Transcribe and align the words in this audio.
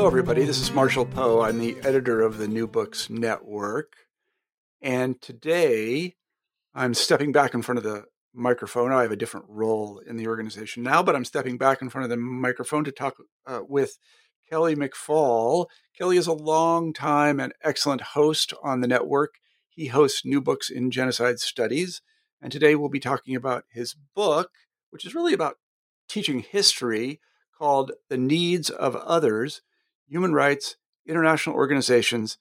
Hello, 0.00 0.08
everybody. 0.08 0.44
This 0.44 0.62
is 0.62 0.72
Marshall 0.72 1.04
Poe. 1.04 1.42
I'm 1.42 1.58
the 1.58 1.76
editor 1.82 2.22
of 2.22 2.38
the 2.38 2.48
New 2.48 2.66
Books 2.66 3.10
Network. 3.10 3.92
And 4.80 5.20
today 5.20 6.16
I'm 6.74 6.94
stepping 6.94 7.32
back 7.32 7.52
in 7.52 7.60
front 7.60 7.76
of 7.76 7.84
the 7.84 8.04
microphone. 8.32 8.92
I 8.92 9.02
have 9.02 9.12
a 9.12 9.16
different 9.16 9.44
role 9.50 9.98
in 9.98 10.16
the 10.16 10.26
organization 10.26 10.82
now, 10.82 11.02
but 11.02 11.14
I'm 11.14 11.26
stepping 11.26 11.58
back 11.58 11.82
in 11.82 11.90
front 11.90 12.04
of 12.04 12.08
the 12.08 12.16
microphone 12.16 12.82
to 12.84 12.90
talk 12.90 13.16
uh, 13.46 13.60
with 13.68 13.98
Kelly 14.48 14.74
McFall. 14.74 15.66
Kelly 15.94 16.16
is 16.16 16.26
a 16.26 16.32
long 16.32 16.94
time 16.94 17.38
and 17.38 17.52
excellent 17.62 18.00
host 18.00 18.54
on 18.62 18.80
the 18.80 18.88
network. 18.88 19.34
He 19.68 19.88
hosts 19.88 20.24
New 20.24 20.40
Books 20.40 20.70
in 20.70 20.90
Genocide 20.90 21.40
Studies. 21.40 22.00
And 22.40 22.50
today 22.50 22.74
we'll 22.74 22.88
be 22.88 23.00
talking 23.00 23.36
about 23.36 23.64
his 23.70 23.94
book, 24.16 24.48
which 24.88 25.04
is 25.04 25.14
really 25.14 25.34
about 25.34 25.56
teaching 26.08 26.38
history 26.40 27.20
called 27.54 27.92
The 28.08 28.16
Needs 28.16 28.70
of 28.70 28.96
Others 28.96 29.60
Human 30.10 30.32
Rights, 30.32 30.76
International 31.06 31.54
Organizations, 31.54 32.36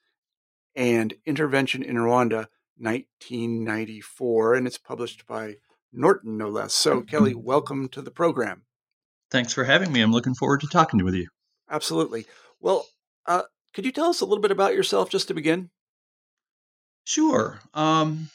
and 0.75 1.14
Intervention 1.25 1.84
in 1.84 1.98
Rwanda, 1.98 2.48
1994. 2.78 4.56
And 4.56 4.66
it's 4.66 4.80
published 4.80 5.28
by 5.28 5.58
Norton, 5.94 6.38
no 6.38 6.50
less. 6.50 6.73
So, 6.73 7.02
Kelly, 7.02 7.36
welcome 7.36 7.88
to 7.90 8.02
the 8.02 8.09
program. 8.09 8.64
Thanks 9.30 9.53
for 9.53 9.64
having 9.64 9.92
me. 9.92 10.02
I'm 10.02 10.12
looking 10.12 10.34
forward 10.34 10.62
to 10.62 10.67
talking 10.67 11.03
with 11.03 11.14
you. 11.14 11.28
Absolutely. 11.70 12.25
Well, 12.59 12.88
uh, 13.28 13.44
could 13.75 13.86
you 13.86 13.92
tell 13.92 14.09
us 14.09 14.22
a 14.22 14.25
little 14.25 14.42
bit 14.42 14.52
about 14.52 14.73
yourself 14.73 15.12
just 15.12 15.28
to 15.28 15.36
begin? 15.36 15.70
Sure. 17.03 17.59
Um, 17.75 18.30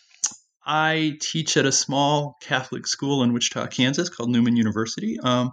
I 0.65 1.19
teach 1.21 1.57
at 1.57 1.67
a 1.67 1.73
small 1.73 2.37
Catholic 2.41 2.87
school 2.87 3.25
in 3.25 3.33
Wichita, 3.33 3.67
Kansas 3.67 4.09
called 4.09 4.31
Newman 4.31 4.57
University. 4.57 5.19
Um, 5.21 5.51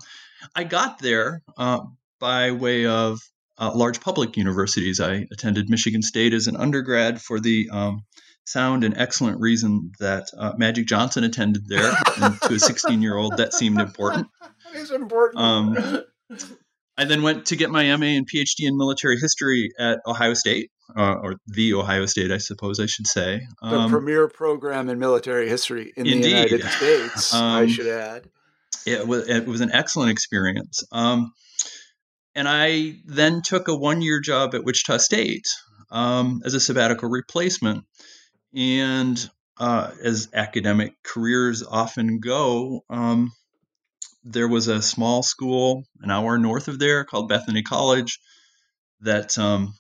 I 0.56 0.66
got 0.66 1.00
there 1.00 1.42
uh, 1.58 1.82
by 2.20 2.52
way 2.52 2.86
of 2.86 3.20
uh, 3.62 3.72
large 3.74 4.02
public 4.02 4.36
universities. 4.36 5.00
I 5.00 5.28
attended 5.32 5.70
Michigan 5.70 6.02
State 6.02 6.34
as 6.34 6.48
an 6.48 6.58
undergrad 6.58 7.22
for 7.22 7.40
the 7.40 7.70
um, 7.72 8.02
sound 8.44 8.84
and 8.84 8.98
excellent 8.98 9.40
reason 9.40 9.92
that 10.00 10.30
uh, 10.38 10.54
Magic 10.58 10.88
Johnson 10.88 11.24
attended 11.24 11.68
there. 11.68 11.94
and 12.18 12.42
to 12.42 12.56
a 12.56 12.60
16 12.60 13.02
year 13.02 13.16
old, 13.16 13.38
that 13.38 13.54
seemed 13.54 13.80
important. 13.80 14.28
It's 14.74 14.90
important. 14.90 15.44
Um, 15.44 16.04
I 16.98 17.04
then 17.04 17.24
went 17.24 17.48
to 17.48 17.58
get 17.58 17.70
my 17.72 17.94
MA 17.98 18.06
and 18.06 18.26
PhD 18.26 18.62
in 18.62 18.78
military 18.78 19.20
history 19.20 19.70
at 19.78 20.00
Ohio 20.08 20.34
State, 20.34 20.72
uh, 20.96 21.16
or 21.16 21.36
the 21.46 21.74
Ohio 21.74 22.06
State, 22.06 22.32
I 22.32 22.38
suppose 22.38 22.80
I 22.80 22.86
should 22.86 23.06
say. 23.06 23.42
Um, 23.62 23.92
the 23.92 23.98
premier 23.98 24.30
program 24.30 24.88
in 24.88 24.98
military 24.98 25.50
history 25.50 25.92
in 25.98 26.06
indeed. 26.08 26.24
the 26.24 26.30
United 26.30 26.64
States, 26.64 27.34
I 27.34 27.64
um, 27.64 27.68
should 27.68 27.88
add 27.88 28.30
it 28.86 29.08
was 29.08 29.28
it 29.28 29.46
was 29.46 29.62
an 29.62 29.72
excellent 29.72 30.12
experience. 30.12 30.84
Um, 30.92 31.34
and 32.36 32.48
I 32.48 32.96
then 33.06 33.42
took 33.42 33.68
a 33.68 33.76
one 33.76 34.02
year 34.02 34.20
job 34.20 34.56
at 34.56 34.64
Wichita 34.64 34.98
State 34.98 35.48
um, 35.90 36.42
as 36.46 36.54
a 36.54 36.60
sabbatical 36.60 37.10
replacement. 37.10 37.86
And 38.56 39.30
uh, 39.58 39.92
as 40.04 40.30
academic 40.34 40.94
careers 41.04 41.64
often 41.64 42.20
go, 42.20 42.84
um, 42.90 43.32
there 44.24 44.48
was 44.48 44.68
a 44.68 44.82
small 44.82 45.24
school 45.24 45.84
an 46.02 46.12
hour 46.12 46.38
north 46.38 46.68
of 46.68 46.80
there 46.80 47.04
called 47.04 47.30
Bethany 47.30 47.64
College 47.64 48.20
that 49.02 49.38
um, 49.38 49.74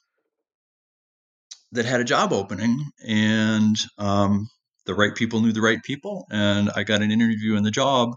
that 1.71 1.85
had 1.85 2.01
a 2.01 2.05
job 2.05 2.33
opening, 2.33 2.91
and 3.07 3.75
um, 3.97 4.49
the 4.85 4.93
right 4.93 5.15
people 5.15 5.41
knew 5.41 5.53
the 5.53 5.61
right 5.61 5.81
people, 5.83 6.27
and 6.31 6.69
I 6.75 6.83
got 6.83 7.01
an 7.01 7.11
interview 7.11 7.55
in 7.55 7.63
the 7.63 7.71
job 7.71 8.15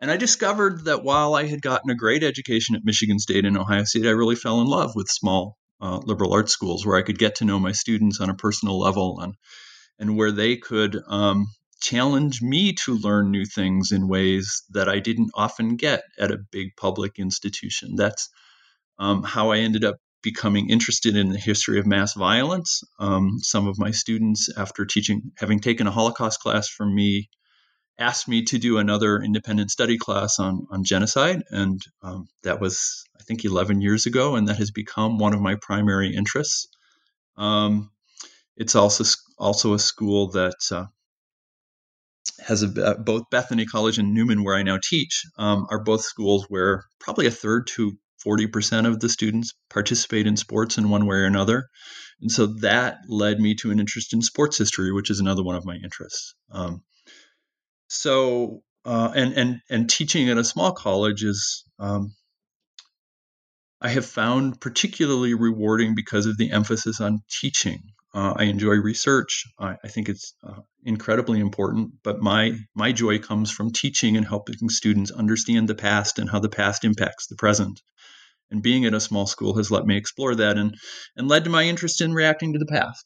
and 0.00 0.10
I 0.10 0.16
discovered 0.16 0.84
that 0.84 1.02
while 1.02 1.34
I 1.34 1.46
had 1.46 1.62
gotten 1.62 1.90
a 1.90 1.96
great 1.96 2.22
education 2.22 2.76
at 2.76 2.84
Michigan 2.84 3.18
State 3.18 3.44
and 3.44 3.58
Ohio 3.58 3.84
State, 3.84 4.06
I 4.06 4.10
really 4.10 4.36
fell 4.36 4.60
in 4.60 4.66
love 4.66 4.92
with 4.94 5.08
small 5.08 5.56
uh, 5.80 5.98
liberal 5.98 6.32
arts 6.32 6.52
schools 6.52 6.84
where 6.84 6.96
I 6.96 7.02
could 7.02 7.18
get 7.18 7.36
to 7.36 7.44
know 7.44 7.58
my 7.58 7.72
students 7.72 8.20
on 8.20 8.30
a 8.30 8.34
personal 8.34 8.78
level 8.78 9.20
and, 9.20 9.34
and 9.98 10.16
where 10.16 10.32
they 10.32 10.56
could 10.56 11.00
um, 11.08 11.46
challenge 11.80 12.42
me 12.42 12.72
to 12.84 12.98
learn 12.98 13.30
new 13.30 13.44
things 13.44 13.92
in 13.92 14.08
ways 14.08 14.62
that 14.70 14.88
I 14.88 14.98
didn't 14.98 15.30
often 15.34 15.76
get 15.76 16.02
at 16.18 16.30
a 16.30 16.38
big 16.50 16.76
public 16.76 17.18
institution. 17.18 17.94
That's 17.96 18.28
um, 18.98 19.22
how 19.22 19.52
I 19.52 19.58
ended 19.58 19.84
up 19.84 19.96
becoming 20.22 20.70
interested 20.70 21.16
in 21.16 21.30
the 21.30 21.38
history 21.38 21.78
of 21.78 21.86
mass 21.86 22.14
violence. 22.14 22.82
Um, 22.98 23.38
some 23.40 23.68
of 23.68 23.78
my 23.78 23.92
students, 23.92 24.48
after 24.56 24.84
teaching, 24.84 25.30
having 25.36 25.60
taken 25.60 25.86
a 25.86 25.92
Holocaust 25.92 26.40
class 26.40 26.68
from 26.68 26.94
me, 26.94 27.28
asked 27.98 28.28
me 28.28 28.44
to 28.44 28.58
do 28.58 28.78
another 28.78 29.20
independent 29.20 29.70
study 29.70 29.98
class 29.98 30.38
on, 30.38 30.66
on 30.70 30.84
genocide. 30.84 31.42
And 31.50 31.80
um, 32.02 32.28
that 32.44 32.60
was, 32.60 33.04
I 33.18 33.24
think, 33.24 33.44
11 33.44 33.80
years 33.80 34.06
ago. 34.06 34.36
And 34.36 34.48
that 34.48 34.58
has 34.58 34.70
become 34.70 35.18
one 35.18 35.34
of 35.34 35.40
my 35.40 35.56
primary 35.60 36.14
interests. 36.14 36.68
Um, 37.36 37.90
it's 38.56 38.74
also, 38.74 39.04
also 39.38 39.74
a 39.74 39.78
school 39.78 40.30
that 40.32 40.56
uh, 40.70 40.86
has 42.46 42.62
a, 42.62 42.68
uh, 42.84 42.98
both 42.98 43.24
Bethany 43.30 43.66
College 43.66 43.98
and 43.98 44.14
Newman, 44.14 44.44
where 44.44 44.56
I 44.56 44.62
now 44.62 44.78
teach, 44.82 45.24
um, 45.36 45.66
are 45.70 45.82
both 45.82 46.02
schools 46.02 46.46
where 46.48 46.84
probably 47.00 47.26
a 47.26 47.32
third 47.32 47.66
to 47.74 47.92
40% 48.24 48.86
of 48.86 49.00
the 49.00 49.08
students 49.08 49.54
participate 49.70 50.26
in 50.26 50.36
sports 50.36 50.78
in 50.78 50.90
one 50.90 51.06
way 51.06 51.16
or 51.16 51.24
another. 51.24 51.68
And 52.20 52.30
so 52.30 52.46
that 52.60 52.98
led 53.08 53.38
me 53.38 53.54
to 53.56 53.70
an 53.70 53.78
interest 53.78 54.12
in 54.12 54.22
sports 54.22 54.58
history, 54.58 54.92
which 54.92 55.10
is 55.10 55.20
another 55.20 55.44
one 55.44 55.54
of 55.54 55.64
my 55.64 55.76
interests. 55.76 56.34
Um, 56.50 56.82
so 57.88 58.62
uh, 58.84 59.12
and 59.14 59.34
and 59.34 59.60
and 59.68 59.90
teaching 59.90 60.28
at 60.30 60.38
a 60.38 60.44
small 60.44 60.72
college 60.72 61.24
is 61.24 61.64
um, 61.78 62.14
I 63.80 63.88
have 63.90 64.06
found 64.06 64.60
particularly 64.60 65.34
rewarding 65.34 65.94
because 65.94 66.26
of 66.26 66.36
the 66.36 66.50
emphasis 66.52 67.00
on 67.00 67.20
teaching. 67.30 67.82
Uh, 68.14 68.32
I 68.36 68.44
enjoy 68.44 68.74
research. 68.76 69.44
I, 69.58 69.76
I 69.84 69.88
think 69.88 70.08
it's 70.08 70.34
uh, 70.42 70.60
incredibly 70.82 71.40
important. 71.40 71.92
But 72.02 72.20
my 72.20 72.58
my 72.74 72.92
joy 72.92 73.18
comes 73.18 73.50
from 73.50 73.72
teaching 73.72 74.16
and 74.16 74.26
helping 74.26 74.68
students 74.68 75.10
understand 75.10 75.68
the 75.68 75.74
past 75.74 76.18
and 76.18 76.28
how 76.28 76.40
the 76.40 76.48
past 76.48 76.84
impacts 76.84 77.26
the 77.26 77.36
present. 77.36 77.80
And 78.50 78.62
being 78.62 78.86
at 78.86 78.94
a 78.94 79.00
small 79.00 79.26
school 79.26 79.56
has 79.58 79.70
let 79.70 79.84
me 79.84 79.96
explore 79.96 80.34
that 80.34 80.56
and 80.56 80.74
and 81.16 81.28
led 81.28 81.44
to 81.44 81.50
my 81.50 81.64
interest 81.64 82.00
in 82.00 82.14
reacting 82.14 82.54
to 82.54 82.58
the 82.58 82.66
past. 82.66 83.04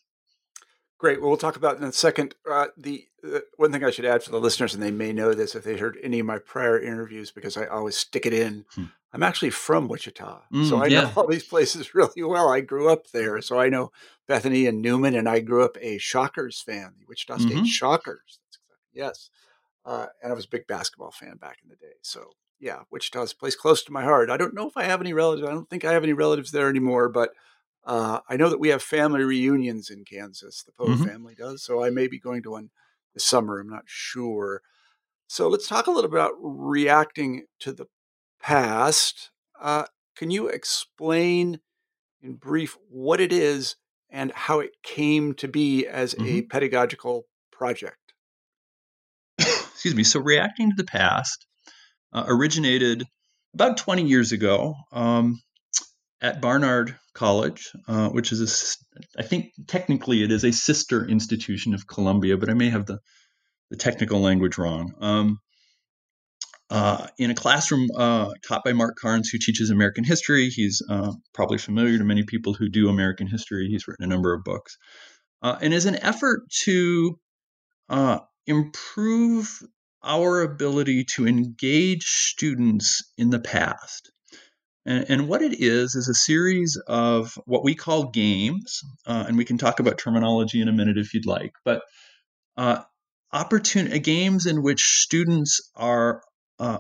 Great. 1.03 1.21
Well, 1.21 1.31
we'll 1.31 1.37
talk 1.37 1.57
about 1.57 1.79
in 1.79 1.83
a 1.83 1.91
second. 1.91 2.37
Uh, 2.49 2.69
the 2.77 3.09
uh, 3.27 3.41
one 3.57 3.73
thing 3.73 3.83
I 3.83 3.91
should 3.91 4.05
add 4.05 4.23
for 4.23 4.31
the 4.31 4.39
listeners, 4.39 4.73
and 4.73 4.81
they 4.81 4.93
may 4.93 5.13
know 5.13 5.35
this 5.35 5.57
if 5.57 5.65
they 5.65 5.77
heard 5.77 5.99
any 6.01 6.21
of 6.21 6.27
my 6.27 6.39
prior 6.39 6.81
interviews, 6.81 7.33
because 7.33 7.57
I 7.57 7.67
always 7.67 7.97
stick 7.97 8.25
it 8.25 8.33
in. 8.33 8.67
Hmm. 8.77 8.85
I'm 9.13 9.25
actually 9.25 9.51
from 9.51 9.89
Wichita, 9.89 10.43
mm, 10.55 10.69
so 10.69 10.77
I 10.77 10.87
yeah. 10.87 11.01
know 11.01 11.13
all 11.17 11.27
these 11.27 11.43
places 11.43 11.93
really 11.93 12.23
well. 12.23 12.49
I 12.49 12.61
grew 12.61 12.89
up 12.89 13.11
there, 13.11 13.43
so 13.43 13.59
I 13.59 13.69
know 13.69 13.91
Bethany 14.29 14.65
and 14.69 14.81
Newman, 14.81 15.17
and 15.17 15.29
I 15.29 15.41
grew 15.41 15.65
up 15.65 15.77
a 15.81 15.99
Shockers 15.99 16.61
fan, 16.61 16.93
the 17.01 17.07
Wichita 17.09 17.39
State 17.39 17.53
mm-hmm. 17.53 17.65
Shockers. 17.65 18.39
Yes, 18.93 19.29
uh, 19.85 20.07
and 20.23 20.31
I 20.31 20.37
was 20.37 20.45
a 20.45 20.51
big 20.51 20.69
basketball 20.69 21.11
fan 21.11 21.37
back 21.37 21.59
in 21.65 21.69
the 21.69 21.75
day. 21.75 21.95
So 22.03 22.31
yeah, 22.61 22.83
Wichita's 22.93 23.33
a 23.33 23.37
place 23.37 23.57
close 23.57 23.83
to 23.83 23.93
my 23.93 24.05
heart. 24.05 24.31
I 24.31 24.37
don't 24.37 24.55
know 24.55 24.69
if 24.69 24.77
I 24.77 24.85
have 24.85 25.01
any 25.01 25.13
relatives. 25.13 25.49
I 25.49 25.51
don't 25.51 25.69
think 25.69 25.85
I 25.85 25.95
have 25.95 26.05
any 26.05 26.13
relatives 26.13 26.53
there 26.53 26.69
anymore, 26.69 27.09
but 27.09 27.31
uh, 27.85 28.21
I 28.29 28.37
know 28.37 28.49
that 28.49 28.61
we 28.61 28.69
have 28.69 28.83
family 28.83 29.25
reunions 29.25 29.91
in 29.91 30.05
Kansas. 30.05 30.63
The 30.63 30.73
Poe 30.73 30.87
mm-hmm. 30.87 31.05
family 31.05 31.35
does, 31.35 31.63
so 31.63 31.83
I 31.83 31.91
may 31.91 32.07
be 32.07 32.19
going 32.19 32.43
to 32.45 32.53
one 32.53 32.71
this 33.15 33.25
summer. 33.25 33.59
I'm 33.59 33.69
not 33.69 33.85
sure. 33.87 34.63
So 35.27 35.49
let's 35.49 35.67
talk 35.67 35.87
a 35.87 35.91
little 35.91 36.11
about 36.11 36.33
reacting 36.41 37.47
to 37.61 37.73
the 37.73 37.87
past. 38.41 39.31
Uh, 39.61 39.85
can 40.17 40.31
you 40.31 40.49
explain 40.49 41.61
in 42.23 42.35
brief 42.35 42.77
what 42.89 43.21
it 43.21 43.33
is 43.33 43.77
and 44.11 44.31
how 44.33 44.61
it 44.61 44.71
came 44.83 45.35
to 45.35 45.49
be 45.49 45.87
as 45.87 46.15
mm-hmm. 46.15 46.27
a 46.27 46.43
pedagogical 46.43 47.27
project? 47.51 47.97
Excuse 49.39 49.95
me. 49.95 50.05
So, 50.05 50.21
reacting 50.21 50.71
to 50.71 50.77
the 50.77 50.85
past 50.85 51.47
uh, 52.13 52.25
originated 52.27 53.05
about 53.55 53.77
20 53.77 54.05
years 54.05 54.33
ago 54.33 54.75
um, 54.93 55.41
at 56.23 56.41
Barnard 56.41 56.97
College, 57.15 57.73
uh, 57.89 58.09
which 58.11 58.33
is 58.33 58.41
a, 58.41 59.21
I 59.21 59.25
think 59.25 59.53
technically 59.67 60.23
it 60.23 60.31
is 60.31 60.45
a 60.45 60.53
sister 60.53 61.07
institution 61.07 61.75
of 61.75 61.87
Columbia, 61.87 62.39
but 62.39 62.49
I 62.49 62.55
may 62.55 62.71
have 62.71 62.87
the, 62.87 63.01
the 63.71 63.77
technical 63.77 64.21
language 64.21 64.57
wrong. 64.57 64.95
Um, 65.01 65.39
uh, 66.71 67.07
in 67.19 67.31
a 67.31 67.35
classroom 67.35 67.89
uh, 67.95 68.31
taught 68.49 68.65
by 68.65 68.73
Mark 68.73 68.97
Carnes, 68.97 69.29
who 69.29 69.39
teaches 69.39 69.69
American 69.69 70.05
history. 70.05 70.49
He's 70.49 70.81
uh, 70.89 71.13
probably 71.35 71.59
familiar 71.59 71.99
to 71.99 72.05
many 72.05 72.23
people 72.23 72.55
who 72.55 72.71
do 72.71 72.89
American 72.89 73.27
history. 73.27 73.69
He's 73.69 73.87
written 73.87 74.05
a 74.05 74.09
number 74.09 74.33
of 74.33 74.43
books. 74.43 74.79
Uh, 75.43 75.59
and 75.61 75.75
as 75.75 75.85
an 75.85 75.97
effort 75.97 76.49
to 76.65 77.19
uh, 77.91 78.21
improve 78.47 79.61
our 80.03 80.41
ability 80.41 81.05
to 81.17 81.27
engage 81.27 82.05
students 82.05 83.03
in 83.19 83.31
the 83.31 83.39
past. 83.41 84.12
And, 84.85 85.07
and, 85.09 85.29
what 85.29 85.43
it 85.43 85.61
is, 85.61 85.95
is 85.95 86.09
a 86.09 86.15
series 86.15 86.77
of 86.89 87.39
what 87.47 87.63
we 87.63 87.75
call 87.75 88.11
games. 88.11 88.81
Uh, 89.07 89.25
and 89.29 89.37
we 89.37 89.45
can 89.45 89.59
talk 89.59 89.79
about 89.79 89.99
terminology 89.99 90.61
in 90.61 90.69
a 90.69 90.73
minute 90.73 90.99
if 90.99 91.15
you'd 91.15 91.27
like. 91.27 91.53
But 91.65 91.83
opportunity 93.33 93.99
games 93.99 94.47
in 94.47 94.63
which 94.63 94.83
students 94.83 95.71
are 95.75 96.23
uh, 96.59 96.79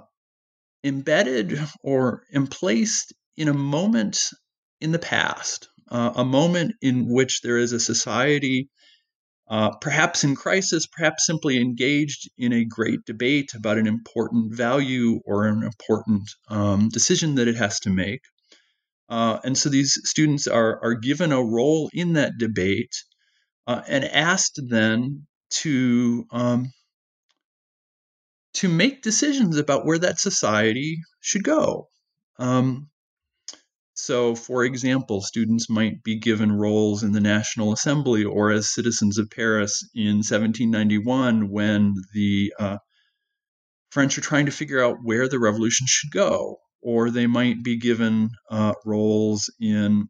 embedded 0.84 1.58
or 1.82 2.24
emplaced 2.34 3.12
in 3.36 3.48
a 3.48 3.54
moment 3.54 4.30
in 4.80 4.92
the 4.92 4.98
past, 4.98 5.68
uh, 5.90 6.12
a 6.16 6.24
moment 6.24 6.74
in 6.82 7.08
which 7.08 7.40
there 7.42 7.56
is 7.56 7.72
a 7.72 7.80
society, 7.80 8.68
uh, 9.52 9.70
perhaps 9.82 10.24
in 10.24 10.34
crisis, 10.34 10.86
perhaps 10.86 11.26
simply 11.26 11.60
engaged 11.60 12.30
in 12.38 12.54
a 12.54 12.64
great 12.64 13.04
debate 13.04 13.50
about 13.54 13.76
an 13.76 13.86
important 13.86 14.54
value 14.56 15.20
or 15.26 15.46
an 15.46 15.62
important 15.62 16.22
um, 16.48 16.88
decision 16.88 17.34
that 17.34 17.48
it 17.48 17.56
has 17.56 17.78
to 17.78 17.90
make. 17.90 18.22
Uh, 19.10 19.38
and 19.44 19.58
so 19.58 19.68
these 19.68 20.00
students 20.04 20.46
are, 20.46 20.82
are 20.82 20.94
given 20.94 21.32
a 21.32 21.42
role 21.42 21.90
in 21.92 22.14
that 22.14 22.32
debate 22.38 23.04
uh, 23.66 23.82
and 23.86 24.06
asked 24.06 24.58
then 24.68 25.26
to 25.50 26.24
um, 26.32 26.72
to 28.54 28.70
make 28.70 29.02
decisions 29.02 29.58
about 29.58 29.84
where 29.84 29.98
that 29.98 30.18
society 30.18 30.96
should 31.20 31.44
go. 31.44 31.88
Um, 32.38 32.88
so, 33.94 34.34
for 34.34 34.64
example, 34.64 35.20
students 35.20 35.68
might 35.68 36.02
be 36.02 36.18
given 36.18 36.50
roles 36.50 37.02
in 37.02 37.12
the 37.12 37.20
National 37.20 37.72
Assembly 37.72 38.24
or 38.24 38.50
as 38.50 38.72
citizens 38.72 39.18
of 39.18 39.30
Paris 39.30 39.86
in 39.94 40.16
1791 40.16 41.50
when 41.50 41.94
the 42.14 42.54
uh, 42.58 42.78
French 43.90 44.16
are 44.16 44.22
trying 44.22 44.46
to 44.46 44.52
figure 44.52 44.82
out 44.82 44.98
where 45.02 45.28
the 45.28 45.38
revolution 45.38 45.86
should 45.86 46.10
go. 46.10 46.58
Or 46.80 47.10
they 47.10 47.26
might 47.26 47.62
be 47.62 47.76
given 47.76 48.30
uh, 48.50 48.72
roles 48.84 49.50
in 49.60 50.08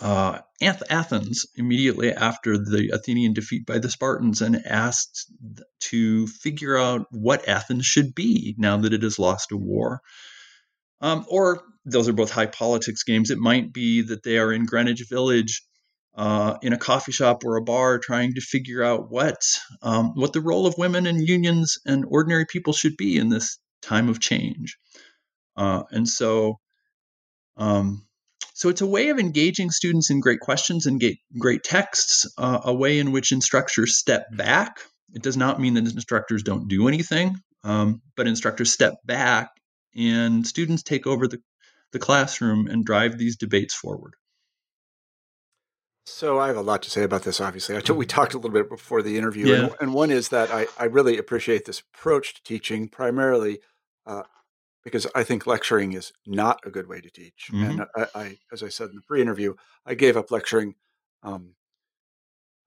uh, 0.00 0.40
Athens 0.60 1.46
immediately 1.54 2.12
after 2.12 2.58
the 2.58 2.90
Athenian 2.92 3.32
defeat 3.32 3.64
by 3.64 3.78
the 3.78 3.90
Spartans 3.90 4.42
and 4.42 4.66
asked 4.66 5.32
to 5.80 6.26
figure 6.26 6.76
out 6.76 7.06
what 7.10 7.48
Athens 7.48 7.86
should 7.86 8.14
be 8.14 8.54
now 8.58 8.76
that 8.78 8.92
it 8.92 9.02
has 9.02 9.18
lost 9.18 9.52
a 9.52 9.56
war. 9.56 10.02
Um, 11.02 11.26
or 11.28 11.62
those 11.84 12.08
are 12.08 12.12
both 12.12 12.30
high 12.30 12.46
politics 12.46 13.02
games. 13.02 13.30
It 13.30 13.38
might 13.38 13.72
be 13.72 14.02
that 14.02 14.22
they 14.22 14.38
are 14.38 14.52
in 14.52 14.66
Greenwich 14.66 15.04
Village 15.10 15.62
uh, 16.14 16.58
in 16.62 16.72
a 16.72 16.78
coffee 16.78 17.12
shop 17.12 17.44
or 17.44 17.56
a 17.56 17.62
bar 17.62 17.98
trying 17.98 18.34
to 18.34 18.40
figure 18.40 18.82
out 18.82 19.10
what 19.10 19.42
um, 19.82 20.12
what 20.14 20.32
the 20.32 20.40
role 20.40 20.66
of 20.66 20.78
women 20.78 21.06
and 21.06 21.26
unions 21.26 21.78
and 21.84 22.04
ordinary 22.06 22.46
people 22.46 22.72
should 22.72 22.96
be 22.96 23.16
in 23.16 23.28
this 23.28 23.58
time 23.82 24.08
of 24.08 24.20
change. 24.20 24.78
Uh, 25.56 25.82
and 25.90 26.08
so 26.08 26.58
um, 27.56 28.06
so 28.54 28.68
it's 28.68 28.80
a 28.80 28.86
way 28.86 29.08
of 29.08 29.18
engaging 29.18 29.70
students 29.70 30.10
in 30.10 30.20
great 30.20 30.40
questions 30.40 30.86
and 30.86 31.02
great 31.38 31.64
texts, 31.64 32.26
uh, 32.38 32.60
a 32.64 32.72
way 32.72 32.98
in 32.98 33.10
which 33.10 33.32
instructors 33.32 33.96
step 33.96 34.26
back. 34.30 34.76
It 35.14 35.22
does 35.22 35.36
not 35.36 35.60
mean 35.60 35.74
that 35.74 35.84
instructors 35.84 36.42
don't 36.42 36.68
do 36.68 36.86
anything, 36.86 37.36
um, 37.64 38.02
but 38.16 38.28
instructors 38.28 38.70
step 38.72 38.94
back 39.04 39.50
and 39.96 40.46
students 40.46 40.82
take 40.82 41.06
over 41.06 41.28
the, 41.28 41.40
the 41.92 41.98
classroom 41.98 42.66
and 42.66 42.84
drive 42.84 43.18
these 43.18 43.36
debates 43.36 43.74
forward. 43.74 44.14
So 46.04 46.40
I 46.40 46.48
have 46.48 46.56
a 46.56 46.62
lot 46.62 46.82
to 46.82 46.90
say 46.90 47.04
about 47.04 47.22
this. 47.22 47.40
Obviously, 47.40 47.76
I 47.76 47.92
we 47.92 48.06
talked 48.06 48.34
a 48.34 48.36
little 48.36 48.50
bit 48.50 48.68
before 48.68 49.02
the 49.02 49.16
interview, 49.16 49.46
yeah. 49.46 49.54
and, 49.54 49.74
and, 49.80 49.94
one 49.94 50.10
is 50.10 50.30
that 50.30 50.50
I, 50.50 50.66
I 50.78 50.84
really 50.84 51.16
appreciate 51.16 51.64
this 51.64 51.82
approach 51.94 52.34
to 52.34 52.42
teaching, 52.42 52.88
primarily 52.88 53.60
uh, 54.04 54.24
because 54.82 55.06
I 55.14 55.22
think 55.22 55.46
lecturing 55.46 55.92
is 55.92 56.12
not 56.26 56.60
a 56.64 56.70
good 56.70 56.88
way 56.88 57.00
to 57.00 57.10
teach. 57.10 57.50
Mm-hmm. 57.52 57.64
And 57.64 57.86
I, 57.96 58.06
I, 58.14 58.38
as 58.52 58.64
I 58.64 58.68
said 58.68 58.90
in 58.90 58.96
the 58.96 59.02
pre-interview, 59.02 59.54
I 59.86 59.94
gave 59.94 60.16
up 60.16 60.30
lecturing. 60.30 60.74
Um, 61.22 61.54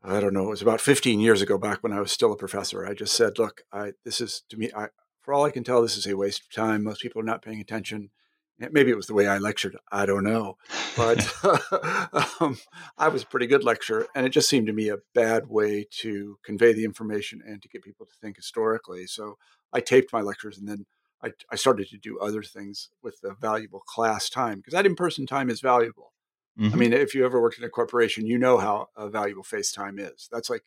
I 0.01 0.19
don't 0.19 0.33
know. 0.33 0.45
It 0.45 0.51
was 0.51 0.61
about 0.61 0.81
15 0.81 1.19
years 1.19 1.41
ago, 1.41 1.57
back 1.57 1.79
when 1.81 1.91
I 1.91 1.99
was 1.99 2.11
still 2.11 2.31
a 2.31 2.37
professor. 2.37 2.85
I 2.85 2.93
just 2.93 3.15
said, 3.15 3.37
"Look, 3.37 3.63
I, 3.73 3.93
this 4.05 4.21
is 4.21 4.43
to 4.49 4.57
me. 4.57 4.71
I, 4.75 4.87
for 5.25 5.33
all 5.33 5.43
I 5.43 5.51
can 5.51 5.63
tell, 5.63 5.81
this 5.81 5.97
is 5.97 6.05
a 6.05 6.15
waste 6.15 6.43
of 6.43 6.51
time. 6.51 6.83
Most 6.83 7.01
people 7.01 7.19
are 7.19 7.25
not 7.25 7.41
paying 7.41 7.59
attention. 7.59 8.11
Maybe 8.57 8.89
it 8.89 8.95
was 8.95 9.07
the 9.07 9.13
way 9.13 9.27
I 9.27 9.39
lectured. 9.39 9.75
I 9.91 10.05
don't 10.05 10.23
know, 10.23 10.57
but 10.95 11.27
um, 12.39 12.57
I 12.97 13.09
was 13.09 13.23
a 13.23 13.27
pretty 13.27 13.47
good 13.47 13.65
lecturer, 13.65 14.07
and 14.15 14.25
it 14.25 14.29
just 14.29 14.47
seemed 14.47 14.67
to 14.67 14.73
me 14.73 14.87
a 14.87 14.99
bad 15.13 15.49
way 15.49 15.85
to 16.01 16.37
convey 16.45 16.71
the 16.71 16.85
information 16.85 17.41
and 17.45 17.61
to 17.61 17.67
get 17.67 17.83
people 17.83 18.05
to 18.05 18.13
think 18.21 18.37
historically. 18.37 19.07
So 19.07 19.37
I 19.73 19.81
taped 19.81 20.13
my 20.13 20.21
lectures 20.21 20.57
and 20.57 20.69
then 20.69 20.85
I, 21.21 21.31
I 21.51 21.55
started 21.55 21.89
to 21.89 21.97
do 21.97 22.19
other 22.19 22.43
things 22.43 22.89
with 23.01 23.19
the 23.21 23.33
valuable 23.33 23.81
class 23.81 24.29
time 24.29 24.59
because 24.59 24.73
that 24.73 24.85
in 24.85 24.95
person 24.95 25.25
time 25.25 25.49
is 25.49 25.59
valuable. 25.59 26.13
Mm-hmm. 26.59 26.73
I 26.73 26.77
mean, 26.77 26.93
if 26.93 27.13
you 27.13 27.25
ever 27.25 27.41
worked 27.41 27.57
in 27.57 27.63
a 27.63 27.69
corporation, 27.69 28.25
you 28.25 28.37
know 28.37 28.57
how 28.57 28.87
valuable 28.97 29.43
face 29.43 29.71
time 29.71 29.99
is. 29.99 30.29
That's 30.31 30.49
like, 30.49 30.63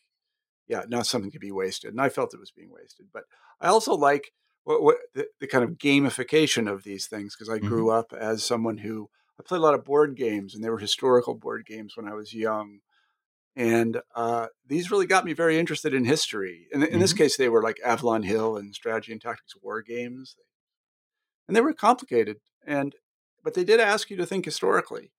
yeah, 0.66 0.82
not 0.88 1.06
something 1.06 1.30
to 1.30 1.38
be 1.38 1.52
wasted. 1.52 1.92
And 1.92 2.00
I 2.00 2.10
felt 2.10 2.34
it 2.34 2.40
was 2.40 2.50
being 2.50 2.70
wasted. 2.70 3.06
But 3.12 3.24
I 3.60 3.68
also 3.68 3.94
like 3.94 4.32
what, 4.68 4.82
what 4.82 4.96
the, 5.14 5.26
the, 5.40 5.46
kind 5.46 5.64
of 5.64 5.78
gamification 5.78 6.70
of 6.70 6.84
these 6.84 7.06
things 7.06 7.34
because 7.34 7.48
I 7.48 7.58
grew 7.58 7.86
mm-hmm. 7.86 7.98
up 7.98 8.12
as 8.12 8.44
someone 8.44 8.78
who 8.78 9.08
I 9.40 9.42
played 9.42 9.58
a 9.58 9.62
lot 9.62 9.74
of 9.74 9.84
board 9.84 10.16
games, 10.16 10.54
and 10.54 10.62
they 10.62 10.70
were 10.70 10.78
historical 10.78 11.34
board 11.34 11.64
games 11.64 11.96
when 11.96 12.08
I 12.08 12.14
was 12.14 12.34
young. 12.34 12.80
And 13.56 14.00
uh, 14.14 14.48
these 14.66 14.90
really 14.90 15.06
got 15.06 15.24
me 15.24 15.32
very 15.32 15.58
interested 15.58 15.94
in 15.94 16.04
history. 16.04 16.66
In, 16.72 16.82
in 16.82 16.88
mm-hmm. 16.88 17.00
this 17.00 17.12
case, 17.12 17.36
they 17.36 17.48
were 17.48 17.62
like 17.62 17.80
Avalon 17.84 18.22
Hill 18.22 18.56
and 18.56 18.74
Strategy 18.74 19.12
and 19.12 19.20
Tactics 19.20 19.54
War 19.62 19.82
games 19.82 20.36
and 21.48 21.56
they 21.56 21.60
were 21.60 21.72
complicated. 21.72 22.36
And 22.64 22.94
but 23.42 23.54
they 23.54 23.64
did 23.64 23.80
ask 23.80 24.10
you 24.10 24.16
to 24.18 24.26
think 24.26 24.44
historically. 24.44 25.10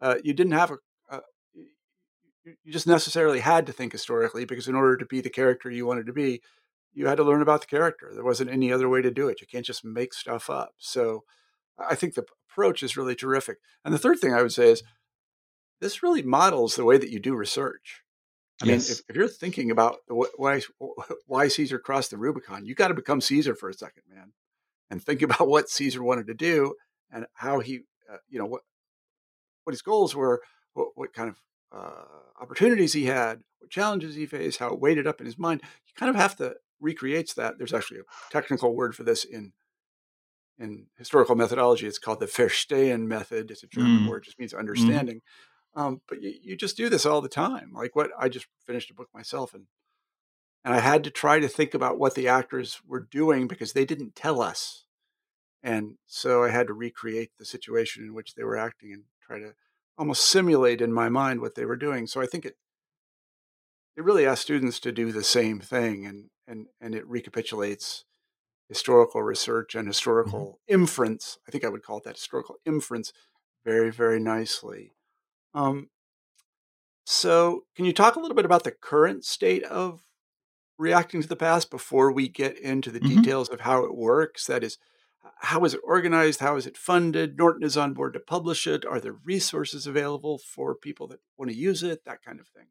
Uh, 0.00 0.16
you 0.22 0.34
didn't 0.34 0.52
have 0.52 0.70
a, 0.70 0.76
uh, 1.10 1.20
you 2.44 2.72
just 2.72 2.86
necessarily 2.86 3.40
had 3.40 3.66
to 3.66 3.72
think 3.72 3.92
historically 3.92 4.44
because 4.44 4.68
in 4.68 4.74
order 4.74 4.96
to 4.96 5.06
be 5.06 5.20
the 5.20 5.30
character 5.30 5.70
you 5.70 5.86
wanted 5.86 6.06
to 6.06 6.12
be, 6.12 6.42
you 6.92 7.06
had 7.06 7.16
to 7.16 7.24
learn 7.24 7.42
about 7.42 7.60
the 7.60 7.66
character. 7.66 8.10
There 8.12 8.24
wasn't 8.24 8.50
any 8.50 8.72
other 8.72 8.88
way 8.88 9.02
to 9.02 9.10
do 9.10 9.28
it. 9.28 9.40
You 9.40 9.46
can't 9.46 9.66
just 9.66 9.84
make 9.84 10.14
stuff 10.14 10.50
up. 10.50 10.72
So 10.78 11.24
I 11.78 11.94
think 11.94 12.14
the 12.14 12.24
approach 12.50 12.82
is 12.82 12.96
really 12.96 13.14
terrific. 13.14 13.58
And 13.84 13.94
the 13.94 13.98
third 13.98 14.18
thing 14.18 14.34
I 14.34 14.42
would 14.42 14.52
say 14.52 14.70
is 14.72 14.82
this 15.80 16.02
really 16.02 16.22
models 16.22 16.74
the 16.74 16.84
way 16.84 16.98
that 16.98 17.10
you 17.10 17.20
do 17.20 17.34
research. 17.34 18.02
I 18.60 18.66
yes. 18.66 18.88
mean, 18.88 18.92
if, 18.92 19.02
if, 19.10 19.16
you're 19.16 19.28
thinking 19.28 19.70
about 19.70 19.98
why 20.08 20.62
why 21.26 21.46
Caesar 21.46 21.78
crossed 21.78 22.10
the 22.10 22.18
Rubicon, 22.18 22.66
you 22.66 22.74
got 22.74 22.88
to 22.88 22.94
become 22.94 23.20
Caesar 23.20 23.54
for 23.54 23.68
a 23.68 23.74
second, 23.74 24.02
man 24.12 24.32
and 24.90 25.02
think 25.02 25.22
about 25.22 25.48
what 25.48 25.68
Caesar 25.68 26.02
wanted 26.02 26.26
to 26.26 26.34
do 26.34 26.74
and 27.10 27.26
how 27.34 27.60
he, 27.60 27.80
uh, 28.12 28.18
you 28.28 28.38
know, 28.38 28.46
what 28.46 28.62
what 29.64 29.72
his 29.72 29.82
goals 29.82 30.14
were, 30.14 30.40
what, 30.72 30.88
what 30.94 31.12
kind 31.12 31.28
of 31.28 31.36
uh, 31.72 32.40
opportunities 32.40 32.94
he 32.94 33.04
had, 33.04 33.40
what 33.58 33.70
challenges 33.70 34.14
he 34.14 34.24
faced, 34.24 34.58
how 34.58 34.72
it 34.72 34.80
weighted 34.80 35.06
up 35.06 35.20
in 35.20 35.26
his 35.26 35.38
mind. 35.38 35.60
You 35.86 35.92
kind 35.94 36.08
of 36.08 36.16
have 36.16 36.36
to 36.36 36.54
recreate 36.80 37.34
that. 37.36 37.58
There's 37.58 37.74
actually 37.74 38.00
a 38.00 38.30
technical 38.30 38.74
word 38.74 38.94
for 38.94 39.02
this 39.02 39.24
in 39.24 39.52
in 40.58 40.86
historical 40.96 41.36
methodology. 41.36 41.86
It's 41.86 41.98
called 41.98 42.20
the 42.20 42.26
Verstehen 42.26 43.06
method. 43.06 43.50
It's 43.50 43.62
a 43.62 43.68
German 43.68 44.00
mm. 44.00 44.08
word, 44.08 44.24
just 44.24 44.38
means 44.38 44.52
mm-hmm. 44.52 44.60
understanding. 44.60 45.16
Mm. 45.76 45.80
Um, 45.80 46.00
but 46.08 46.20
you, 46.20 46.34
you 46.42 46.56
just 46.56 46.76
do 46.76 46.88
this 46.88 47.06
all 47.06 47.20
the 47.20 47.28
time. 47.28 47.70
Like 47.72 47.94
what 47.94 48.10
I 48.18 48.28
just 48.28 48.46
finished 48.66 48.90
a 48.90 48.94
book 48.94 49.08
myself, 49.14 49.54
and 49.54 49.66
and 50.64 50.74
I 50.74 50.80
had 50.80 51.04
to 51.04 51.10
try 51.10 51.38
to 51.38 51.48
think 51.48 51.74
about 51.74 51.98
what 51.98 52.14
the 52.14 52.28
actors 52.28 52.80
were 52.86 53.00
doing 53.00 53.46
because 53.46 53.72
they 53.72 53.84
didn't 53.84 54.16
tell 54.16 54.42
us. 54.42 54.84
And 55.62 55.94
so 56.06 56.44
I 56.44 56.50
had 56.50 56.66
to 56.68 56.72
recreate 56.72 57.30
the 57.38 57.44
situation 57.44 58.04
in 58.04 58.14
which 58.14 58.34
they 58.34 58.44
were 58.44 58.56
acting 58.56 58.92
and 58.92 59.04
try 59.22 59.38
to 59.38 59.54
almost 59.96 60.28
simulate 60.28 60.80
in 60.80 60.92
my 60.92 61.08
mind 61.08 61.40
what 61.40 61.54
they 61.54 61.64
were 61.64 61.76
doing. 61.76 62.06
So 62.06 62.20
I 62.20 62.26
think 62.26 62.44
it 62.44 62.56
it 63.96 64.04
really 64.04 64.26
asks 64.26 64.42
students 64.42 64.78
to 64.80 64.92
do 64.92 65.10
the 65.10 65.24
same 65.24 65.58
thing 65.58 66.06
and 66.06 66.30
and 66.48 66.66
and 66.80 66.94
it 66.94 67.06
recapitulates 67.06 68.04
historical 68.68 69.22
research 69.22 69.74
and 69.74 69.82
mm-hmm. 69.82 69.90
historical 69.90 70.40
mm-hmm. 70.40 70.74
inference. 70.74 71.38
I 71.46 71.50
think 71.50 71.64
I 71.64 71.68
would 71.68 71.82
call 71.82 71.98
it 71.98 72.04
that 72.04 72.16
historical 72.16 72.56
inference 72.66 73.12
very, 73.64 73.90
very 73.90 74.20
nicely. 74.20 74.94
Um, 75.54 75.88
so, 77.04 77.64
can 77.74 77.84
you 77.84 77.92
talk 77.92 78.16
a 78.16 78.20
little 78.20 78.36
bit 78.36 78.44
about 78.44 78.64
the 78.64 78.70
current 78.70 79.24
state 79.24 79.64
of 79.64 80.02
reacting 80.78 81.20
to 81.20 81.28
the 81.28 81.36
past 81.36 81.70
before 81.70 82.12
we 82.12 82.28
get 82.28 82.58
into 82.58 82.90
the 82.90 83.00
mm-hmm. 83.00 83.20
details 83.20 83.48
of 83.48 83.60
how 83.60 83.84
it 83.84 83.96
works. 83.96 84.46
That 84.46 84.62
is, 84.62 84.78
how 85.40 85.64
is 85.64 85.74
it 85.74 85.80
organized? 85.84 86.40
How 86.40 86.56
is 86.56 86.66
it 86.66 86.76
funded? 86.76 87.36
Norton 87.36 87.64
is 87.64 87.76
on 87.76 87.92
board 87.92 88.14
to 88.14 88.20
publish 88.20 88.66
it. 88.66 88.86
Are 88.86 89.00
there 89.00 89.16
resources 89.24 89.86
available 89.86 90.38
for 90.38 90.74
people 90.74 91.08
that 91.08 91.20
want 91.36 91.50
to 91.50 91.56
use 91.56 91.82
it? 91.82 92.04
That 92.04 92.22
kind 92.22 92.40
of 92.40 92.46
thing. 92.48 92.68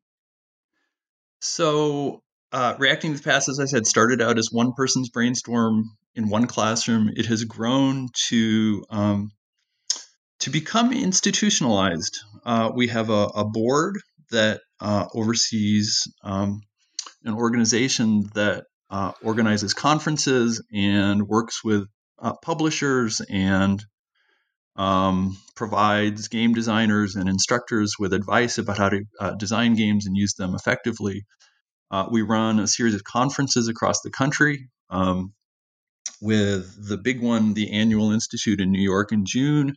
So, 1.40 2.24
uh, 2.52 2.76
reacting 2.80 3.12
to 3.12 3.18
the 3.18 3.24
past, 3.24 3.50
as 3.50 3.60
I 3.60 3.66
said, 3.66 3.86
started 3.86 4.22
out 4.22 4.38
as 4.38 4.50
one 4.52 4.74
person's 4.74 5.10
brainstorm 5.10 5.92
in 6.16 6.30
one 6.30 6.48
classroom, 6.48 7.10
it 7.16 7.26
has 7.28 7.44
grown 7.44 8.10
to 8.30 8.84
um, 8.90 9.32
to 10.40 10.50
become 10.50 10.94
institutionalized. 10.94 12.20
Uh, 12.46 12.72
we 12.74 12.88
have 12.88 13.10
a, 13.10 13.28
a 13.36 13.46
board 13.46 14.00
that 14.32 14.62
uh, 14.80 15.06
oversees 15.14 16.04
um, 16.24 16.62
an 17.24 17.34
organization 17.34 18.30
that 18.36 18.66
uh, 18.90 19.12
organizes 19.22 19.74
conferences 19.74 20.64
and 20.74 21.28
works 21.28 21.64
with 21.64 21.88
uh, 22.20 22.34
publishers 22.44 23.22
and 23.30 23.84
um, 24.76 25.38
provides 25.56 26.28
game 26.28 26.54
designers 26.54 27.16
and 27.16 27.28
instructors 27.28 27.96
with 28.00 28.14
advice 28.14 28.58
about 28.58 28.78
how 28.78 28.90
to 28.90 29.02
uh, 29.20 29.32
design 29.32 29.76
games 29.76 30.06
and 30.06 30.16
use 30.16 30.34
them 30.36 30.56
effectively. 30.56 31.26
Uh, 31.90 32.08
we 32.12 32.22
run 32.22 32.60
a 32.60 32.68
series 32.68 32.96
of 32.96 33.04
conferences 33.04 33.68
across 33.68 34.02
the 34.02 34.10
country. 34.10 34.70
Um, 34.90 35.34
with 36.22 36.88
the 36.88 36.98
big 36.98 37.22
one, 37.22 37.54
the 37.54 37.72
Annual 37.72 38.12
Institute 38.12 38.60
in 38.60 38.72
New 38.72 38.82
York 38.82 39.12
in 39.12 39.26
June, 39.26 39.76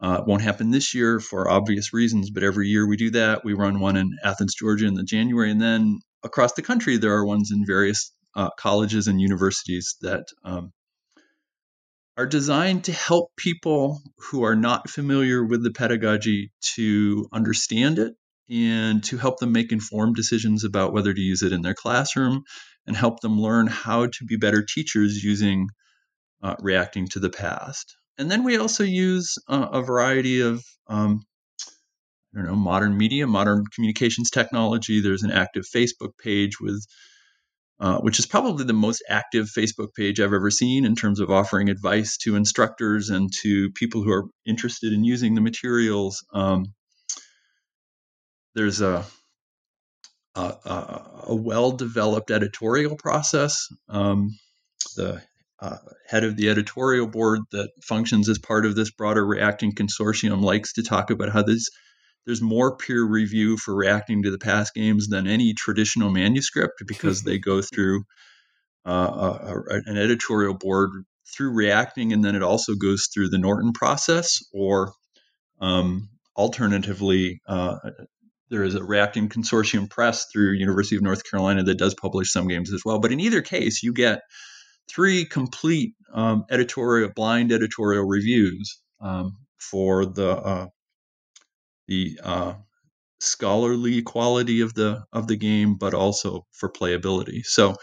uh, 0.00 0.22
won't 0.26 0.42
happen 0.42 0.70
this 0.70 0.94
year 0.94 1.20
for 1.20 1.48
obvious 1.48 1.92
reasons, 1.92 2.30
but 2.30 2.42
every 2.42 2.68
year 2.68 2.86
we 2.86 2.96
do 2.96 3.10
that. 3.10 3.44
We 3.44 3.54
run 3.54 3.78
one 3.78 3.96
in 3.96 4.10
Athens, 4.24 4.54
Georgia 4.54 4.86
in 4.86 4.94
the 4.94 5.04
January, 5.04 5.50
and 5.50 5.62
then 5.62 6.00
across 6.24 6.52
the 6.54 6.62
country 6.62 6.96
there 6.96 7.12
are 7.12 7.24
ones 7.24 7.50
in 7.52 7.64
various 7.64 8.12
uh, 8.34 8.50
colleges 8.58 9.06
and 9.06 9.20
universities 9.20 9.96
that 10.00 10.24
um, 10.44 10.72
are 12.16 12.26
designed 12.26 12.84
to 12.84 12.92
help 12.92 13.30
people 13.36 14.02
who 14.18 14.44
are 14.44 14.56
not 14.56 14.90
familiar 14.90 15.44
with 15.44 15.62
the 15.62 15.70
pedagogy 15.70 16.50
to 16.74 17.28
understand 17.32 17.98
it 17.98 18.14
and 18.50 19.02
to 19.04 19.16
help 19.16 19.38
them 19.38 19.52
make 19.52 19.72
informed 19.72 20.16
decisions 20.16 20.64
about 20.64 20.92
whether 20.92 21.12
to 21.12 21.20
use 21.20 21.42
it 21.42 21.52
in 21.52 21.62
their 21.62 21.74
classroom 21.74 22.42
and 22.86 22.96
help 22.96 23.20
them 23.20 23.40
learn 23.40 23.66
how 23.66 24.06
to 24.06 24.24
be 24.24 24.36
better 24.36 24.62
teachers 24.62 25.22
using 25.22 25.68
uh, 26.42 26.56
reacting 26.60 27.06
to 27.08 27.20
the 27.20 27.30
past 27.30 27.96
and 28.18 28.30
then 28.30 28.44
we 28.44 28.58
also 28.58 28.84
use 28.84 29.38
uh, 29.48 29.68
a 29.72 29.82
variety 29.82 30.40
of 30.40 30.64
um, 30.88 31.24
I 32.34 32.38
don't 32.38 32.46
know 32.46 32.56
modern 32.56 32.96
media, 32.96 33.26
modern 33.26 33.64
communications 33.74 34.30
technology. 34.30 35.00
There's 35.00 35.22
an 35.22 35.30
active 35.30 35.64
Facebook 35.64 36.16
page 36.18 36.60
with 36.60 36.84
uh, 37.80 37.98
which 37.98 38.20
is 38.20 38.26
probably 38.26 38.64
the 38.64 38.72
most 38.72 39.02
active 39.08 39.46
Facebook 39.46 39.88
page 39.96 40.20
I've 40.20 40.32
ever 40.32 40.50
seen 40.50 40.84
in 40.84 40.94
terms 40.94 41.18
of 41.18 41.32
offering 41.32 41.68
advice 41.68 42.16
to 42.18 42.36
instructors 42.36 43.10
and 43.10 43.28
to 43.42 43.70
people 43.72 44.04
who 44.04 44.12
are 44.12 44.26
interested 44.46 44.92
in 44.92 45.02
using 45.02 45.34
the 45.34 45.40
materials. 45.40 46.24
Um, 46.32 46.66
there's 48.54 48.80
a 48.80 49.04
a, 50.34 51.02
a 51.28 51.34
well 51.34 51.72
developed 51.72 52.30
editorial 52.30 52.96
process. 52.96 53.68
Um, 53.88 54.30
the 54.96 55.22
uh, 55.60 55.76
head 56.08 56.24
of 56.24 56.36
the 56.36 56.50
editorial 56.50 57.06
board 57.06 57.40
that 57.52 57.70
functions 57.82 58.28
as 58.28 58.38
part 58.38 58.66
of 58.66 58.74
this 58.74 58.90
broader 58.90 59.24
reacting 59.24 59.72
consortium 59.72 60.42
likes 60.42 60.72
to 60.74 60.82
talk 60.82 61.10
about 61.10 61.30
how 61.30 61.42
this 61.42 61.68
there's 62.24 62.42
more 62.42 62.76
peer 62.76 63.02
review 63.02 63.56
for 63.56 63.74
reacting 63.74 64.22
to 64.22 64.30
the 64.30 64.38
past 64.38 64.74
games 64.74 65.08
than 65.08 65.26
any 65.26 65.54
traditional 65.54 66.10
manuscript 66.10 66.82
because 66.86 67.22
they 67.22 67.38
go 67.38 67.62
through 67.74 68.04
uh, 68.86 68.90
a, 68.90 69.54
a, 69.54 69.82
an 69.86 69.96
editorial 69.96 70.54
board 70.54 70.90
through 71.32 71.52
reacting 71.52 72.12
and 72.12 72.24
then 72.24 72.34
it 72.34 72.42
also 72.42 72.74
goes 72.74 73.08
through 73.12 73.28
the 73.28 73.38
norton 73.38 73.72
process 73.72 74.40
or 74.52 74.92
um, 75.60 76.08
alternatively 76.36 77.40
uh, 77.46 77.76
there 78.52 78.62
is 78.62 78.76
a 78.76 78.84
reacting 78.84 79.28
consortium 79.28 79.90
press 79.90 80.26
through 80.26 80.52
university 80.52 80.94
of 80.94 81.02
north 81.02 81.28
carolina 81.28 81.64
that 81.64 81.78
does 81.78 81.94
publish 81.94 82.30
some 82.30 82.46
games 82.46 82.72
as 82.72 82.82
well 82.84 83.00
but 83.00 83.10
in 83.10 83.18
either 83.18 83.42
case 83.42 83.82
you 83.82 83.92
get 83.92 84.20
three 84.88 85.24
complete 85.24 85.94
um, 86.12 86.44
editorial, 86.50 87.10
blind 87.14 87.52
editorial 87.52 88.04
reviews 88.04 88.80
um, 89.00 89.38
for 89.58 90.06
the 90.06 90.30
uh, 90.30 90.66
the 91.88 92.18
uh, 92.22 92.54
scholarly 93.20 94.02
quality 94.02 94.60
of 94.60 94.74
the 94.74 95.04
of 95.12 95.26
the 95.26 95.36
game, 95.36 95.76
but 95.76 95.94
also 95.94 96.46
for 96.52 96.70
playability. 96.70 97.44
So, 97.44 97.76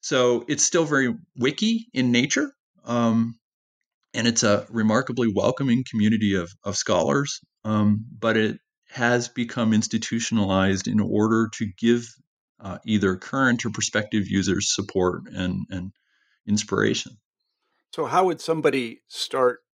so 0.00 0.44
it's 0.48 0.64
still 0.64 0.84
very 0.84 1.14
wiki 1.36 1.86
in 1.92 2.12
nature, 2.12 2.52
um, 2.84 3.38
and 4.12 4.26
it's 4.26 4.42
a 4.42 4.66
remarkably 4.70 5.32
welcoming 5.34 5.84
community 5.88 6.34
of 6.34 6.52
of 6.64 6.76
scholars. 6.76 7.40
Um, 7.64 8.04
but 8.18 8.36
it 8.36 8.58
has 8.94 9.26
become 9.26 9.72
institutionalized 9.72 10.86
in 10.86 11.00
order 11.00 11.48
to 11.52 11.66
give 11.66 12.14
uh, 12.60 12.78
either 12.86 13.16
current 13.16 13.64
or 13.66 13.70
prospective 13.70 14.28
users 14.28 14.72
support 14.72 15.24
and 15.26 15.66
and 15.68 15.90
inspiration. 16.46 17.16
So, 17.92 18.04
how 18.04 18.26
would 18.26 18.40
somebody 18.40 19.02
start 19.08 19.64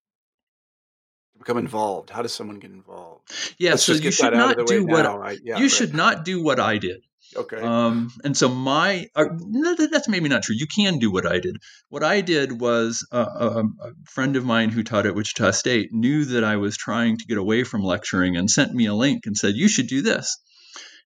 to 1.34 1.38
become 1.38 1.58
involved? 1.58 2.08
How 2.08 2.22
does 2.22 2.32
someone 2.32 2.60
get 2.60 2.70
involved? 2.70 3.30
Yeah, 3.58 3.72
Let's 3.72 3.84
so 3.84 3.92
you 3.92 4.10
should 4.10 4.32
not 4.32 4.66
do 4.66 4.86
what 4.86 5.04
I, 5.04 5.32
yeah, 5.42 5.58
you 5.58 5.64
right. 5.64 5.70
should 5.70 5.92
not 5.94 6.24
do 6.24 6.42
what 6.42 6.58
I 6.58 6.78
did. 6.78 7.02
Okay. 7.36 7.58
Um, 7.58 8.10
and 8.24 8.36
so 8.36 8.48
my 8.48 9.06
uh, 9.14 9.26
no, 9.38 9.74
that's 9.74 10.08
maybe 10.08 10.28
not 10.28 10.42
true. 10.42 10.56
You 10.58 10.66
can 10.66 10.98
do 10.98 11.12
what 11.12 11.26
I 11.26 11.38
did. 11.38 11.58
What 11.88 12.02
I 12.02 12.20
did 12.22 12.60
was 12.60 13.06
uh, 13.12 13.24
a, 13.34 13.46
a, 13.60 13.92
friend 14.06 14.36
of 14.36 14.44
mine 14.44 14.70
who 14.70 14.82
taught 14.82 15.06
at 15.06 15.14
Wichita 15.14 15.52
State 15.52 15.92
knew 15.92 16.24
that 16.24 16.42
I 16.42 16.56
was 16.56 16.76
trying 16.76 17.18
to 17.18 17.24
get 17.26 17.38
away 17.38 17.62
from 17.62 17.82
lecturing 17.82 18.36
and 18.36 18.50
sent 18.50 18.74
me 18.74 18.86
a 18.86 18.94
link 18.94 19.26
and 19.26 19.36
said, 19.36 19.54
"You 19.54 19.68
should 19.68 19.86
do 19.86 20.02
this." 20.02 20.38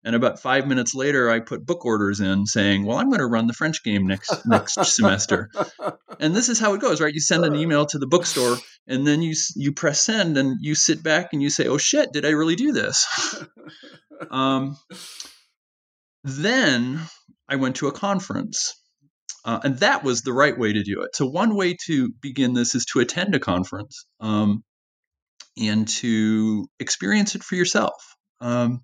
And 0.03 0.15
about 0.15 0.39
five 0.39 0.67
minutes 0.67 0.95
later, 0.95 1.31
I 1.31 1.41
put 1.41 1.65
book 1.65 1.85
orders 1.85 2.21
in 2.21 2.47
saying, 2.47 2.85
"Well, 2.85 2.99
I'm 2.99 3.09
going 3.09 3.21
to 3.21 3.27
run 3.27 3.47
the 3.47 3.55
French 3.55 3.83
game 3.83 4.07
next 4.07 4.47
next 4.47 4.75
semester." 4.95 5.51
And 6.21 6.35
this 6.35 6.49
is 6.49 6.59
how 6.59 6.75
it 6.75 6.81
goes, 6.81 7.01
right? 7.01 7.13
You 7.13 7.21
send 7.21 7.45
an 7.45 7.57
email 7.57 7.87
to 7.87 7.99
the 7.99 8.07
bookstore, 8.07 8.57
and 8.87 9.07
then 9.07 9.21
you 9.21 9.35
you 9.57 9.73
press 9.73 10.01
send, 10.01 10.39
and 10.39 10.57
you 10.61 10.75
sit 10.75 11.03
back 11.03 11.31
and 11.33 11.43
you 11.43 11.51
say, 11.51 11.67
"Oh 11.67 11.79
shit, 11.79 12.13
did 12.13 12.25
I 12.25 12.31
really 12.31 12.57
do 12.57 12.73
this?" 12.73 13.07
um, 14.31 14.77
then 16.25 17.01
I 17.49 17.57
went 17.57 17.77
to 17.77 17.89
a 17.89 17.93
conference, 17.93 18.75
uh, 19.45 19.61
and 19.63 19.79
that 19.79 20.03
was 20.03 20.23
the 20.23 20.33
right 20.33 20.59
way 20.59 20.73
to 20.73 20.83
do 20.83 21.03
it. 21.03 21.15
So 21.15 21.27
one 21.27 21.55
way 21.55 21.77
to 21.87 22.11
begin 22.21 22.55
this 22.55 22.75
is 22.75 22.87
to 22.87 23.01
attend 23.01 23.35
a 23.35 23.39
conference 23.39 24.07
um, 24.21 24.65
and 25.57 25.87
to 25.87 26.67
experience 26.81 27.35
it 27.35 27.45
for 27.45 27.55
yourself. 27.55 27.95
Um, 28.41 28.81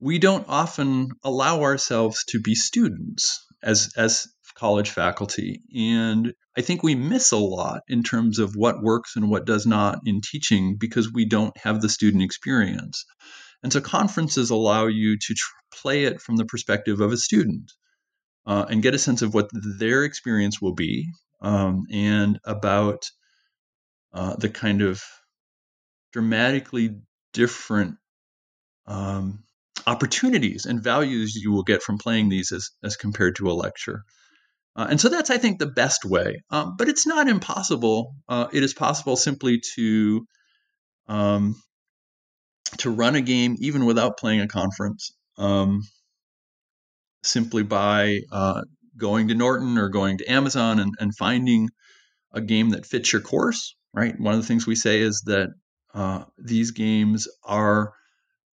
we 0.00 0.18
don't 0.18 0.46
often 0.48 1.10
allow 1.24 1.62
ourselves 1.62 2.24
to 2.28 2.40
be 2.40 2.54
students 2.54 3.44
as 3.62 3.92
as 3.96 4.26
college 4.54 4.90
faculty 4.90 5.62
and 5.74 6.34
i 6.56 6.60
think 6.60 6.82
we 6.82 6.94
miss 6.94 7.32
a 7.32 7.36
lot 7.36 7.82
in 7.88 8.02
terms 8.02 8.38
of 8.38 8.54
what 8.54 8.82
works 8.82 9.16
and 9.16 9.30
what 9.30 9.46
does 9.46 9.64
not 9.64 10.00
in 10.04 10.20
teaching 10.20 10.76
because 10.78 11.12
we 11.12 11.24
don't 11.24 11.56
have 11.56 11.80
the 11.80 11.88
student 11.88 12.22
experience 12.22 13.04
and 13.62 13.72
so 13.72 13.80
conferences 13.80 14.50
allow 14.50 14.86
you 14.86 15.16
to 15.16 15.34
tr- 15.34 15.52
play 15.82 16.04
it 16.04 16.20
from 16.20 16.36
the 16.36 16.44
perspective 16.44 17.00
of 17.00 17.12
a 17.12 17.16
student 17.16 17.72
uh, 18.46 18.66
and 18.68 18.82
get 18.82 18.94
a 18.94 18.98
sense 18.98 19.22
of 19.22 19.34
what 19.34 19.50
their 19.52 20.04
experience 20.04 20.60
will 20.60 20.74
be 20.74 21.08
um, 21.42 21.84
and 21.90 22.38
about 22.44 23.10
uh, 24.12 24.36
the 24.36 24.48
kind 24.48 24.82
of 24.82 25.02
dramatically 26.12 26.96
different 27.32 27.96
um, 28.86 29.44
opportunities 29.86 30.66
and 30.66 30.82
values 30.82 31.36
you 31.36 31.52
will 31.52 31.62
get 31.62 31.82
from 31.82 31.98
playing 31.98 32.28
these 32.28 32.52
as, 32.52 32.70
as 32.82 32.96
compared 32.96 33.36
to 33.36 33.50
a 33.50 33.52
lecture. 33.52 34.02
Uh, 34.76 34.86
and 34.90 35.00
so 35.00 35.08
that's, 35.08 35.30
I 35.30 35.38
think, 35.38 35.58
the 35.58 35.66
best 35.66 36.04
way. 36.04 36.42
Um, 36.50 36.76
but 36.76 36.88
it's 36.88 37.06
not 37.06 37.28
impossible. 37.28 38.14
Uh, 38.28 38.48
it 38.52 38.62
is 38.62 38.74
possible 38.74 39.16
simply 39.16 39.60
to 39.74 40.26
um, 41.08 41.60
to 42.78 42.90
run 42.90 43.14
a 43.14 43.20
game 43.20 43.56
even 43.60 43.84
without 43.84 44.18
playing 44.18 44.40
a 44.40 44.48
conference, 44.48 45.12
um, 45.38 45.82
simply 47.22 47.62
by 47.62 48.20
uh, 48.30 48.62
going 48.96 49.28
to 49.28 49.34
Norton 49.34 49.78
or 49.78 49.88
going 49.88 50.18
to 50.18 50.30
Amazon 50.30 50.78
and, 50.78 50.94
and, 50.98 51.16
finding 51.16 51.70
a 52.32 52.40
game 52.40 52.70
that 52.70 52.86
fits 52.86 53.12
your 53.12 53.22
course. 53.22 53.74
Right. 53.92 54.18
One 54.18 54.34
of 54.34 54.40
the 54.40 54.46
things 54.46 54.66
we 54.66 54.76
say 54.76 55.00
is 55.00 55.22
that 55.26 55.48
uh, 55.94 56.24
these 56.38 56.70
games 56.70 57.26
are 57.44 57.92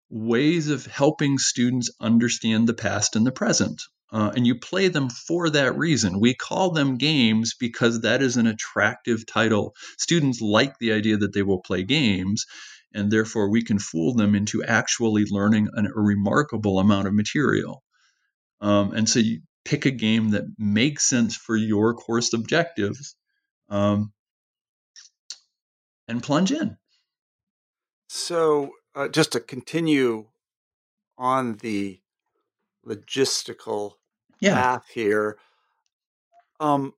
ways 0.08 0.68
of 0.68 0.86
helping 0.86 1.38
students 1.38 1.90
understand 2.00 2.68
the 2.68 2.74
past 2.74 3.14
and 3.14 3.24
the 3.24 3.32
present. 3.32 3.80
Uh, 4.12 4.32
and 4.34 4.44
you 4.44 4.58
play 4.58 4.88
them 4.88 5.08
for 5.08 5.50
that 5.50 5.78
reason. 5.78 6.18
We 6.18 6.34
call 6.34 6.72
them 6.72 6.98
games 6.98 7.54
because 7.58 8.00
that 8.00 8.22
is 8.22 8.36
an 8.36 8.48
attractive 8.48 9.24
title. 9.24 9.74
Students 9.98 10.40
like 10.40 10.78
the 10.78 10.92
idea 10.92 11.16
that 11.18 11.32
they 11.32 11.42
will 11.42 11.60
play 11.60 11.84
games, 11.84 12.44
and 12.92 13.10
therefore 13.10 13.50
we 13.50 13.62
can 13.62 13.78
fool 13.78 14.14
them 14.14 14.34
into 14.34 14.64
actually 14.64 15.24
learning 15.30 15.68
an, 15.74 15.86
a 15.86 16.00
remarkable 16.00 16.78
amount 16.78 17.06
of 17.06 17.14
material. 17.14 17.82
Um, 18.60 18.92
and 18.92 19.08
so 19.08 19.20
you 19.20 19.40
pick 19.64 19.86
a 19.86 19.90
game 19.90 20.30
that 20.30 20.44
makes 20.58 21.08
sense 21.08 21.36
for 21.36 21.56
your 21.56 21.94
course 21.94 22.32
objectives 22.32 23.14
um, 23.68 24.12
and 26.08 26.22
plunge 26.22 26.52
in. 26.52 26.76
So 28.08 28.72
uh, 28.94 29.08
just 29.08 29.32
to 29.32 29.40
continue 29.40 30.26
on 31.16 31.56
the 31.56 32.00
logistical 32.86 33.92
yeah. 34.40 34.54
path 34.54 34.86
here, 34.92 35.38
um, 36.58 36.92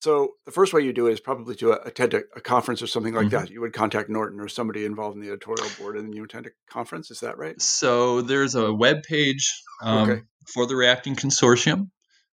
So 0.00 0.36
the 0.46 0.50
first 0.50 0.72
way 0.72 0.80
you 0.80 0.94
do 0.94 1.08
it 1.08 1.12
is 1.12 1.20
probably 1.20 1.54
to 1.56 1.72
attend 1.72 2.14
a, 2.14 2.22
a 2.34 2.40
conference 2.40 2.80
or 2.80 2.86
something 2.86 3.12
like 3.12 3.26
mm-hmm. 3.26 3.36
that. 3.36 3.50
You 3.50 3.60
would 3.60 3.74
contact 3.74 4.08
Norton 4.08 4.40
or 4.40 4.48
somebody 4.48 4.86
involved 4.86 5.16
in 5.16 5.22
the 5.22 5.28
editorial 5.28 5.68
board, 5.78 5.96
and 5.96 6.06
then 6.06 6.14
you 6.14 6.24
attend 6.24 6.46
a 6.46 6.50
conference. 6.70 7.10
Is 7.10 7.20
that 7.20 7.36
right? 7.36 7.60
So 7.60 8.22
there's 8.22 8.54
a 8.54 8.72
web 8.72 9.02
page 9.02 9.52
um, 9.82 10.10
okay. 10.10 10.22
for 10.54 10.66
the 10.66 10.74
Reacting 10.74 11.16
Consortium, 11.16 11.90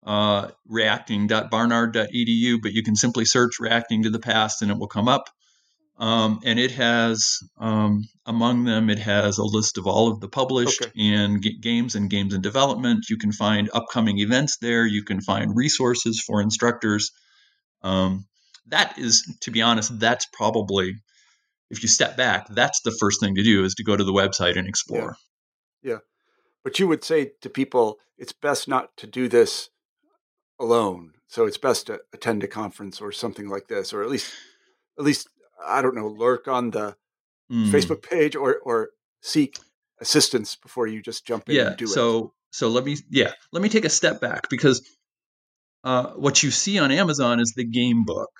uh, 0.04 0.49
reacting.barnard.edu, 0.66 2.61
but 2.61 2.73
you 2.73 2.83
can 2.83 2.97
simply 2.97 3.25
search 3.25 3.61
"reacting 3.61 4.02
to 4.02 4.11
the 4.11 4.19
past" 4.19 4.61
and 4.62 4.71
it 4.73 4.78
will 4.78 4.88
come 4.88 5.07
up. 5.07 5.28
Um, 5.99 6.40
and 6.45 6.59
it 6.59 6.73
has 6.73 7.38
um, 7.59 8.09
among 8.26 8.64
them 8.64 8.90
it 8.90 8.99
has 8.99 9.38
a 9.38 9.45
list 9.45 9.78
of 9.78 9.87
all 9.87 10.11
of 10.11 10.19
the 10.19 10.28
published 10.28 10.83
okay. 10.83 10.92
and 10.99 11.40
g- 11.40 11.59
games 11.61 11.95
and 11.95 12.11
games 12.11 12.35
in 12.35 12.40
development 12.40 13.07
you 13.11 13.19
can 13.19 13.31
find 13.31 13.71
upcoming 13.73 14.19
events 14.19 14.57
there 14.57 14.87
you 14.87 15.04
can 15.04 15.21
find 15.21 15.54
resources 15.54 16.21
for 16.26 16.40
instructors 16.40 17.12
um, 17.83 18.27
that 18.67 18.99
is, 18.99 19.29
to 19.41 19.51
be 19.51 19.62
honest, 19.62 19.99
that's 19.99 20.27
probably, 20.33 20.95
if 21.71 21.83
you 21.83 21.89
step 21.89 22.17
back, 22.17 22.47
that's 22.49 22.81
the 22.83 22.97
first 23.01 23.21
thing 23.21 23.35
to 23.35 23.43
do 23.43 23.65
is 23.65 23.75
to 23.75 23.85
go 23.85 23.97
to 23.97 24.05
the 24.05 24.12
website 24.12 24.57
and 24.57 24.69
explore. 24.69 25.17
Yeah. 25.83 25.93
yeah. 25.93 25.99
But 26.65 26.79
you 26.79 26.87
would 26.87 27.03
say 27.03 27.33
to 27.41 27.51
people, 27.51 27.99
it's 28.17 28.33
best 28.33 28.69
not 28.69 28.97
to 28.99 29.07
do 29.07 29.29
this 29.29 29.71
alone. 30.61 31.12
So 31.27 31.47
it's 31.47 31.59
best 31.59 31.87
to 31.89 32.01
attend 32.12 32.45
a 32.45 32.49
conference 32.49 33.01
or 33.01 33.11
something 33.11 33.49
like 33.49 33.69
this, 33.69 33.93
or 33.93 34.03
at 34.03 34.11
least, 34.11 34.33
at 34.99 35.05
least, 35.05 35.29
I 35.67 35.83
don't 35.83 35.97
know, 35.97 36.07
lurk 36.07 36.47
on 36.47 36.71
the 36.71 36.97
mm. 37.51 37.71
Facebook 37.71 38.03
page 38.03 38.37
or, 38.37 38.59
or 38.59 38.91
seek 39.23 39.59
assistance 40.01 40.57
before 40.57 40.87
you 40.87 41.03
just 41.03 41.27
jump 41.27 41.49
in 41.49 41.57
yeah, 41.57 41.69
and 41.69 41.77
do 41.77 41.87
so, 41.87 41.93
it. 41.93 41.95
So, 41.97 42.33
so 42.51 42.69
let 42.69 42.85
me, 42.85 42.97
yeah, 43.11 43.33
let 43.51 43.62
me 43.62 43.69
take 43.69 43.85
a 43.85 43.91
step 43.91 44.21
back 44.21 44.49
because 44.51 44.87
uh, 45.85 46.12
what 46.12 46.43
you 46.43 46.51
see 46.51 46.79
on 46.79 46.91
Amazon 46.91 47.41
is 47.41 47.55
the 47.57 47.65
game 47.65 48.05
book, 48.05 48.31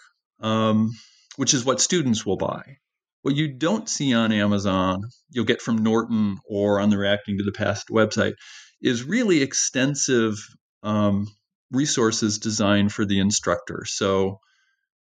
um, 0.41 0.91
which 1.37 1.55
is 1.55 1.65
what 1.65 1.81
students 1.81 2.25
will 2.25 2.37
buy. 2.37 2.77
What 3.23 3.35
you 3.35 3.53
don't 3.53 3.89
see 3.89 4.15
on 4.15 4.33
Amazon, 4.33 5.03
you'll 5.31 5.45
get 5.45 5.63
from 5.63 5.83
Norton 5.83 6.39
or 6.49 6.81
on 6.81 6.91
the 6.91 6.99
Reacting 6.99 7.39
to 7.39 7.45
the 7.45 7.53
Past 7.53 7.89
website, 7.89 8.35
is 8.81 9.05
really 9.05 9.43
extensive 9.43 10.37
um, 10.83 11.29
resources 11.71 12.39
designed 12.39 12.93
for 12.93 13.05
the 13.05 13.21
instructor. 13.21 13.85
So, 13.87 14.39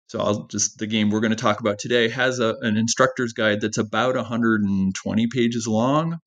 so 0.07 0.19
I'll 0.19 0.47
just 0.47 0.77
the 0.77 0.87
game 0.87 1.09
we're 1.09 1.19
going 1.19 1.31
to 1.31 1.35
talk 1.35 1.61
about 1.61 1.79
today 1.79 2.09
has 2.09 2.39
a, 2.39 2.55
an 2.61 2.77
instructor's 2.77 3.33
guide 3.33 3.61
that's 3.61 3.77
about 3.79 4.15
120 4.15 5.27
pages 5.27 5.67
long. 5.67 6.19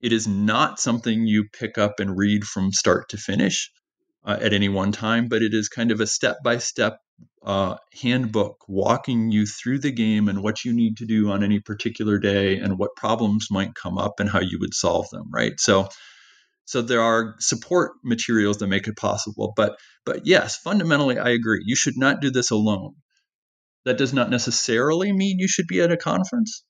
It 0.00 0.12
is 0.12 0.28
not 0.28 0.78
something 0.78 1.26
you 1.26 1.46
pick 1.52 1.78
up 1.78 1.98
and 1.98 2.16
read 2.16 2.44
from 2.44 2.72
start 2.72 3.08
to 3.10 3.16
finish 3.16 3.70
uh, 4.24 4.38
at 4.40 4.52
any 4.52 4.68
one 4.68 4.92
time, 4.92 5.28
but 5.28 5.42
it 5.42 5.52
is 5.54 5.68
kind 5.68 5.90
of 5.90 6.00
a 6.00 6.06
step 6.06 6.38
by 6.42 6.58
step 6.58 6.98
handbook 8.00 8.56
walking 8.68 9.30
you 9.30 9.46
through 9.46 9.78
the 9.78 9.92
game 9.92 10.28
and 10.28 10.42
what 10.42 10.64
you 10.64 10.72
need 10.72 10.96
to 10.96 11.06
do 11.06 11.30
on 11.30 11.44
any 11.44 11.60
particular 11.60 12.18
day 12.18 12.58
and 12.58 12.78
what 12.78 12.96
problems 12.96 13.48
might 13.50 13.74
come 13.74 13.98
up 13.98 14.18
and 14.18 14.30
how 14.30 14.40
you 14.40 14.58
would 14.58 14.74
solve 14.74 15.08
them, 15.10 15.30
right? 15.32 15.60
So, 15.60 15.88
so 16.64 16.80
there 16.80 17.02
are 17.02 17.34
support 17.38 17.92
materials 18.02 18.58
that 18.58 18.68
make 18.68 18.88
it 18.88 18.96
possible. 18.96 19.52
But 19.56 19.78
but 20.06 20.26
yes, 20.26 20.56
fundamentally, 20.56 21.18
I 21.18 21.30
agree. 21.30 21.62
You 21.64 21.76
should 21.76 21.98
not 21.98 22.20
do 22.20 22.30
this 22.30 22.50
alone. 22.50 22.94
That 23.84 23.98
does 23.98 24.14
not 24.14 24.30
necessarily 24.30 25.12
mean 25.12 25.38
you 25.38 25.48
should 25.48 25.66
be 25.66 25.82
at 25.82 25.92
a 25.92 25.98
conference, 25.98 26.64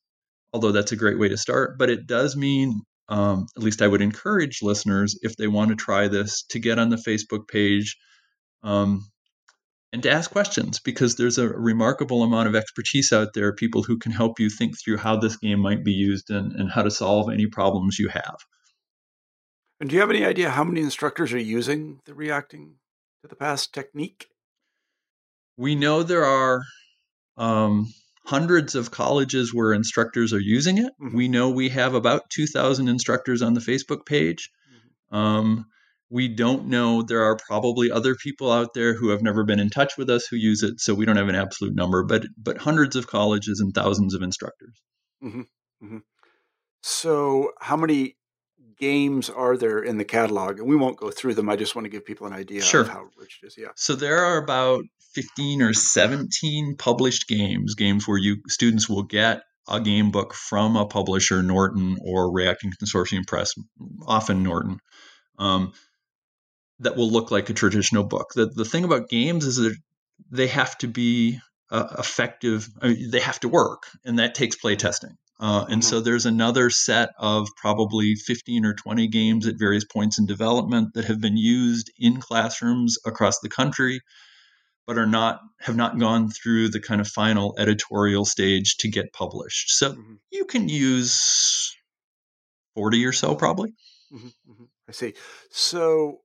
although 0.52 0.72
that's 0.72 0.90
a 0.90 0.96
great 0.96 1.18
way 1.18 1.28
to 1.28 1.36
start. 1.36 1.78
But 1.78 1.90
it 1.90 2.08
does 2.08 2.34
mean 2.34 2.80
um, 3.08 3.46
at 3.56 3.62
least 3.62 3.82
I 3.82 3.88
would 3.88 4.02
encourage 4.02 4.62
listeners, 4.62 5.18
if 5.22 5.36
they 5.36 5.46
want 5.46 5.70
to 5.70 5.76
try 5.76 6.08
this, 6.08 6.42
to 6.50 6.58
get 6.58 6.78
on 6.78 6.88
the 6.88 6.96
Facebook 6.96 7.48
page 7.48 7.96
um, 8.62 9.06
and 9.92 10.02
to 10.02 10.10
ask 10.10 10.30
questions 10.30 10.80
because 10.80 11.16
there's 11.16 11.38
a 11.38 11.48
remarkable 11.48 12.22
amount 12.22 12.48
of 12.48 12.54
expertise 12.54 13.12
out 13.12 13.28
there, 13.34 13.54
people 13.54 13.82
who 13.82 13.98
can 13.98 14.12
help 14.12 14.40
you 14.40 14.48
think 14.48 14.74
through 14.78 14.96
how 14.96 15.16
this 15.16 15.36
game 15.36 15.60
might 15.60 15.84
be 15.84 15.92
used 15.92 16.30
and, 16.30 16.52
and 16.52 16.70
how 16.70 16.82
to 16.82 16.90
solve 16.90 17.30
any 17.30 17.46
problems 17.46 17.98
you 17.98 18.08
have. 18.08 18.36
And 19.80 19.90
do 19.90 19.94
you 19.94 20.00
have 20.00 20.10
any 20.10 20.24
idea 20.24 20.50
how 20.50 20.64
many 20.64 20.80
instructors 20.80 21.32
are 21.32 21.38
using 21.38 22.00
the 22.06 22.14
reacting 22.14 22.76
to 23.22 23.28
the 23.28 23.36
past 23.36 23.74
technique? 23.74 24.28
We 25.56 25.74
know 25.74 26.02
there 26.02 26.24
are 26.24 26.62
um, 27.36 27.92
hundreds 28.24 28.74
of 28.74 28.90
colleges 28.90 29.52
where 29.52 29.72
instructors 29.72 30.32
are 30.32 30.40
using 30.40 30.78
it. 30.78 30.92
Mm-hmm. 31.00 31.16
We 31.16 31.28
know 31.28 31.50
we 31.50 31.68
have 31.70 31.94
about 31.94 32.30
2,000 32.30 32.88
instructors 32.88 33.42
on 33.42 33.54
the 33.54 33.60
Facebook 33.60 34.06
page. 34.06 34.50
Mm-hmm. 35.12 35.16
Um, 35.16 35.66
we 36.10 36.28
don't 36.28 36.68
know. 36.68 37.02
There 37.02 37.24
are 37.24 37.36
probably 37.36 37.90
other 37.90 38.14
people 38.14 38.50
out 38.50 38.74
there 38.74 38.94
who 38.94 39.08
have 39.08 39.22
never 39.22 39.44
been 39.44 39.60
in 39.60 39.70
touch 39.70 39.96
with 39.98 40.08
us 40.10 40.26
who 40.26 40.36
use 40.36 40.62
it, 40.62 40.80
so 40.80 40.94
we 40.94 41.04
don't 41.04 41.16
have 41.16 41.28
an 41.28 41.34
absolute 41.34 41.74
number, 41.74 42.04
but 42.04 42.24
but 42.38 42.58
hundreds 42.58 42.94
of 42.94 43.06
colleges 43.06 43.60
and 43.60 43.74
thousands 43.74 44.14
of 44.14 44.22
instructors. 44.22 44.80
Mm-hmm. 45.22 45.40
mm-hmm. 45.82 45.98
So, 46.82 47.52
how 47.60 47.76
many 47.76 48.16
games 48.78 49.30
are 49.30 49.56
there 49.56 49.78
in 49.78 49.96
the 49.96 50.04
catalog? 50.04 50.58
And 50.58 50.68
we 50.68 50.76
won't 50.76 50.98
go 50.98 51.10
through 51.10 51.34
them. 51.34 51.48
I 51.48 51.56
just 51.56 51.74
want 51.74 51.86
to 51.86 51.90
give 51.90 52.04
people 52.04 52.26
an 52.26 52.34
idea 52.34 52.60
sure. 52.60 52.82
of 52.82 52.88
how 52.88 53.08
rich 53.16 53.40
it 53.42 53.46
is. 53.46 53.56
Yeah. 53.56 53.68
So 53.74 53.94
there 53.94 54.18
are 54.18 54.36
about 54.36 54.84
15 55.14 55.62
or 55.62 55.72
17 55.72 56.76
published 56.76 57.28
games, 57.28 57.74
games 57.74 58.06
where 58.06 58.18
you 58.18 58.38
students 58.48 58.88
will 58.88 59.02
get 59.02 59.42
a 59.68 59.80
game 59.80 60.10
book 60.10 60.34
from 60.34 60.76
a 60.76 60.86
publisher, 60.86 61.42
Norton 61.42 61.96
or 62.02 62.32
Reacting 62.32 62.72
Consortium 62.72 63.26
Press, 63.26 63.54
often 64.06 64.42
Norton, 64.42 64.78
um, 65.38 65.72
that 66.80 66.96
will 66.96 67.10
look 67.10 67.30
like 67.30 67.48
a 67.48 67.54
traditional 67.54 68.04
book. 68.04 68.32
The, 68.34 68.46
the 68.46 68.64
thing 68.64 68.84
about 68.84 69.08
games 69.08 69.46
is 69.46 69.56
that 69.56 69.76
they 70.30 70.48
have 70.48 70.76
to 70.78 70.88
be 70.88 71.38
uh, 71.70 71.96
effective, 71.98 72.68
I 72.80 72.88
mean, 72.88 73.10
they 73.10 73.20
have 73.20 73.40
to 73.40 73.48
work, 73.48 73.84
and 74.04 74.18
that 74.18 74.34
takes 74.34 74.56
play 74.56 74.76
testing. 74.76 75.16
Uh, 75.40 75.64
and 75.68 75.82
mm-hmm. 75.82 75.88
so 75.88 76.00
there's 76.00 76.26
another 76.26 76.70
set 76.70 77.10
of 77.18 77.48
probably 77.56 78.14
15 78.14 78.64
or 78.64 78.74
20 78.74 79.08
games 79.08 79.46
at 79.46 79.58
various 79.58 79.84
points 79.84 80.18
in 80.18 80.26
development 80.26 80.94
that 80.94 81.06
have 81.06 81.20
been 81.20 81.36
used 81.36 81.90
in 81.98 82.20
classrooms 82.20 82.98
across 83.04 83.40
the 83.40 83.48
country 83.48 84.00
but 84.86 84.98
are 84.98 85.06
not 85.06 85.40
have 85.60 85.76
not 85.76 85.98
gone 85.98 86.30
through 86.30 86.68
the 86.68 86.80
kind 86.80 87.00
of 87.00 87.08
final 87.08 87.54
editorial 87.58 88.24
stage 88.24 88.76
to 88.78 88.88
get 88.88 89.12
published. 89.12 89.70
So 89.70 89.92
mm-hmm. 89.92 90.14
you 90.30 90.44
can 90.44 90.68
use 90.68 91.74
40 92.74 93.04
or 93.06 93.12
so 93.12 93.34
probably. 93.34 93.74
Mm-hmm, 94.12 94.26
mm-hmm. 94.26 94.64
I 94.88 94.92
see. 94.92 95.14
So 95.50 96.20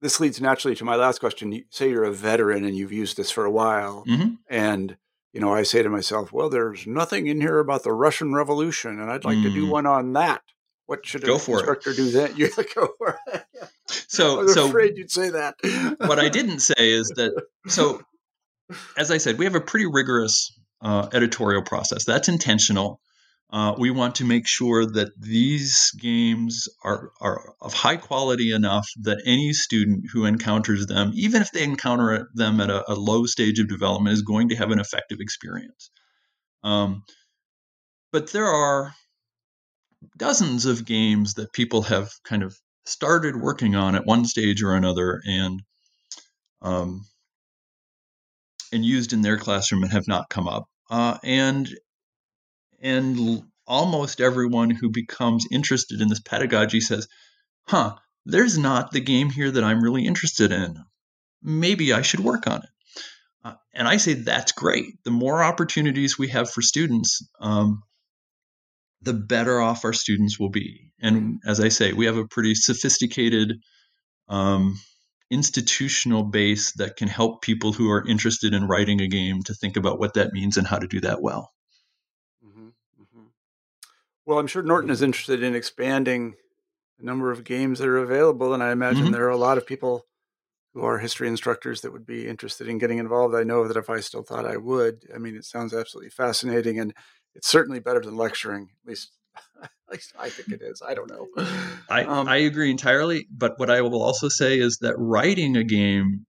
this 0.00 0.20
leads 0.20 0.40
naturally 0.40 0.74
to 0.76 0.84
my 0.84 0.96
last 0.96 1.20
question. 1.20 1.52
You 1.52 1.64
say 1.70 1.90
you're 1.90 2.04
a 2.04 2.12
veteran 2.12 2.64
and 2.64 2.76
you've 2.76 2.92
used 2.92 3.16
this 3.16 3.30
for 3.30 3.44
a 3.44 3.50
while 3.50 4.04
mm-hmm. 4.06 4.34
and 4.48 4.96
you 5.32 5.40
know, 5.40 5.54
I 5.54 5.62
say 5.62 5.82
to 5.82 5.88
myself, 5.88 6.32
well, 6.32 6.50
there's 6.50 6.86
nothing 6.86 7.26
in 7.26 7.40
here 7.40 7.58
about 7.58 7.84
the 7.84 7.92
Russian 7.92 8.34
Revolution, 8.34 9.00
and 9.00 9.10
I'd 9.10 9.24
like 9.24 9.38
to 9.42 9.50
do 9.50 9.66
mm. 9.66 9.70
one 9.70 9.86
on 9.86 10.12
that. 10.12 10.42
What 10.86 11.06
should 11.06 11.22
go 11.22 11.36
an 11.36 11.40
instructor 11.40 11.90
it. 11.92 11.96
do 11.96 12.10
then? 12.10 12.32
You 12.36 12.50
go 12.74 12.88
for 12.98 13.18
it. 13.32 13.44
So, 14.08 14.40
I 14.40 14.42
was 14.42 14.54
so 14.54 14.68
afraid 14.68 14.96
you'd 14.96 15.10
say 15.10 15.30
that. 15.30 15.54
what 15.98 16.18
I 16.18 16.28
didn't 16.28 16.60
say 16.60 16.92
is 16.92 17.08
that. 17.16 17.32
So, 17.68 18.02
as 18.96 19.10
I 19.10 19.18
said, 19.18 19.38
we 19.38 19.44
have 19.44 19.54
a 19.54 19.60
pretty 19.60 19.86
rigorous 19.86 20.52
uh, 20.82 21.08
editorial 21.12 21.62
process. 21.62 22.04
That's 22.04 22.28
intentional. 22.28 23.00
Uh, 23.52 23.74
we 23.78 23.90
want 23.90 24.14
to 24.14 24.24
make 24.24 24.48
sure 24.48 24.86
that 24.86 25.10
these 25.20 25.90
games 26.00 26.68
are, 26.84 27.10
are 27.20 27.54
of 27.60 27.74
high 27.74 27.96
quality 27.96 28.50
enough 28.50 28.88
that 29.02 29.22
any 29.26 29.52
student 29.52 30.06
who 30.10 30.24
encounters 30.24 30.86
them, 30.86 31.12
even 31.14 31.42
if 31.42 31.52
they 31.52 31.62
encounter 31.62 32.28
them 32.34 32.60
at 32.60 32.70
a, 32.70 32.90
a 32.90 32.94
low 32.94 33.26
stage 33.26 33.58
of 33.58 33.68
development, 33.68 34.14
is 34.14 34.22
going 34.22 34.48
to 34.48 34.56
have 34.56 34.70
an 34.70 34.80
effective 34.80 35.18
experience. 35.20 35.90
Um, 36.64 37.02
but 38.10 38.32
there 38.32 38.46
are 38.46 38.94
dozens 40.16 40.64
of 40.64 40.86
games 40.86 41.34
that 41.34 41.52
people 41.52 41.82
have 41.82 42.10
kind 42.24 42.42
of 42.42 42.56
started 42.84 43.36
working 43.36 43.74
on 43.74 43.94
at 43.94 44.06
one 44.06 44.24
stage 44.24 44.62
or 44.62 44.74
another 44.74 45.20
and 45.24 45.62
um, 46.60 47.06
and 48.72 48.84
used 48.84 49.12
in 49.12 49.22
their 49.22 49.38
classroom 49.38 49.82
and 49.82 49.92
have 49.92 50.08
not 50.08 50.30
come 50.30 50.48
up. 50.48 50.68
Uh, 50.90 51.18
and 51.22 51.68
and 52.80 53.42
almost 53.66 54.20
everyone 54.20 54.70
who 54.70 54.90
becomes 54.90 55.46
interested 55.50 56.00
in 56.00 56.08
this 56.08 56.20
pedagogy 56.20 56.80
says, 56.80 57.08
"Huh, 57.66 57.96
there's 58.24 58.58
not 58.58 58.90
the 58.90 59.00
game 59.00 59.30
here 59.30 59.50
that 59.50 59.64
I'm 59.64 59.82
really 59.82 60.06
interested 60.06 60.52
in. 60.52 60.82
Maybe 61.42 61.92
I 61.92 62.02
should 62.02 62.20
work 62.20 62.46
on 62.46 62.62
it." 62.62 62.68
Uh, 63.44 63.54
and 63.72 63.88
I 63.88 63.96
say 63.96 64.14
that's 64.14 64.52
great. 64.52 65.02
The 65.04 65.10
more 65.10 65.42
opportunities 65.42 66.18
we 66.18 66.28
have 66.28 66.50
for 66.50 66.62
students, 66.62 67.26
um, 67.40 67.82
the 69.02 69.12
better 69.12 69.60
off 69.60 69.84
our 69.84 69.92
students 69.92 70.38
will 70.38 70.50
be. 70.50 70.92
And 71.00 71.40
as 71.46 71.60
I 71.60 71.68
say, 71.68 71.92
we 71.92 72.06
have 72.06 72.16
a 72.16 72.26
pretty 72.26 72.54
sophisticated 72.54 73.58
um, 74.28 74.78
institutional 75.30 76.22
base 76.22 76.72
that 76.74 76.96
can 76.96 77.08
help 77.08 77.42
people 77.42 77.72
who 77.72 77.90
are 77.90 78.06
interested 78.06 78.54
in 78.54 78.68
writing 78.68 79.00
a 79.00 79.08
game 79.08 79.42
to 79.44 79.54
think 79.54 79.76
about 79.76 79.98
what 79.98 80.14
that 80.14 80.32
means 80.32 80.56
and 80.56 80.66
how 80.66 80.78
to 80.78 80.86
do 80.86 81.00
that 81.00 81.20
well. 81.20 81.50
Mm-hmm, 82.46 82.68
mm-hmm. 82.68 83.26
Well, 84.24 84.38
I'm 84.38 84.46
sure 84.46 84.62
Norton 84.62 84.90
is 84.90 85.02
interested 85.02 85.42
in 85.42 85.54
expanding 85.54 86.34
the 86.98 87.04
number 87.04 87.32
of 87.32 87.44
games 87.44 87.80
that 87.80 87.88
are 87.88 87.98
available, 87.98 88.54
and 88.54 88.62
I 88.62 88.70
imagine 88.70 89.04
mm-hmm. 89.04 89.12
there 89.12 89.26
are 89.26 89.30
a 89.30 89.36
lot 89.36 89.58
of 89.58 89.66
people 89.66 90.06
who 90.74 90.82
are 90.82 90.98
history 90.98 91.28
instructors 91.28 91.82
that 91.82 91.92
would 91.92 92.06
be 92.06 92.26
interested 92.26 92.68
in 92.68 92.78
getting 92.78 92.98
involved. 92.98 93.34
I 93.34 93.42
know 93.42 93.68
that 93.68 93.76
if 93.76 93.90
I 93.90 94.00
still 94.00 94.22
thought 94.22 94.46
I 94.46 94.56
would, 94.56 95.04
I 95.14 95.18
mean, 95.18 95.36
it 95.36 95.44
sounds 95.44 95.74
absolutely 95.74 96.10
fascinating, 96.10 96.78
and 96.78 96.94
it's 97.34 97.48
certainly 97.48 97.80
better 97.80 98.00
than 98.00 98.16
lecturing. 98.16 98.70
At 98.84 98.88
least, 98.88 99.12
at 99.62 99.70
least 99.90 100.12
I 100.18 100.30
think 100.30 100.48
it 100.48 100.62
is. 100.62 100.82
I 100.86 100.94
don't 100.94 101.10
know. 101.10 101.26
I 101.90 102.04
um, 102.04 102.28
I 102.28 102.36
agree 102.38 102.70
entirely. 102.70 103.26
But 103.30 103.58
what 103.58 103.70
I 103.70 103.82
will 103.82 104.02
also 104.02 104.28
say 104.28 104.58
is 104.58 104.78
that 104.80 104.94
writing 104.96 105.56
a 105.56 105.64
game 105.64 106.24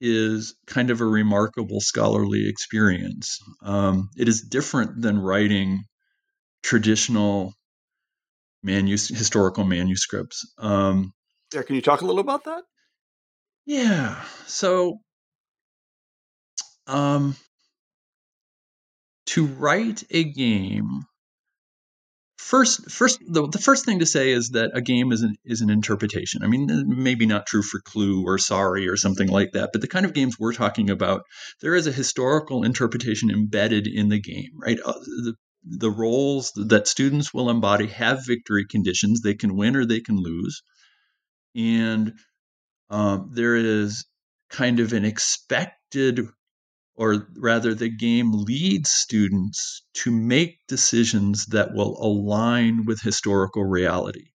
is 0.00 0.54
kind 0.66 0.90
of 0.90 1.00
a 1.00 1.04
remarkable 1.04 1.80
scholarly 1.80 2.48
experience. 2.48 3.38
Um, 3.62 4.10
it 4.16 4.28
is 4.28 4.42
different 4.42 5.00
than 5.00 5.18
writing 5.18 5.84
traditional 6.62 7.54
manus- 8.62 9.08
historical 9.08 9.64
manuscripts. 9.64 10.46
Um, 10.58 11.12
yeah, 11.52 11.62
can 11.62 11.76
you 11.76 11.82
talk 11.82 12.00
a 12.00 12.04
little 12.04 12.20
about 12.20 12.44
that? 12.44 12.64
Yeah. 13.66 14.22
So, 14.46 15.00
um, 16.86 17.36
to 19.26 19.46
write 19.46 20.04
a 20.10 20.24
game, 20.24 21.02
first, 22.38 22.90
first, 22.90 23.20
the, 23.26 23.48
the 23.48 23.58
first 23.58 23.84
thing 23.86 24.00
to 24.00 24.06
say 24.06 24.32
is 24.32 24.50
that 24.50 24.72
a 24.74 24.82
game 24.82 25.12
is 25.12 25.22
an 25.22 25.34
is 25.44 25.62
an 25.62 25.70
interpretation. 25.70 26.42
I 26.42 26.46
mean, 26.48 26.68
maybe 26.86 27.26
not 27.26 27.46
true 27.46 27.62
for 27.62 27.80
Clue 27.80 28.24
or 28.26 28.38
Sorry 28.38 28.88
or 28.88 28.96
something 28.96 29.28
like 29.28 29.52
that, 29.52 29.70
but 29.72 29.80
the 29.80 29.88
kind 29.88 30.04
of 30.06 30.14
games 30.14 30.36
we're 30.38 30.52
talking 30.52 30.90
about, 30.90 31.22
there 31.62 31.74
is 31.74 31.86
a 31.86 31.92
historical 31.92 32.64
interpretation 32.64 33.30
embedded 33.30 33.86
in 33.86 34.08
the 34.10 34.20
game, 34.20 34.50
right? 34.56 34.78
Uh, 34.84 34.92
the 34.92 35.34
the 35.66 35.90
roles 35.90 36.52
that 36.56 36.86
students 36.86 37.32
will 37.32 37.48
embody 37.48 37.86
have 37.86 38.26
victory 38.26 38.66
conditions. 38.70 39.22
They 39.22 39.34
can 39.34 39.56
win 39.56 39.76
or 39.76 39.86
they 39.86 40.00
can 40.00 40.16
lose. 40.16 40.62
And 41.56 42.12
um, 42.94 43.30
there 43.32 43.56
is 43.56 44.06
kind 44.50 44.78
of 44.78 44.92
an 44.92 45.04
expected, 45.04 46.20
or 46.94 47.26
rather, 47.36 47.74
the 47.74 47.88
game 47.88 48.30
leads 48.32 48.92
students 48.92 49.82
to 49.94 50.12
make 50.12 50.60
decisions 50.68 51.46
that 51.46 51.74
will 51.74 51.98
align 52.00 52.84
with 52.84 53.00
historical 53.00 53.64
reality. 53.64 54.26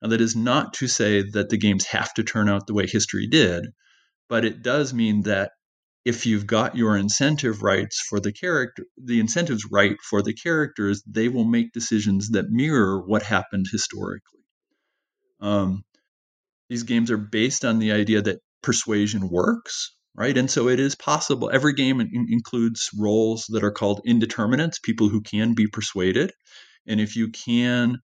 Now, 0.00 0.08
that 0.08 0.22
is 0.22 0.34
not 0.34 0.72
to 0.74 0.88
say 0.88 1.28
that 1.32 1.50
the 1.50 1.58
games 1.58 1.84
have 1.88 2.14
to 2.14 2.24
turn 2.24 2.48
out 2.48 2.66
the 2.66 2.72
way 2.72 2.86
history 2.86 3.26
did, 3.26 3.66
but 4.30 4.46
it 4.46 4.62
does 4.62 4.94
mean 4.94 5.24
that 5.24 5.50
if 6.06 6.24
you've 6.24 6.46
got 6.46 6.74
your 6.74 6.96
incentive 6.96 7.62
rights 7.62 8.00
for 8.00 8.18
the 8.18 8.32
character 8.32 8.84
the 8.96 9.18
incentives 9.18 9.66
right 9.70 9.96
for 10.08 10.22
the 10.22 10.32
characters 10.32 11.02
they 11.04 11.28
will 11.28 11.44
make 11.44 11.72
decisions 11.72 12.30
that 12.30 12.48
mirror 12.48 13.04
what 13.04 13.24
happened 13.24 13.66
historically 13.72 14.44
um, 15.40 15.84
these 16.68 16.84
games 16.84 17.10
are 17.10 17.18
based 17.18 17.64
on 17.64 17.78
the 17.78 17.92
idea 17.92 18.22
that 18.22 18.40
persuasion 18.62 19.28
works 19.28 19.96
right? 20.16 20.36
And 20.36 20.50
so 20.50 20.68
it 20.68 20.80
is 20.80 20.94
possible. 20.94 21.50
Every 21.52 21.74
game 21.74 22.00
in- 22.00 22.26
includes 22.30 22.90
roles 22.98 23.46
that 23.50 23.62
are 23.62 23.70
called 23.70 24.00
indeterminates 24.04 24.78
people 24.78 25.08
who 25.08 25.20
can 25.20 25.54
be 25.54 25.66
persuaded. 25.66 26.32
And 26.86 27.00
if 27.00 27.16
you 27.16 27.28
can 27.28 27.98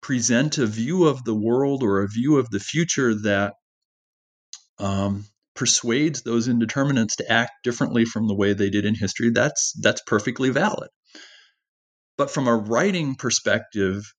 present 0.00 0.58
a 0.58 0.66
view 0.66 1.04
of 1.04 1.22
the 1.24 1.34
world 1.34 1.82
or 1.82 2.02
a 2.02 2.08
view 2.08 2.38
of 2.38 2.48
the 2.50 2.60
future 2.60 3.14
that 3.22 3.54
um, 4.78 5.26
persuades 5.54 6.22
those 6.22 6.48
indeterminates 6.48 7.16
to 7.16 7.30
act 7.30 7.52
differently 7.62 8.06
from 8.06 8.26
the 8.26 8.34
way 8.34 8.54
they 8.54 8.70
did 8.70 8.86
in 8.86 8.94
history, 8.94 9.30
that's 9.30 9.74
that's 9.80 10.00
perfectly 10.06 10.48
valid. 10.48 10.88
But 12.16 12.30
from 12.30 12.48
a 12.48 12.56
writing 12.56 13.14
perspective, 13.14 14.10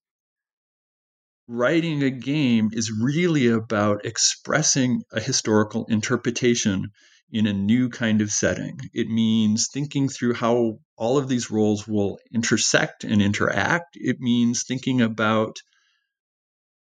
writing 1.48 2.04
a 2.04 2.10
game 2.10 2.70
is 2.72 2.92
really 2.92 3.48
about 3.48 4.06
expressing 4.06 5.04
a 5.12 5.20
historical 5.20 5.86
interpretation 5.90 6.92
in 7.32 7.48
a 7.48 7.54
new 7.54 7.90
kind 7.90 8.22
of 8.22 8.30
setting. 8.30 8.78
It 8.94 9.08
means 9.08 9.70
thinking 9.74 10.10
through 10.10 10.34
how 10.34 10.80
all 10.98 11.18
of 11.18 11.28
these 11.28 11.50
roles 11.50 11.88
will 11.88 12.20
intersect 12.34 13.04
and 13.04 13.22
interact. 13.22 13.96
It 13.96 14.20
means 14.20 14.64
thinking 14.64 15.02
about 15.02 15.58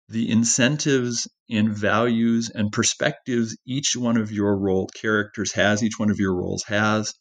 the 0.08 0.30
incentives 0.30 1.28
and 1.48 1.74
values 1.74 2.50
and 2.50 2.72
perspectives 2.72 3.56
each 3.66 3.96
one 3.96 4.16
of 4.16 4.32
your 4.32 4.56
role 4.56 4.88
characters 4.88 5.52
has, 5.52 5.82
each 5.82 5.98
one 5.98 6.10
of 6.10 6.18
your 6.18 6.34
roles 6.34 6.64
has, 6.64 7.14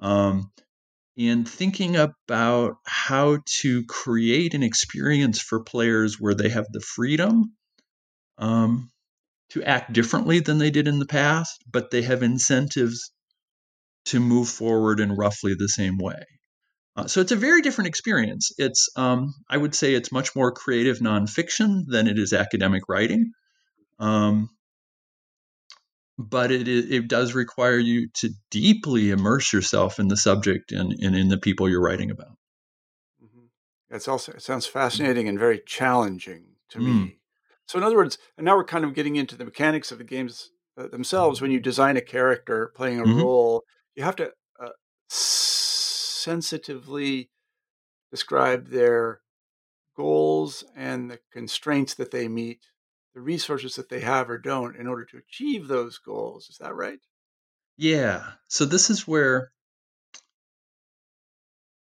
um, 0.00 0.50
and 1.18 1.48
thinking 1.48 1.96
about 1.96 2.76
how 2.86 3.38
to 3.60 3.84
create 3.86 4.54
an 4.54 4.62
experience 4.62 5.40
for 5.40 5.64
players 5.64 6.20
where 6.20 6.34
they 6.34 6.48
have 6.48 6.66
the 6.70 6.80
freedom 6.80 7.54
um, 8.38 8.90
to 9.50 9.64
act 9.64 9.92
differently 9.92 10.38
than 10.40 10.58
they 10.58 10.70
did 10.70 10.86
in 10.86 11.00
the 11.00 11.06
past, 11.06 11.60
but 11.70 11.90
they 11.90 12.02
have 12.02 12.22
incentives 12.22 13.10
to 14.04 14.20
move 14.20 14.48
forward 14.48 15.00
in 15.00 15.12
roughly 15.12 15.54
the 15.58 15.68
same 15.68 15.98
way. 15.98 16.22
Uh, 16.96 17.06
so 17.06 17.20
it's 17.20 17.32
a 17.32 17.36
very 17.36 17.62
different 17.62 17.88
experience. 17.88 18.52
It's, 18.56 18.88
um, 18.96 19.34
I 19.50 19.56
would 19.56 19.74
say, 19.74 19.94
it's 19.94 20.12
much 20.12 20.36
more 20.36 20.52
creative 20.52 20.98
nonfiction 20.98 21.82
than 21.86 22.06
it 22.06 22.18
is 22.18 22.32
academic 22.32 22.82
writing. 22.88 23.32
Um, 23.98 24.50
but 26.18 26.50
it, 26.50 26.68
it 26.68 27.06
does 27.06 27.34
require 27.34 27.78
you 27.78 28.08
to 28.14 28.30
deeply 28.50 29.10
immerse 29.10 29.52
yourself 29.52 30.00
in 30.00 30.08
the 30.08 30.16
subject 30.16 30.72
and, 30.72 30.92
and 30.92 31.14
in 31.14 31.28
the 31.28 31.38
people 31.38 31.68
you're 31.68 31.80
writing 31.80 32.10
about. 32.10 32.36
Mm-hmm. 33.24 33.94
It's 33.94 34.08
also 34.08 34.32
it 34.32 34.42
sounds 34.42 34.66
fascinating 34.66 35.28
and 35.28 35.38
very 35.38 35.62
challenging 35.64 36.56
to 36.70 36.78
mm. 36.78 37.04
me. 37.04 37.20
So 37.66 37.78
in 37.78 37.84
other 37.84 37.96
words, 37.96 38.18
and 38.36 38.44
now 38.44 38.56
we're 38.56 38.64
kind 38.64 38.84
of 38.84 38.94
getting 38.94 39.14
into 39.14 39.36
the 39.36 39.44
mechanics 39.44 39.92
of 39.92 39.98
the 39.98 40.04
games 40.04 40.50
uh, 40.76 40.88
themselves. 40.88 41.40
When 41.40 41.52
you 41.52 41.60
design 41.60 41.96
a 41.96 42.02
character 42.02 42.72
playing 42.74 42.98
a 42.98 43.04
mm-hmm. 43.04 43.20
role, 43.20 43.62
you 43.94 44.02
have 44.02 44.16
to 44.16 44.32
uh, 44.60 44.70
sensitively 45.08 47.30
describe 48.10 48.68
their 48.68 49.20
goals 49.96 50.64
and 50.74 51.10
the 51.10 51.20
constraints 51.32 51.94
that 51.94 52.10
they 52.10 52.26
meet, 52.26 52.66
the 53.18 53.22
resources 53.22 53.74
that 53.74 53.88
they 53.88 53.98
have 53.98 54.30
or 54.30 54.38
don't 54.38 54.76
in 54.76 54.86
order 54.86 55.04
to 55.04 55.18
achieve 55.18 55.66
those 55.66 55.98
goals. 55.98 56.48
Is 56.50 56.58
that 56.58 56.76
right? 56.76 57.00
Yeah. 57.76 58.22
So 58.46 58.64
this 58.64 58.90
is 58.90 59.08
where 59.08 59.50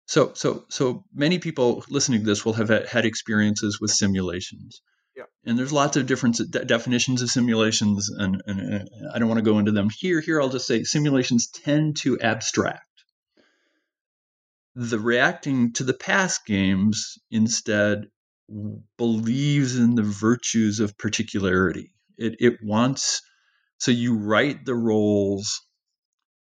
so 0.06 0.32
so 0.32 0.64
so 0.70 1.04
many 1.12 1.38
people 1.38 1.84
listening 1.90 2.20
to 2.20 2.26
this 2.26 2.42
will 2.42 2.54
have 2.54 2.70
had 2.70 3.04
experiences 3.04 3.78
with 3.78 3.90
simulations. 3.90 4.80
Yeah. 5.14 5.24
And 5.44 5.58
there's 5.58 5.74
lots 5.74 5.98
of 5.98 6.06
different 6.06 6.40
de- 6.50 6.64
definitions 6.64 7.20
of 7.20 7.28
simulations 7.28 8.08
and, 8.08 8.40
and, 8.46 8.58
and 8.58 8.88
I 9.14 9.18
don't 9.18 9.28
want 9.28 9.40
to 9.40 9.50
go 9.50 9.58
into 9.58 9.72
them 9.72 9.90
here. 9.94 10.22
Here 10.22 10.40
I'll 10.40 10.48
just 10.48 10.66
say 10.66 10.84
simulations 10.84 11.48
tend 11.48 11.98
to 11.98 12.18
abstract 12.18 12.86
the 14.74 14.98
reacting 14.98 15.74
to 15.74 15.84
the 15.84 15.92
past 15.92 16.46
games 16.46 17.18
instead 17.30 18.06
believes 18.98 19.78
in 19.78 19.94
the 19.94 20.02
virtues 20.02 20.80
of 20.80 20.96
particularity. 20.98 21.92
It, 22.18 22.36
it 22.40 22.58
wants, 22.62 23.22
so 23.78 23.90
you 23.90 24.16
write 24.16 24.64
the 24.64 24.74
roles 24.74 25.60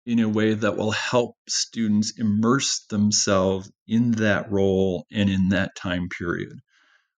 in 0.06 0.20
a 0.20 0.30
way 0.30 0.54
that 0.54 0.76
will 0.76 0.92
help 0.92 1.36
students 1.48 2.14
immerse 2.18 2.86
themselves 2.90 3.72
in 3.88 4.12
that 4.14 4.52
role 4.52 5.06
and 5.12 5.30
in 5.30 5.50
that 5.50 5.76
time 5.76 6.10
period. 6.10 6.58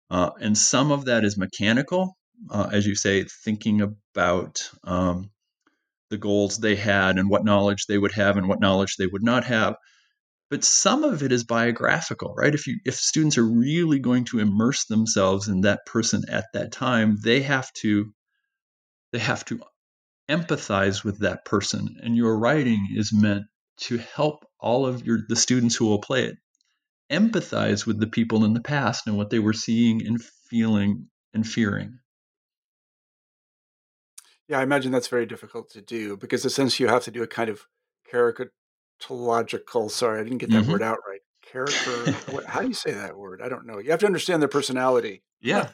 Uh, 0.10 0.32
and 0.42 0.58
some 0.58 0.92
of 0.92 1.06
that 1.06 1.24
is 1.24 1.38
mechanical, 1.38 2.18
uh, 2.50 2.70
as 2.72 2.86
you 2.86 2.96
say, 2.96 3.24
thinking 3.46 3.82
about 3.82 4.70
um, 4.84 5.32
the 6.10 6.18
goals 6.18 6.58
they 6.58 6.76
had 6.76 7.18
and 7.18 7.30
what 7.30 7.46
knowledge 7.46 7.86
they 7.88 7.98
would 7.98 8.12
have 8.12 8.36
and 8.36 8.50
what 8.50 8.60
knowledge 8.60 8.98
they 8.98 9.08
would 9.08 9.24
not 9.24 9.46
have 9.46 9.76
but 10.52 10.66
some 10.66 11.06
of 11.06 11.24
it 11.24 11.32
is 11.32 11.46
biographical 11.46 12.36
right? 12.38 12.54
If 12.54 12.68
you 12.68 12.78
if 12.86 12.96
students 12.96 13.40
are 13.40 13.48
really 13.48 13.98
going 13.98 14.26
to 14.26 14.40
immerse 14.40 14.86
themselves 14.86 15.48
in 15.48 15.62
that 15.62 15.86
person 15.88 16.24
at 16.30 16.46
that 16.54 16.72
time 16.72 17.18
they 17.24 17.42
have 17.42 17.72
to 17.82 18.14
they 19.12 19.20
have 19.20 19.44
to 19.46 19.62
empathize 20.30 21.04
with 21.04 21.20
that 21.20 21.44
person. 21.46 21.98
And 22.04 22.16
your 22.16 22.38
writing 22.38 22.88
is 22.96 23.12
meant 23.14 23.46
to 23.82 23.98
help 23.98 24.46
all 24.60 24.86
of 24.86 25.06
your 25.06 25.20
the 25.28 25.36
students 25.36 25.76
who 25.76 25.86
will 25.86 26.02
play 26.02 26.26
it 26.26 26.38
empathize 27.12 27.86
with 27.86 28.00
the 28.00 28.08
people 28.08 28.46
in 28.46 28.54
the 28.54 28.62
past 28.62 29.08
and 29.08 29.18
what 29.18 29.30
they 29.30 29.40
were 29.40 29.54
seeing 29.54 30.06
and 30.06 30.22
feeling 30.50 31.08
and 31.34 31.48
fearing. 31.48 31.98
Yeah 34.48 34.60
i 34.60 34.64
imagine 34.64 34.92
that's 34.92 35.08
very 35.08 35.26
difficult 35.26 35.70
to 35.72 35.82
do 35.82 36.18
because 36.18 36.54
since 36.54 36.80
you 36.80 36.88
have 36.88 37.04
to 37.06 37.12
do 37.12 37.24
a 37.24 37.28
kind 37.28 37.50
of 37.50 37.62
caricature 38.10 38.52
logical. 39.10 39.90
Sorry, 39.90 40.20
I 40.20 40.24
didn't 40.24 40.40
get 40.40 40.52
that 40.52 40.64
mm-hmm. 40.64 40.72
word 40.72 40.84
out 40.84 40.98
right. 41.08 41.20
Character. 41.52 42.12
how 42.48 42.62
do 42.62 42.68
you 42.68 42.74
say 42.74 42.92
that 42.92 43.18
word? 43.18 43.42
I 43.44 43.50
don't 43.50 43.66
know. 43.66 43.80
You 43.80 43.92
have 43.92 44.00
to 44.02 44.06
understand 44.06 44.42
their 44.42 44.50
personality. 44.50 45.24
Yeah. 45.42 45.70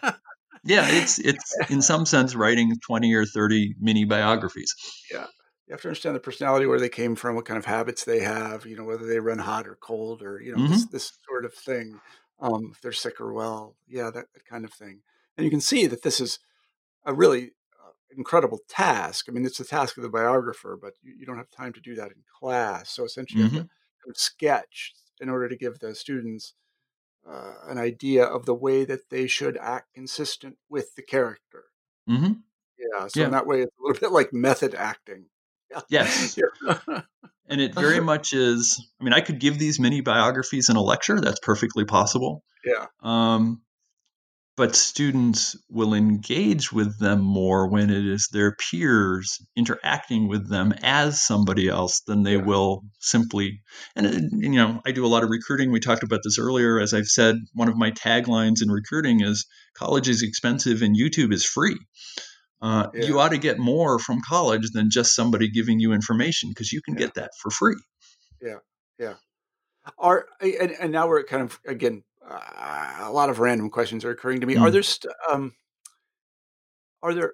yeah, 0.63 0.88
it's 0.88 1.20
it's 1.20 1.56
in 1.70 1.82
some 1.82 2.06
sense 2.06 2.36
writing 2.36 2.76
20 2.86 3.13
or 3.13 3.26
30 3.26 3.76
mini 3.80 4.06
biographies. 4.06 4.74
Yeah. 5.12 5.26
You 5.68 5.74
have 5.74 5.82
to 5.82 5.90
understand 5.90 6.16
the 6.16 6.22
personality, 6.22 6.66
where 6.66 6.80
they 6.80 6.90
came 6.90 7.16
from, 7.16 7.36
what 7.36 7.46
kind 7.46 7.58
of 7.58 7.66
habits 7.66 8.06
they 8.06 8.22
have, 8.22 8.66
you 8.66 8.78
know, 8.78 8.86
whether 8.86 9.06
they 9.06 9.20
run 9.20 9.40
hot 9.40 9.68
or 9.68 9.76
cold 9.76 10.22
or, 10.22 10.42
you 10.42 10.54
know, 10.54 10.60
mm-hmm. 10.60 10.72
this, 10.72 10.86
this, 10.86 11.12
sort 11.28 11.44
of 11.44 11.54
thing. 11.54 12.00
Um, 12.40 12.70
if 12.72 12.80
they're 12.82 12.94
sick 12.94 13.20
or 13.20 13.34
well. 13.34 13.76
Yeah, 13.88 14.10
that, 14.12 14.26
that 14.34 14.46
kind 14.50 14.63
of 14.63 14.72
thing. 14.72 15.02
And 15.36 15.44
you 15.44 15.52
can 15.52 15.60
see 15.60 15.86
that 15.88 16.04
this 16.04 16.22
is 16.22 16.40
a 17.06 17.13
really 17.13 17.52
incredible 18.15 18.60
task. 18.70 19.26
I 19.28 19.32
mean, 19.32 19.46
it's 19.46 19.58
the 19.58 19.65
task 19.65 19.98
of 19.98 20.04
the 20.04 20.10
biographer, 20.10 20.78
but 20.80 20.93
you, 21.02 21.15
you 21.20 21.26
don't 21.26 21.38
have 21.38 21.50
time 21.50 21.74
to 21.74 21.82
do 21.82 21.96
that 21.96 22.12
in 22.12 22.24
class. 22.39 22.89
So 22.89 23.04
essentially, 23.04 23.43
mm-hmm. 23.43 23.56
you 23.56 23.60
have 23.60 23.67
to 23.67 23.74
mm-hmm. 23.74 24.06
kind 24.06 24.15
of 24.15 24.17
sketch 24.17 24.93
in 25.20 25.30
order 25.30 25.50
to 25.50 25.56
give 25.56 25.80
the 25.80 25.96
students 25.96 26.54
uh, 27.30 27.54
an 27.67 27.78
idea 27.78 28.24
of 28.24 28.46
the 28.46 28.54
way 28.54 28.86
that 28.86 29.10
they 29.10 29.28
should 29.28 29.58
act 29.58 29.93
consistent 29.93 30.58
with 30.70 30.96
the 30.96 31.02
character. 31.02 31.65
Mm-hmm. 32.10 32.34
Yeah. 32.80 33.08
So 33.08 33.20
yeah. 33.20 33.26
in 33.26 33.32
that 33.32 33.48
way, 33.48 33.62
it's 33.62 33.76
a 33.78 33.84
little 33.84 34.00
bit 34.10 34.12
like 34.12 34.34
method 34.34 34.76
acting. 34.76 35.26
Yeah. 35.72 35.82
Yes. 35.89 36.39
and 37.50 37.62
it 37.62 37.76
very 37.76 38.00
much 38.02 38.34
is. 38.34 38.82
I 39.00 39.04
mean, 39.04 39.13
I 39.13 39.22
could 39.22 39.39
give 39.39 39.60
these 39.60 39.80
mini 39.80 40.02
biographies 40.02 40.70
in 40.70 40.76
a 40.76 40.82
lecture. 40.82 41.20
That's 41.20 41.39
perfectly 41.39 41.86
possible. 41.86 42.43
Yeah. 42.63 42.86
Um, 43.02 43.62
but 44.58 44.76
students 44.76 45.56
will 45.70 45.93
engage 45.93 46.72
with 46.74 47.00
them 47.00 47.22
more 47.22 47.70
when 47.70 47.91
it 47.91 48.06
is 48.06 48.28
their 48.34 48.56
peers 48.56 49.38
interacting 49.56 50.28
with 50.28 50.50
them 50.50 50.74
as 50.82 51.22
somebody 51.22 51.70
else 51.70 52.02
than 52.08 52.24
they 52.24 52.36
yeah. 52.36 52.43
will 52.43 52.82
simply 53.00 53.62
and 53.96 54.08
uh, 54.08 54.20
you 54.32 54.50
know 54.50 54.82
i 54.86 54.91
do 54.91 55.06
a 55.06 55.08
lot 55.08 55.24
of 55.24 55.30
recruiting 55.30 55.72
we 55.72 55.80
talked 55.80 56.04
about 56.04 56.20
this 56.24 56.39
earlier 56.39 56.80
as 56.80 56.93
i've 56.93 57.06
said 57.06 57.38
one 57.54 57.70
of 57.70 57.78
my 57.78 57.91
taglines 57.91 58.62
in 58.62 58.70
recruiting 58.70 59.22
is 59.22 59.46
college 59.76 60.10
is 60.10 60.24
expensive 60.24 60.82
and 60.82 60.98
youtube 60.98 61.32
is 61.32 61.46
free 61.46 61.78
uh, 62.60 62.88
yeah. 62.96 63.06
you 63.06 63.20
ought 63.20 63.30
to 63.30 63.38
get 63.38 63.60
more 63.60 64.00
from 64.00 64.20
college 64.28 64.72
than 64.74 64.89
just 64.89 65.15
somebody 65.15 65.48
giving 65.48 65.80
you 65.80 65.93
information 65.93 66.50
because 66.50 66.72
you 66.74 66.82
can 66.82 66.96
yeah. 66.96 67.02
get 67.02 67.13
that 67.13 67.30
for 67.39 67.52
free 67.52 67.78
yeah 68.41 68.58
yeah 69.00 69.13
are 70.00 70.26
and, 70.41 70.72
and 70.80 70.91
now 70.91 71.08
we're 71.08 71.24
kind 71.24 71.43
of 71.43 71.60
again 71.65 72.04
uh, 72.30 72.98
a 73.02 73.12
lot 73.12 73.30
of 73.30 73.40
random 73.40 73.70
questions 73.70 74.04
are 74.06 74.12
occurring 74.12 74.42
to 74.42 74.48
me. 74.48 74.56
Mm. 74.56 74.62
Are 74.62 74.72
there 74.72 74.84
st- 74.84 75.13
um, 75.32 75.54
are 77.02 77.13
there 77.13 77.34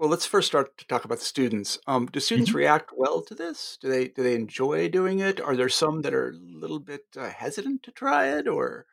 well, 0.00 0.08
let's 0.08 0.24
first 0.24 0.48
start 0.48 0.78
to 0.78 0.86
talk 0.86 1.04
about 1.04 1.18
the 1.18 1.26
students. 1.26 1.78
Um, 1.86 2.06
do 2.06 2.20
students 2.20 2.50
mm-hmm. 2.50 2.58
react 2.58 2.90
well 2.96 3.20
to 3.20 3.34
this? 3.34 3.76
Do 3.82 3.90
they 3.90 4.08
do 4.08 4.22
they 4.22 4.34
enjoy 4.34 4.88
doing 4.88 5.18
it? 5.18 5.42
Are 5.42 5.54
there 5.54 5.68
some 5.68 6.00
that 6.02 6.14
are 6.14 6.30
a 6.30 6.58
little 6.58 6.80
bit 6.80 7.02
uh, 7.18 7.28
hesitant 7.28 7.82
to 7.82 7.90
try 7.92 8.28
it, 8.28 8.48
or 8.48 8.86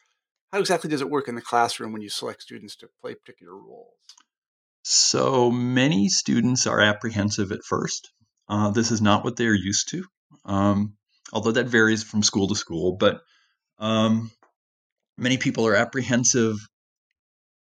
how 0.51 0.59
exactly 0.59 0.89
does 0.89 0.99
it 0.99 1.09
work 1.09 1.29
in 1.29 1.35
the 1.35 1.41
classroom 1.41 1.93
when 1.93 2.01
you 2.01 2.09
select 2.09 2.41
students 2.41 2.75
to 2.77 2.89
play 3.01 3.15
particular 3.15 3.55
roles? 3.55 3.93
So 4.83 5.49
many 5.49 6.09
students 6.09 6.67
are 6.67 6.81
apprehensive 6.81 7.53
at 7.53 7.63
first. 7.63 8.11
Uh, 8.49 8.71
this 8.71 8.91
is 8.91 9.01
not 9.01 9.23
what 9.23 9.37
they 9.37 9.45
are 9.45 9.53
used 9.53 9.89
to, 9.91 10.03
um, 10.43 10.97
although 11.31 11.53
that 11.53 11.67
varies 11.67 12.03
from 12.03 12.21
school 12.21 12.49
to 12.49 12.55
school. 12.55 12.97
But 12.97 13.21
um, 13.79 14.29
many 15.17 15.37
people 15.37 15.67
are 15.67 15.75
apprehensive 15.75 16.55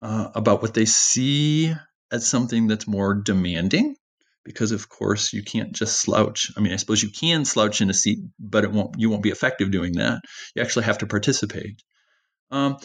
uh, 0.03 0.29
about 0.35 0.63
what 0.63 0.75
they 0.75 0.85
see 0.85 1.73
as 2.13 2.27
something 2.27 2.67
that's 2.67 2.87
more 2.87 3.15
demanding 3.15 3.97
because 4.45 4.73
of 4.73 4.89
course 4.89 5.33
you 5.33 5.43
can't 5.43 5.73
just 5.73 5.99
slouch. 5.99 6.51
I 6.57 6.61
mean 6.61 6.73
i 6.73 6.77
suppose 6.77 7.03
you 7.03 7.11
can 7.11 7.45
slouch 7.45 7.81
in 7.81 7.91
a 7.91 7.95
seat 7.95 8.19
but 8.39 8.65
it 8.65 8.73
won't 8.73 8.97
you 8.99 9.11
won't 9.11 9.23
be 9.23 9.31
effective 9.31 9.71
doing 9.71 9.95
that. 9.95 10.23
You 10.55 10.63
actually 10.63 10.85
have 10.85 10.99
to 10.99 11.07
participate. 11.07 11.83
Um, 12.51 12.77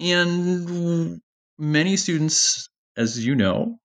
and 0.00 1.20
many 1.58 1.96
students 1.96 2.68
as 2.96 3.24
you 3.24 3.34
know 3.34 3.76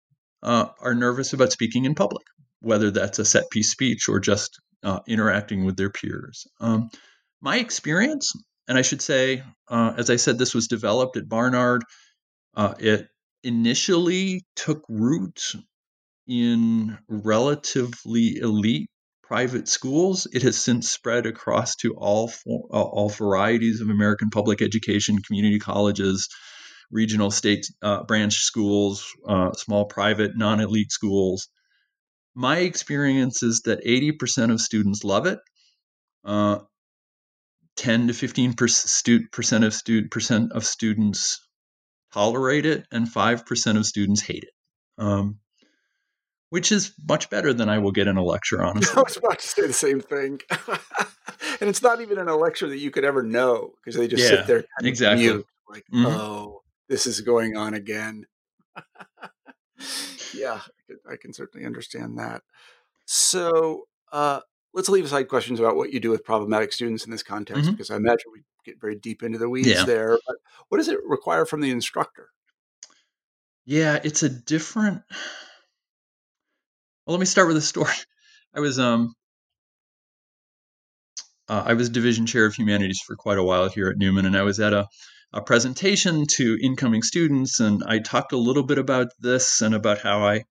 uh, 0.43 0.67
are 0.81 0.95
nervous 0.95 1.33
about 1.33 1.53
speaking 1.53 1.85
in 1.85 1.95
public 1.95 2.25
whether 2.61 2.91
that's 2.91 3.19
a 3.19 3.25
set 3.25 3.51
piece 3.51 3.71
speech 3.71 4.09
or 4.09 4.21
just 4.21 4.61
uh, 4.83 5.01
interacting 5.07 5.65
with 5.65 5.77
their 5.77 5.91
peers. 5.91 6.47
Um, 6.61 6.91
my 7.41 7.59
experience 7.59 8.33
and 8.69 8.77
I 8.77 8.83
should 8.83 9.03
say, 9.03 9.43
uh, 9.69 9.95
as 9.97 10.11
I 10.11 10.17
said, 10.17 10.39
this 10.39 10.55
was 10.55 10.69
developed 10.69 11.17
at 11.17 11.29
Barnard. 11.29 11.83
Uh, 12.55 12.75
it 12.79 13.09
initially 13.43 14.45
took 14.57 14.85
root 14.89 15.41
in 16.27 16.99
relatively 17.09 18.37
elite 18.37 18.89
private 19.23 19.69
schools. 19.69 20.27
It 20.33 20.43
has 20.43 20.57
since 20.57 20.91
spread 20.91 21.27
across 21.27 21.77
to 21.77 21.95
all 21.95 22.33
uh, 22.49 22.83
all 22.83 23.09
varieties 23.09 23.81
of 23.81 23.89
American 23.89 24.31
public 24.31 24.63
education, 24.63 25.19
community 25.23 25.59
colleges, 25.59 26.29
regional 26.91 27.31
state 27.31 27.67
uh, 27.83 28.05
branch 28.05 28.35
schools, 28.35 29.07
uh, 29.29 29.53
small 29.53 29.87
private 29.87 30.37
non-elite 30.37 30.93
schools. 30.93 31.49
My 32.35 32.59
experience 32.59 33.43
is 33.43 33.63
that 33.65 33.85
80% 33.85 34.53
of 34.53 34.61
students 34.61 35.05
love 35.05 35.27
it. 35.27 35.39
Uh, 37.79 37.83
10 37.83 38.07
to 38.09 38.15
15 38.15 38.55
percent 38.55 39.65
of 39.65 39.75
student 39.75 40.11
percent 40.11 40.53
of 40.53 40.65
students 40.65 41.47
tolerate 42.13 42.67
it 42.67 42.87
and 42.91 43.07
5% 43.07 43.77
of 43.77 43.87
students 43.87 44.23
hate 44.23 44.45
it. 44.45 44.53
Um, 44.99 45.39
which 46.49 46.73
is 46.73 46.95
much 47.07 47.29
better 47.29 47.53
than 47.53 47.69
i 47.69 47.79
will 47.79 47.91
get 47.91 48.07
in 48.07 48.17
a 48.17 48.25
lecture 48.25 48.63
honestly 48.65 48.97
i 48.97 49.03
was 49.03 49.17
about 49.19 49.39
to 49.41 49.47
say 49.47 49.67
the 49.67 49.73
same 49.73 50.01
thing. 50.01 50.41
And 51.59 51.71
it's 51.71 51.81
not 51.81 52.03
even 52.03 52.19
in 52.19 52.29
a 52.29 52.37
lecture 52.37 52.69
that 52.69 52.79
you 52.79 52.91
could 52.91 53.05
ever 53.05 53.23
know 53.23 53.73
because 53.77 53.99
they 53.99 54.09
just 54.09 54.23
yeah, 54.23 54.29
sit 54.29 54.47
there 54.47 54.65
exactly. 54.83 55.25
mute, 55.25 55.47
like 55.71 55.85
mm-hmm. 55.93 56.05
oh 56.05 56.61
this 56.89 57.07
is 57.07 57.23
going 57.23 57.57
on 57.57 57.75
again. 57.75 58.27
Yeah 60.35 60.61
I 61.11 61.17
can 61.17 61.33
certainly 61.33 61.67
understand 61.67 62.19
that. 62.19 62.43
So 63.07 63.89
uh, 64.13 64.41
let's 64.77 64.91
leave 64.91 65.07
aside 65.07 65.25
questions 65.25 65.59
about 65.59 65.75
what 65.75 65.91
you 65.91 65.99
do 65.99 66.11
with 66.11 66.23
problematic 66.23 66.71
students 66.71 67.07
in 67.07 67.11
this 67.11 67.23
context, 67.23 67.63
mm-hmm. 67.63 67.73
because 67.73 67.91
I 67.91 67.97
imagine 67.97 68.31
we 68.33 68.43
get 68.65 68.79
very 68.79 68.95
deep 68.95 69.23
into 69.23 69.39
the 69.39 69.49
weeds 69.49 69.69
yeah. 69.69 69.85
there. 69.85 70.19
But 70.27 70.37
what 70.69 70.79
does 70.79 70.89
it 70.89 70.99
require 71.05 71.47
from 71.47 71.63
the 71.63 71.71
instructor? 71.71 72.29
Yeah, 73.65 73.99
it's 74.05 74.23
a 74.23 74.29
different. 74.29 75.03
Well, 77.07 77.17
let 77.17 77.21
me 77.21 77.27
start 77.27 77.49
with 77.49 77.57
a 77.57 77.63
story. 77.63 77.95
I 78.55 78.61
was 78.61 78.79
um 78.79 79.15
uh, 81.49 81.63
I 81.67 81.75
was 81.75 81.89
division 81.89 82.27
chair 82.27 82.45
of 82.45 82.55
humanities 82.55 83.01
for 83.05 83.17
quite 83.17 83.39
a 83.39 83.43
while 83.43 83.69
here 83.69 83.89
at 83.89 83.97
Newman, 83.97 84.27
and 84.27 84.37
I 84.37 84.43
was 84.43 84.61
at 84.61 84.73
a, 84.73 84.87
a 85.33 85.41
presentation 85.41 86.27
to 86.33 86.59
incoming 86.61 87.03
students, 87.03 87.61
and 87.61 87.83
I 87.87 88.01
talked 88.01 88.33
a 88.33 88.39
little 88.39 88.65
bit 88.65 88.79
about 88.79 89.09
this 89.21 89.63
and 89.63 89.75
about 89.75 89.99
how 89.99 90.27
I 90.27 90.45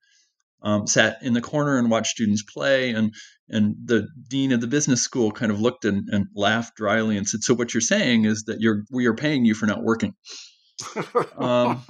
um, 0.61 0.87
sat 0.87 1.21
in 1.21 1.33
the 1.33 1.41
corner 1.41 1.77
and 1.77 1.91
watched 1.91 2.11
students 2.11 2.43
play, 2.43 2.91
and 2.91 3.13
and 3.49 3.75
the 3.85 4.07
dean 4.27 4.51
of 4.51 4.61
the 4.61 4.67
business 4.67 5.01
school 5.01 5.31
kind 5.31 5.51
of 5.51 5.61
looked 5.61 5.85
and, 5.85 6.09
and 6.09 6.27
laughed 6.35 6.75
dryly 6.75 7.17
and 7.17 7.27
said, 7.27 7.43
"So 7.43 7.53
what 7.53 7.73
you're 7.73 7.81
saying 7.81 8.25
is 8.25 8.43
that 8.43 8.59
you're 8.59 8.83
we 8.91 9.05
are 9.05 9.13
paying 9.13 9.45
you 9.45 9.53
for 9.53 9.65
not 9.65 9.83
working." 9.83 10.15
um, 11.37 11.83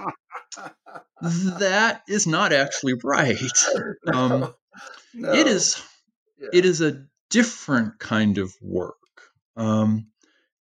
that 1.22 2.02
is 2.08 2.26
not 2.26 2.52
actually 2.52 2.94
right. 3.02 3.36
Um, 4.12 4.54
no. 5.14 5.32
It 5.32 5.46
is. 5.46 5.82
Yeah. 6.38 6.48
It 6.52 6.64
is 6.64 6.80
a 6.80 7.04
different 7.30 7.98
kind 7.98 8.38
of 8.38 8.52
work. 8.60 8.94
Um, 9.56 10.08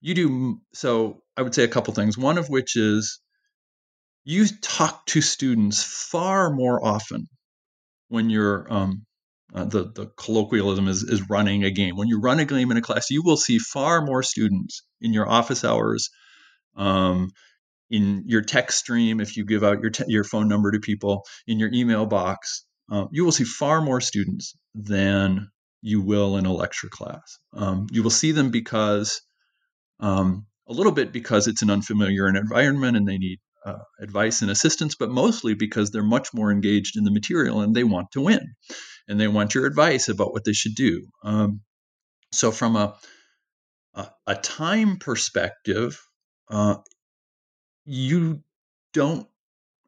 you 0.01 0.13
do 0.13 0.61
so. 0.73 1.21
I 1.35 1.41
would 1.41 1.53
say 1.53 1.63
a 1.63 1.69
couple 1.69 1.93
things. 1.93 2.17
One 2.17 2.37
of 2.37 2.49
which 2.49 2.77
is 2.77 3.19
you 4.23 4.47
talk 4.61 5.05
to 5.07 5.21
students 5.21 5.83
far 5.83 6.49
more 6.51 6.83
often 6.83 7.27
when 8.07 8.29
you're 8.29 8.65
um, 8.71 9.05
uh, 9.53 9.65
the 9.65 9.91
the 9.93 10.07
colloquialism 10.17 10.87
is 10.87 11.03
is 11.03 11.29
running 11.29 11.63
a 11.63 11.71
game. 11.71 11.95
When 11.95 12.07
you 12.07 12.19
run 12.19 12.39
a 12.39 12.45
game 12.45 12.71
in 12.71 12.77
a 12.77 12.81
class, 12.81 13.09
you 13.09 13.23
will 13.23 13.37
see 13.37 13.59
far 13.59 14.05
more 14.05 14.23
students 14.23 14.83
in 15.01 15.13
your 15.13 15.29
office 15.29 15.63
hours, 15.63 16.09
um, 16.75 17.31
in 17.89 18.23
your 18.25 18.41
text 18.41 18.79
stream 18.79 19.21
if 19.21 19.37
you 19.37 19.45
give 19.45 19.63
out 19.63 19.81
your 19.81 19.91
te- 19.91 20.05
your 20.07 20.23
phone 20.23 20.47
number 20.47 20.71
to 20.71 20.79
people, 20.79 21.25
in 21.47 21.59
your 21.59 21.71
email 21.73 22.05
box. 22.05 22.65
Uh, 22.91 23.05
you 23.11 23.25
will 23.25 23.31
see 23.31 23.43
far 23.43 23.81
more 23.81 24.01
students 24.01 24.55
than 24.75 25.49
you 25.81 26.01
will 26.01 26.37
in 26.37 26.45
a 26.45 26.53
lecture 26.53 26.89
class. 26.89 27.39
Um, 27.53 27.87
you 27.91 28.03
will 28.03 28.11
see 28.11 28.31
them 28.31 28.51
because 28.51 29.21
um, 29.99 30.45
a 30.67 30.73
little 30.73 30.91
bit 30.91 31.11
because 31.11 31.47
it's 31.47 31.61
an 31.61 31.69
unfamiliar 31.69 32.27
environment 32.27 32.97
and 32.97 33.07
they 33.07 33.17
need 33.17 33.39
uh, 33.65 33.79
advice 33.99 34.41
and 34.41 34.51
assistance, 34.51 34.95
but 34.95 35.09
mostly 35.09 35.55
because 35.55 35.91
they're 35.91 36.03
much 36.03 36.33
more 36.33 36.51
engaged 36.51 36.97
in 36.97 37.03
the 37.03 37.11
material 37.11 37.61
and 37.61 37.75
they 37.75 37.83
want 37.83 38.11
to 38.11 38.21
win 38.21 38.55
and 39.07 39.19
they 39.19 39.27
want 39.27 39.55
your 39.55 39.65
advice 39.65 40.07
about 40.07 40.31
what 40.31 40.45
they 40.45 40.53
should 40.53 40.75
do. 40.75 41.07
Um, 41.23 41.61
so, 42.31 42.51
from 42.51 42.75
a, 42.75 42.95
a, 43.95 44.07
a 44.27 44.35
time 44.35 44.97
perspective, 44.97 45.99
uh, 46.49 46.75
you 47.85 48.43
don't, 48.93 49.27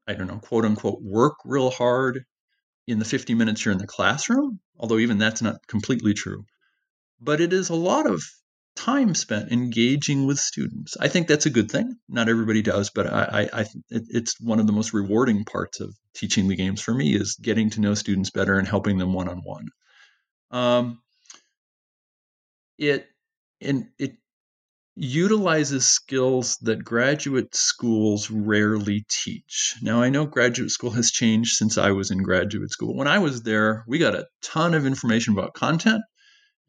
I 0.08 0.14
don't 0.14 0.28
know, 0.28 0.40
quote 0.40 0.66
unquote, 0.66 1.02
work 1.02 1.36
real 1.46 1.70
hard 1.70 2.26
in 2.88 3.00
the 3.00 3.06
50 3.06 3.36
minutes 3.36 3.64
you're 3.64 3.74
in 3.74 3.80
the 3.80 3.88
classroom, 3.88 4.60
although 4.78 4.98
even 4.98 5.18
that's 5.18 5.42
not 5.42 5.68
completely 5.68 6.14
true. 6.14 6.46
But 7.20 7.42
it 7.42 7.54
is 7.54 7.70
a 7.70 7.76
lot 7.76 8.08
of 8.08 8.24
time 8.78 9.16
spent 9.16 9.52
engaging 9.52 10.26
with 10.26 10.38
students. 10.38 10.96
I 11.00 11.10
think 11.10 11.28
that's 11.28 11.46
a 11.46 11.50
good 11.50 11.70
thing. 11.70 11.98
Not 12.08 12.30
everybody 12.30 12.62
does, 12.62 12.90
but 12.90 13.08
I, 13.08 13.50
I, 13.54 13.62
I 13.62 13.62
it, 13.90 14.04
it's 14.10 14.40
one 14.40 14.60
of 14.60 14.68
the 14.68 14.74
most 14.74 14.94
rewarding 14.94 15.44
parts 15.44 15.82
of 15.82 15.94
teaching 16.14 16.48
the 16.48 16.56
games 16.56 16.82
for 16.82 16.94
me 16.94 17.16
is 17.16 17.36
getting 17.42 17.72
to 17.72 17.82
know 17.82 17.94
students 17.96 18.30
better 18.30 18.58
and 18.58 18.68
helping 18.68 18.98
them 18.98 19.14
one 19.14 19.28
on 19.28 19.42
one. 19.44 19.68
It 22.78 23.08
and 23.60 23.88
it 23.98 24.18
utilizes 24.96 25.88
skills 25.88 26.58
that 26.62 26.84
graduate 26.84 27.56
schools 27.56 28.32
rarely 28.32 29.06
teach. 29.10 29.76
Now, 29.82 30.02
I 30.02 30.10
know 30.10 30.26
graduate 30.26 30.72
school 30.72 30.92
has 30.92 31.12
changed 31.12 31.56
since 31.56 31.78
I 31.78 31.92
was 31.92 32.12
in 32.12 32.24
graduate 32.24 32.72
school. 32.72 32.96
When 32.96 33.08
I 33.08 33.20
was 33.20 33.44
there, 33.44 33.84
we 33.88 34.00
got 34.00 34.16
a 34.16 34.28
ton 34.42 34.74
of 34.74 34.86
information 34.86 35.34
about 35.34 35.54
content, 35.54 36.02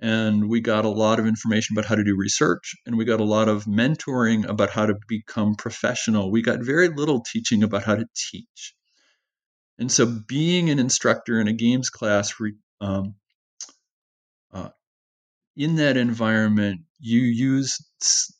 and 0.00 0.48
we 0.48 0.60
got 0.60 0.84
a 0.84 0.90
lot 0.90 1.18
of 1.18 1.26
information 1.26 1.74
about 1.76 1.88
how 1.88 1.94
to 1.94 2.04
do 2.04 2.16
research, 2.16 2.74
and 2.86 2.96
we 2.96 3.04
got 3.04 3.20
a 3.20 3.24
lot 3.24 3.48
of 3.48 3.64
mentoring 3.64 4.48
about 4.48 4.70
how 4.70 4.86
to 4.86 4.94
become 5.08 5.54
professional. 5.56 6.30
We 6.30 6.42
got 6.42 6.60
very 6.60 6.88
little 6.88 7.22
teaching 7.22 7.62
about 7.62 7.84
how 7.84 7.96
to 7.96 8.06
teach. 8.14 8.74
And 9.78 9.90
so, 9.90 10.06
being 10.26 10.70
an 10.70 10.78
instructor 10.78 11.40
in 11.40 11.48
a 11.48 11.52
games 11.52 11.90
class 11.90 12.34
um, 12.80 13.14
uh, 14.52 14.70
in 15.56 15.76
that 15.76 15.96
environment, 15.96 16.82
you 17.00 17.20
use 17.20 17.78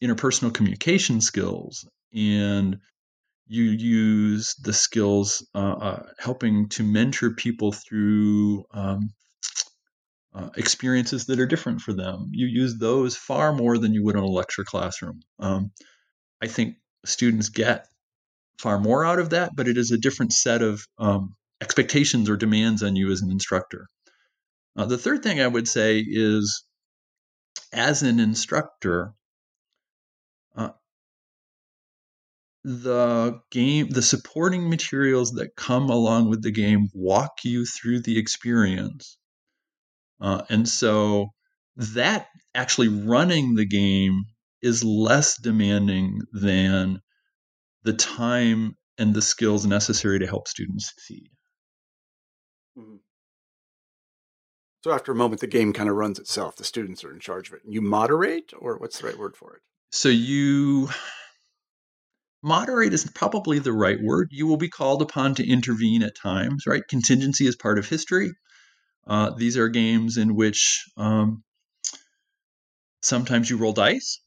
interpersonal 0.02 0.52
communication 0.52 1.20
skills 1.20 1.88
and 2.12 2.78
you 3.46 3.64
use 3.64 4.54
the 4.62 4.72
skills 4.72 5.46
uh, 5.54 5.58
uh, 5.58 6.02
helping 6.18 6.68
to 6.68 6.82
mentor 6.82 7.30
people 7.30 7.72
through 7.72 8.64
um, 8.72 9.10
uh, 10.38 10.50
experiences 10.56 11.26
that 11.26 11.40
are 11.40 11.46
different 11.46 11.80
for 11.80 11.92
them. 11.92 12.28
You 12.30 12.46
use 12.46 12.78
those 12.78 13.16
far 13.16 13.52
more 13.52 13.76
than 13.76 13.92
you 13.92 14.04
would 14.04 14.14
in 14.14 14.22
a 14.22 14.26
lecture 14.26 14.62
classroom. 14.62 15.20
Um, 15.40 15.72
I 16.40 16.46
think 16.46 16.76
students 17.04 17.48
get 17.48 17.86
far 18.60 18.78
more 18.78 19.04
out 19.04 19.18
of 19.18 19.30
that, 19.30 19.56
but 19.56 19.66
it 19.66 19.76
is 19.76 19.90
a 19.90 19.98
different 19.98 20.32
set 20.32 20.62
of 20.62 20.80
um, 20.98 21.34
expectations 21.60 22.30
or 22.30 22.36
demands 22.36 22.84
on 22.84 22.94
you 22.94 23.10
as 23.10 23.20
an 23.20 23.32
instructor. 23.32 23.88
Uh, 24.76 24.86
the 24.86 24.98
third 24.98 25.24
thing 25.24 25.40
I 25.40 25.48
would 25.48 25.66
say 25.66 26.04
is 26.06 26.64
as 27.72 28.04
an 28.04 28.20
instructor, 28.20 29.14
uh, 30.56 30.70
the 32.62 33.40
game, 33.50 33.88
the 33.88 34.02
supporting 34.02 34.70
materials 34.70 35.32
that 35.32 35.56
come 35.56 35.90
along 35.90 36.30
with 36.30 36.42
the 36.42 36.52
game 36.52 36.90
walk 36.94 37.44
you 37.44 37.66
through 37.66 38.02
the 38.02 38.18
experience. 38.18 39.18
Uh, 40.20 40.42
and 40.48 40.68
so 40.68 41.28
that 41.76 42.26
actually 42.54 42.88
running 42.88 43.54
the 43.54 43.66
game 43.66 44.24
is 44.62 44.82
less 44.82 45.36
demanding 45.40 46.20
than 46.32 47.00
the 47.84 47.92
time 47.92 48.76
and 48.98 49.14
the 49.14 49.22
skills 49.22 49.64
necessary 49.64 50.18
to 50.18 50.26
help 50.26 50.48
students 50.48 50.88
succeed. 50.88 51.30
Mm-hmm. 52.76 52.96
So 54.84 54.92
after 54.92 55.12
a 55.12 55.16
moment, 55.16 55.40
the 55.40 55.46
game 55.46 55.72
kind 55.72 55.88
of 55.88 55.96
runs 55.96 56.18
itself. 56.18 56.56
The 56.56 56.64
students 56.64 57.04
are 57.04 57.12
in 57.12 57.20
charge 57.20 57.48
of 57.48 57.54
it. 57.54 57.64
And 57.64 57.74
you 57.74 57.80
moderate, 57.80 58.52
or 58.58 58.78
what's 58.78 58.98
the 58.98 59.06
right 59.06 59.18
word 59.18 59.36
for 59.36 59.56
it? 59.56 59.62
So 59.90 60.08
you 60.08 60.88
moderate 62.42 62.92
is 62.92 63.08
probably 63.12 63.58
the 63.58 63.72
right 63.72 63.98
word. 64.00 64.28
You 64.30 64.46
will 64.46 64.56
be 64.56 64.68
called 64.68 65.02
upon 65.02 65.34
to 65.36 65.48
intervene 65.48 66.02
at 66.02 66.16
times, 66.16 66.64
right? 66.66 66.82
Contingency 66.88 67.46
is 67.46 67.56
part 67.56 67.78
of 67.78 67.88
history. 67.88 68.32
Uh, 69.08 69.30
these 69.30 69.56
are 69.56 69.68
games 69.68 70.18
in 70.18 70.36
which 70.36 70.84
um, 70.98 71.42
sometimes 73.02 73.48
you 73.48 73.56
roll 73.56 73.72
dice, 73.72 74.20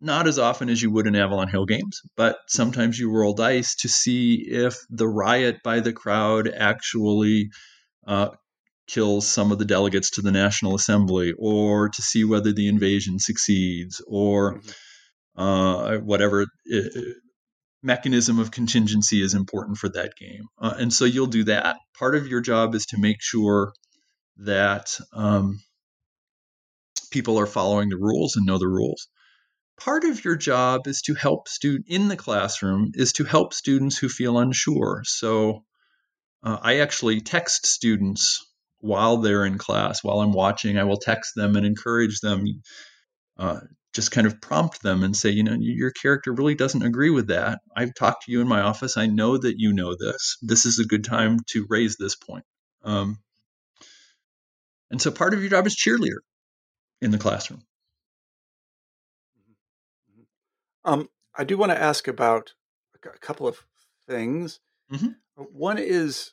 not 0.00 0.26
as 0.26 0.38
often 0.38 0.68
as 0.68 0.82
you 0.82 0.90
would 0.90 1.06
in 1.06 1.14
Avalon 1.14 1.48
Hill 1.48 1.64
games, 1.64 2.00
but 2.16 2.36
sometimes 2.48 2.98
you 2.98 3.10
roll 3.10 3.34
dice 3.34 3.76
to 3.76 3.88
see 3.88 4.44
if 4.48 4.76
the 4.90 5.06
riot 5.06 5.58
by 5.62 5.78
the 5.78 5.92
crowd 5.92 6.48
actually 6.48 7.50
uh, 8.06 8.30
kills 8.88 9.26
some 9.26 9.52
of 9.52 9.58
the 9.58 9.64
delegates 9.64 10.10
to 10.10 10.22
the 10.22 10.32
National 10.32 10.74
Assembly, 10.74 11.32
or 11.38 11.88
to 11.88 12.02
see 12.02 12.24
whether 12.24 12.52
the 12.52 12.68
invasion 12.68 13.18
succeeds, 13.18 14.02
or 14.08 14.58
mm-hmm. 14.58 15.40
uh, 15.40 15.98
whatever 15.98 16.46
it, 16.64 17.16
mechanism 17.82 18.38
of 18.38 18.50
contingency 18.50 19.22
is 19.22 19.34
important 19.34 19.76
for 19.76 19.88
that 19.90 20.12
game. 20.18 20.46
Uh, 20.58 20.74
and 20.78 20.92
so 20.92 21.04
you'll 21.04 21.26
do 21.26 21.44
that. 21.44 21.76
Part 21.98 22.16
of 22.16 22.26
your 22.26 22.40
job 22.40 22.74
is 22.74 22.86
to 22.86 22.98
make 22.98 23.18
sure 23.20 23.72
that 24.38 24.98
um, 25.12 25.60
people 27.10 27.38
are 27.38 27.46
following 27.46 27.88
the 27.88 27.96
rules 27.96 28.36
and 28.36 28.46
know 28.46 28.58
the 28.58 28.68
rules. 28.68 29.08
Part 29.78 30.04
of 30.04 30.24
your 30.24 30.36
job 30.36 30.86
is 30.86 31.02
to 31.02 31.14
help 31.14 31.48
student 31.48 31.86
in 31.88 32.08
the 32.08 32.16
classroom 32.16 32.92
is 32.94 33.12
to 33.14 33.24
help 33.24 33.52
students 33.52 33.96
who 33.98 34.08
feel 34.08 34.38
unsure. 34.38 35.02
So 35.04 35.64
uh, 36.42 36.58
I 36.60 36.78
actually 36.78 37.20
text 37.20 37.66
students 37.66 38.44
while 38.80 39.16
they're 39.16 39.46
in 39.46 39.58
class, 39.58 40.04
while 40.04 40.20
I'm 40.20 40.32
watching, 40.32 40.78
I 40.78 40.84
will 40.84 40.98
text 40.98 41.32
them 41.34 41.56
and 41.56 41.64
encourage 41.64 42.20
them, 42.20 42.44
uh, 43.38 43.60
just 43.94 44.10
kind 44.10 44.26
of 44.26 44.40
prompt 44.40 44.82
them 44.82 45.02
and 45.02 45.16
say, 45.16 45.30
you 45.30 45.42
know, 45.42 45.56
your 45.58 45.90
character 45.90 46.32
really 46.32 46.54
doesn't 46.54 46.82
agree 46.82 47.10
with 47.10 47.28
that. 47.28 47.60
I've 47.74 47.94
talked 47.94 48.24
to 48.24 48.32
you 48.32 48.42
in 48.42 48.48
my 48.48 48.60
office. 48.60 48.96
I 48.96 49.06
know 49.06 49.38
that 49.38 49.58
you 49.58 49.72
know 49.72 49.96
this. 49.98 50.36
This 50.42 50.66
is 50.66 50.78
a 50.78 50.86
good 50.86 51.04
time 51.04 51.38
to 51.50 51.66
raise 51.70 51.96
this 51.96 52.14
point. 52.14 52.44
Um, 52.82 53.18
and 54.90 55.00
so 55.00 55.10
part 55.10 55.34
of 55.34 55.40
your 55.40 55.50
job 55.50 55.66
is 55.66 55.76
cheerleader 55.76 56.18
in 57.00 57.10
the 57.10 57.18
classroom. 57.18 57.62
Mm-hmm. 59.38 60.20
Mm-hmm. 60.20 60.92
Um, 60.92 61.08
I 61.36 61.44
do 61.44 61.56
want 61.56 61.72
to 61.72 61.80
ask 61.80 62.08
about 62.08 62.54
a 63.04 63.18
couple 63.18 63.46
of 63.46 63.64
things. 64.06 64.60
Mm-hmm. 64.92 65.08
One 65.36 65.78
is 65.78 66.32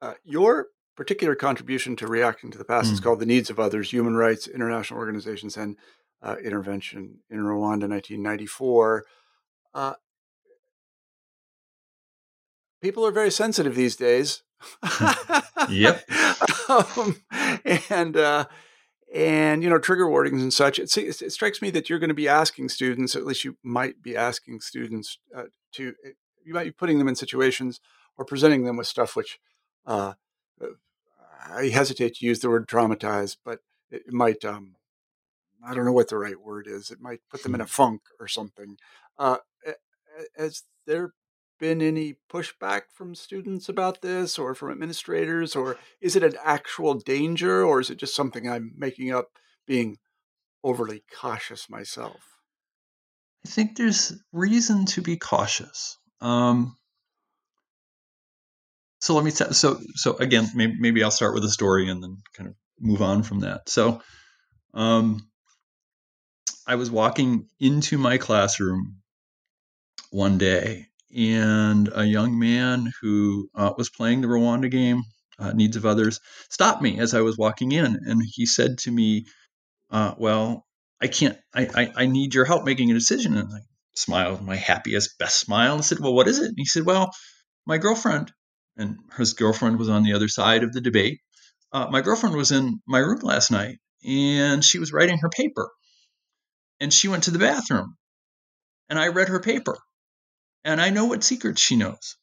uh, 0.00 0.14
your 0.24 0.68
particular 0.96 1.34
contribution 1.34 1.94
to 1.96 2.06
reacting 2.06 2.50
to 2.50 2.58
the 2.58 2.64
past 2.64 2.90
mm. 2.90 2.94
is 2.94 3.00
called 3.00 3.20
The 3.20 3.26
Needs 3.26 3.50
of 3.50 3.60
Others 3.60 3.90
Human 3.90 4.16
Rights, 4.16 4.48
International 4.48 4.98
Organizations, 4.98 5.56
and 5.56 5.76
uh, 6.22 6.36
Intervention 6.42 7.18
in 7.30 7.38
Rwanda, 7.38 7.88
1994. 7.88 9.04
Uh, 9.74 9.94
people 12.82 13.06
are 13.06 13.12
very 13.12 13.30
sensitive 13.30 13.74
these 13.74 13.96
days. 13.96 14.42
yep. 15.70 16.04
Um, 16.68 17.16
and, 17.90 18.16
uh, 18.16 18.44
and 19.14 19.62
you 19.62 19.70
know 19.70 19.78
trigger 19.78 20.08
warnings 20.08 20.42
and 20.42 20.52
such 20.52 20.78
it, 20.78 20.94
it, 20.98 21.32
strikes 21.32 21.62
me 21.62 21.70
that 21.70 21.88
you're 21.88 21.98
going 21.98 22.08
to 22.08 22.14
be 22.14 22.28
asking 22.28 22.68
students 22.68 23.16
at 23.16 23.24
least 23.24 23.42
you 23.42 23.56
might 23.62 24.02
be 24.02 24.14
asking 24.14 24.60
students 24.60 25.16
uh, 25.34 25.44
to 25.72 25.94
you 26.44 26.52
might 26.52 26.64
be 26.64 26.70
putting 26.70 26.98
them 26.98 27.08
in 27.08 27.14
situations 27.14 27.80
or 28.18 28.26
presenting 28.26 28.64
them 28.64 28.76
with 28.76 28.86
stuff 28.86 29.16
which 29.16 29.38
uh, 29.86 30.12
I 31.46 31.68
hesitate 31.68 32.16
to 32.16 32.26
use 32.26 32.40
the 32.40 32.50
word 32.50 32.68
traumatized, 32.68 33.38
but 33.44 33.60
it 33.90 34.12
might, 34.12 34.44
um, 34.44 34.76
I 35.64 35.74
don't 35.74 35.84
know 35.84 35.92
what 35.92 36.08
the 36.08 36.18
right 36.18 36.40
word 36.40 36.66
is. 36.66 36.90
It 36.90 37.00
might 37.00 37.20
put 37.30 37.42
them 37.42 37.54
in 37.54 37.60
a 37.60 37.66
funk 37.66 38.02
or 38.20 38.28
something. 38.28 38.76
Uh, 39.18 39.38
has 40.36 40.62
there 40.86 41.12
been 41.58 41.82
any 41.82 42.16
pushback 42.30 42.82
from 42.92 43.14
students 43.14 43.68
about 43.68 44.02
this 44.02 44.38
or 44.38 44.54
from 44.54 44.70
administrators, 44.70 45.56
or 45.56 45.76
is 46.00 46.16
it 46.16 46.22
an 46.22 46.34
actual 46.44 46.94
danger, 46.94 47.64
or 47.64 47.80
is 47.80 47.90
it 47.90 47.98
just 47.98 48.14
something 48.14 48.48
I'm 48.48 48.72
making 48.76 49.12
up 49.12 49.30
being 49.66 49.98
overly 50.64 51.02
cautious 51.14 51.68
myself? 51.68 52.20
I 53.46 53.48
think 53.48 53.76
there's 53.76 54.12
reason 54.32 54.86
to 54.86 55.02
be 55.02 55.16
cautious. 55.16 55.98
Um, 56.20 56.76
so 59.00 59.14
let 59.14 59.24
me 59.24 59.30
so 59.30 59.80
so 59.94 60.16
again 60.16 60.48
maybe, 60.54 60.74
maybe 60.78 61.04
I'll 61.04 61.10
start 61.10 61.34
with 61.34 61.44
a 61.44 61.50
story 61.50 61.88
and 61.88 62.02
then 62.02 62.18
kind 62.36 62.48
of 62.48 62.56
move 62.80 63.00
on 63.00 63.22
from 63.22 63.40
that. 63.40 63.68
So 63.68 64.02
um, 64.74 65.28
I 66.66 66.74
was 66.74 66.90
walking 66.90 67.48
into 67.60 67.96
my 67.96 68.18
classroom 68.18 68.96
one 70.10 70.38
day 70.38 70.87
and 71.14 71.90
a 71.94 72.04
young 72.04 72.38
man 72.38 72.92
who 73.00 73.48
uh, 73.54 73.72
was 73.76 73.90
playing 73.90 74.20
the 74.20 74.28
Rwanda 74.28 74.70
game, 74.70 75.02
uh, 75.38 75.52
Needs 75.52 75.76
of 75.76 75.86
Others, 75.86 76.20
stopped 76.50 76.82
me 76.82 76.98
as 76.98 77.14
I 77.14 77.20
was 77.20 77.38
walking 77.38 77.72
in, 77.72 77.86
and 78.06 78.22
he 78.24 78.46
said 78.46 78.78
to 78.78 78.90
me, 78.90 79.26
uh, 79.90 80.14
"Well, 80.18 80.66
I 81.00 81.06
can't. 81.08 81.38
I, 81.54 81.68
I, 81.74 81.92
I 82.02 82.06
need 82.06 82.34
your 82.34 82.44
help 82.44 82.64
making 82.64 82.90
a 82.90 82.94
decision." 82.94 83.36
And 83.36 83.52
I 83.52 83.60
smiled, 83.94 84.44
my 84.44 84.56
happiest, 84.56 85.18
best 85.18 85.40
smile, 85.40 85.74
and 85.74 85.84
said, 85.84 86.00
"Well, 86.00 86.14
what 86.14 86.28
is 86.28 86.38
it?" 86.38 86.46
And 86.46 86.58
he 86.58 86.64
said, 86.64 86.84
"Well, 86.84 87.10
my 87.66 87.78
girlfriend 87.78 88.32
and 88.78 88.96
his 89.16 89.34
girlfriend 89.34 89.78
was 89.78 89.88
on 89.88 90.04
the 90.04 90.14
other 90.14 90.28
side 90.28 90.62
of 90.62 90.72
the 90.72 90.80
debate. 90.80 91.20
Uh, 91.72 91.88
my 91.90 92.00
girlfriend 92.00 92.34
was 92.36 92.52
in 92.52 92.80
my 92.86 92.98
room 92.98 93.20
last 93.22 93.50
night 93.50 93.78
and 94.04 94.64
she 94.64 94.78
was 94.78 94.92
writing 94.92 95.18
her 95.18 95.28
paper. 95.28 95.70
And 96.80 96.92
she 96.92 97.08
went 97.08 97.24
to 97.24 97.30
the 97.30 97.38
bathroom 97.38 97.96
and 98.88 98.98
I 98.98 99.08
read 99.08 99.28
her 99.28 99.40
paper 99.40 99.76
and 100.64 100.80
I 100.80 100.90
know 100.90 101.06
what 101.06 101.24
secrets 101.24 101.60
she 101.60 101.76
knows. 101.76 102.16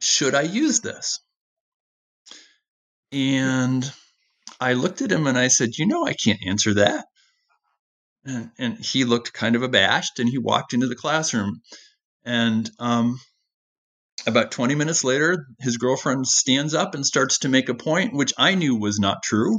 Should 0.00 0.34
I 0.34 0.42
use 0.42 0.80
this? 0.80 1.20
And 3.12 3.90
I 4.60 4.74
looked 4.74 5.02
at 5.02 5.12
him 5.12 5.26
and 5.26 5.38
I 5.38 5.48
said, 5.48 5.70
You 5.78 5.86
know, 5.86 6.06
I 6.06 6.14
can't 6.14 6.40
answer 6.46 6.74
that. 6.74 7.06
And, 8.24 8.50
and 8.58 8.78
he 8.78 9.04
looked 9.04 9.32
kind 9.32 9.56
of 9.56 9.62
abashed 9.62 10.18
and 10.18 10.28
he 10.28 10.38
walked 10.38 10.74
into 10.74 10.88
the 10.88 10.96
classroom. 10.96 11.62
And 12.24 12.70
um, 12.78 13.20
about 14.26 14.50
20 14.52 14.74
minutes 14.74 15.04
later, 15.04 15.46
his 15.60 15.76
girlfriend 15.78 16.26
stands 16.26 16.74
up 16.74 16.94
and 16.94 17.06
starts 17.06 17.38
to 17.40 17.48
make 17.48 17.68
a 17.68 17.74
point, 17.74 18.14
which 18.14 18.32
I 18.38 18.54
knew 18.54 18.76
was 18.76 18.98
not 18.98 19.22
true. 19.22 19.58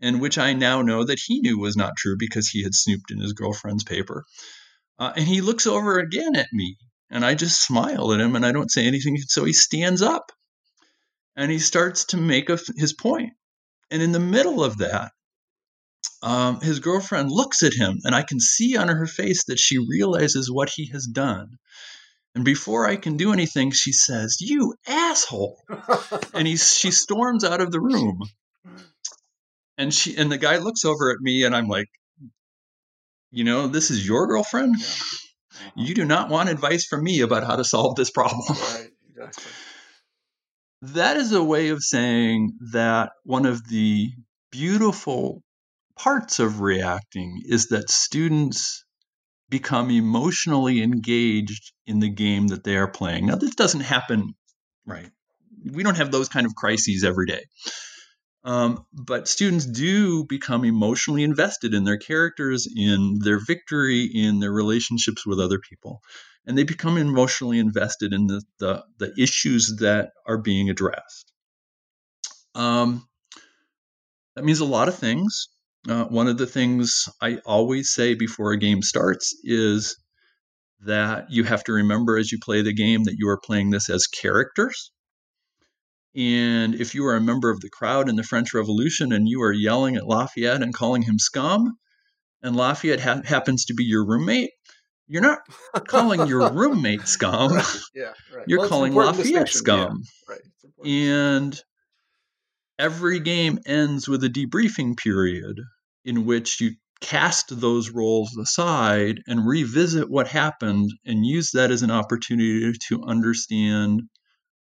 and 0.00 0.20
which 0.20 0.38
I 0.38 0.52
now 0.52 0.82
know 0.82 1.04
that 1.04 1.20
he 1.24 1.40
knew 1.40 1.58
was 1.58 1.76
not 1.76 1.96
true 1.96 2.16
because 2.18 2.48
he 2.48 2.62
had 2.62 2.74
snooped 2.74 3.10
in 3.10 3.20
his 3.20 3.32
girlfriend's 3.32 3.84
paper. 3.84 4.24
Uh, 4.98 5.12
and 5.16 5.26
he 5.26 5.40
looks 5.40 5.66
over 5.66 5.98
again 5.98 6.36
at 6.36 6.48
me, 6.52 6.76
and 7.10 7.24
I 7.24 7.34
just 7.34 7.62
smile 7.62 8.12
at 8.12 8.20
him 8.20 8.36
and 8.36 8.44
I 8.44 8.52
don't 8.52 8.70
say 8.70 8.86
anything. 8.86 9.16
So 9.28 9.44
he 9.44 9.52
stands 9.52 10.02
up 10.02 10.32
and 11.36 11.50
he 11.50 11.58
starts 11.58 12.06
to 12.06 12.16
make 12.16 12.50
a, 12.50 12.58
his 12.76 12.92
point. 12.92 13.32
And 13.90 14.02
in 14.02 14.12
the 14.12 14.20
middle 14.20 14.64
of 14.64 14.78
that, 14.78 15.12
um, 16.22 16.60
his 16.60 16.80
girlfriend 16.80 17.30
looks 17.30 17.62
at 17.62 17.74
him, 17.74 17.98
and 18.04 18.14
I 18.14 18.22
can 18.22 18.40
see 18.40 18.76
on 18.76 18.88
her 18.88 19.06
face 19.06 19.44
that 19.44 19.58
she 19.58 19.78
realizes 19.78 20.50
what 20.50 20.70
he 20.70 20.86
has 20.86 21.06
done. 21.06 21.58
And 22.34 22.44
before 22.44 22.88
I 22.88 22.96
can 22.96 23.16
do 23.16 23.32
anything, 23.32 23.70
she 23.70 23.92
says, 23.92 24.38
"You 24.40 24.74
asshole!" 24.86 25.62
and 26.34 26.48
he 26.48 26.56
she 26.56 26.90
storms 26.90 27.44
out 27.44 27.60
of 27.60 27.70
the 27.70 27.80
room. 27.80 28.20
And 29.76 29.92
she 29.92 30.16
and 30.16 30.32
the 30.32 30.38
guy 30.38 30.56
looks 30.58 30.84
over 30.84 31.10
at 31.10 31.20
me, 31.20 31.44
and 31.44 31.54
I'm 31.54 31.68
like, 31.68 31.88
"You 33.30 33.44
know, 33.44 33.66
this 33.66 33.90
is 33.90 34.06
your 34.06 34.26
girlfriend. 34.26 34.76
Yeah. 34.78 34.86
You 35.74 35.94
do 35.94 36.04
not 36.04 36.28
want 36.30 36.48
advice 36.48 36.86
from 36.86 37.02
me 37.02 37.20
about 37.20 37.44
how 37.44 37.56
to 37.56 37.64
solve 37.64 37.96
this 37.96 38.10
problem." 38.10 38.42
Right. 38.74 38.90
Exactly. 39.10 39.52
That 40.82 41.16
is 41.16 41.32
a 41.32 41.42
way 41.42 41.68
of 41.68 41.82
saying 41.82 42.58
that 42.72 43.12
one 43.22 43.46
of 43.46 43.66
the 43.68 44.10
beautiful 44.50 45.42
parts 45.96 46.40
of 46.40 46.60
reacting 46.60 47.42
is 47.46 47.68
that 47.68 47.90
students 47.90 48.84
become 49.48 49.90
emotionally 49.90 50.82
engaged 50.82 51.72
in 51.86 52.00
the 52.00 52.10
game 52.10 52.48
that 52.48 52.64
they 52.64 52.76
are 52.76 52.90
playing. 52.90 53.26
Now, 53.26 53.36
this 53.36 53.54
doesn't 53.54 53.80
happen, 53.80 54.34
right? 54.84 55.10
We 55.72 55.82
don't 55.82 55.96
have 55.96 56.10
those 56.10 56.28
kind 56.28 56.44
of 56.46 56.54
crises 56.54 57.04
every 57.04 57.26
day. 57.26 57.44
Um, 58.44 58.84
but 58.92 59.26
students 59.26 59.64
do 59.64 60.24
become 60.24 60.64
emotionally 60.64 61.22
invested 61.22 61.72
in 61.72 61.84
their 61.84 61.96
characters, 61.96 62.68
in 62.74 63.18
their 63.20 63.38
victory, 63.38 64.04
in 64.04 64.40
their 64.40 64.52
relationships 64.52 65.24
with 65.26 65.40
other 65.40 65.58
people. 65.58 66.02
And 66.46 66.58
they 66.58 66.64
become 66.64 66.98
emotionally 66.98 67.58
invested 67.58 68.12
in 68.12 68.26
the, 68.26 68.42
the, 68.58 68.84
the 68.98 69.14
issues 69.18 69.76
that 69.80 70.10
are 70.26 70.36
being 70.36 70.68
addressed. 70.68 71.32
Um, 72.54 73.08
that 74.36 74.44
means 74.44 74.60
a 74.60 74.66
lot 74.66 74.88
of 74.88 74.94
things. 74.94 75.48
Uh, 75.88 76.04
one 76.04 76.28
of 76.28 76.36
the 76.36 76.46
things 76.46 77.08
I 77.22 77.38
always 77.46 77.94
say 77.94 78.14
before 78.14 78.52
a 78.52 78.58
game 78.58 78.82
starts 78.82 79.34
is 79.42 79.96
that 80.80 81.30
you 81.30 81.44
have 81.44 81.64
to 81.64 81.72
remember 81.72 82.18
as 82.18 82.30
you 82.30 82.38
play 82.42 82.60
the 82.60 82.74
game 82.74 83.04
that 83.04 83.16
you 83.16 83.28
are 83.28 83.40
playing 83.42 83.70
this 83.70 83.88
as 83.88 84.06
characters. 84.06 84.90
And 86.16 86.74
if 86.76 86.94
you 86.94 87.06
are 87.06 87.16
a 87.16 87.20
member 87.20 87.50
of 87.50 87.60
the 87.60 87.70
crowd 87.70 88.08
in 88.08 88.16
the 88.16 88.22
French 88.22 88.54
Revolution 88.54 89.12
and 89.12 89.28
you 89.28 89.42
are 89.42 89.52
yelling 89.52 89.96
at 89.96 90.06
Lafayette 90.06 90.62
and 90.62 90.72
calling 90.72 91.02
him 91.02 91.18
scum, 91.18 91.76
and 92.42 92.54
Lafayette 92.54 93.00
ha- 93.00 93.22
happens 93.24 93.64
to 93.66 93.74
be 93.74 93.84
your 93.84 94.06
roommate, 94.06 94.50
you're 95.08 95.22
not 95.22 95.40
calling 95.88 96.26
your 96.28 96.50
roommate 96.52 97.08
scum. 97.08 97.52
yeah, 97.94 98.12
right. 98.34 98.44
You're 98.46 98.60
well, 98.60 98.68
calling 98.68 98.94
Lafayette 98.94 99.48
scum. 99.48 100.02
Yeah, 100.28 100.34
right. 100.34 100.40
And 100.84 101.60
every 102.78 103.20
game 103.20 103.58
ends 103.66 104.08
with 104.08 104.22
a 104.24 104.28
debriefing 104.28 104.96
period 104.96 105.60
in 106.04 106.26
which 106.26 106.60
you 106.60 106.72
cast 107.00 107.60
those 107.60 107.90
roles 107.90 108.36
aside 108.36 109.20
and 109.26 109.46
revisit 109.46 110.08
what 110.08 110.28
happened 110.28 110.90
and 111.04 111.26
use 111.26 111.50
that 111.52 111.70
as 111.70 111.82
an 111.82 111.90
opportunity 111.90 112.72
to 112.88 113.02
understand 113.04 114.02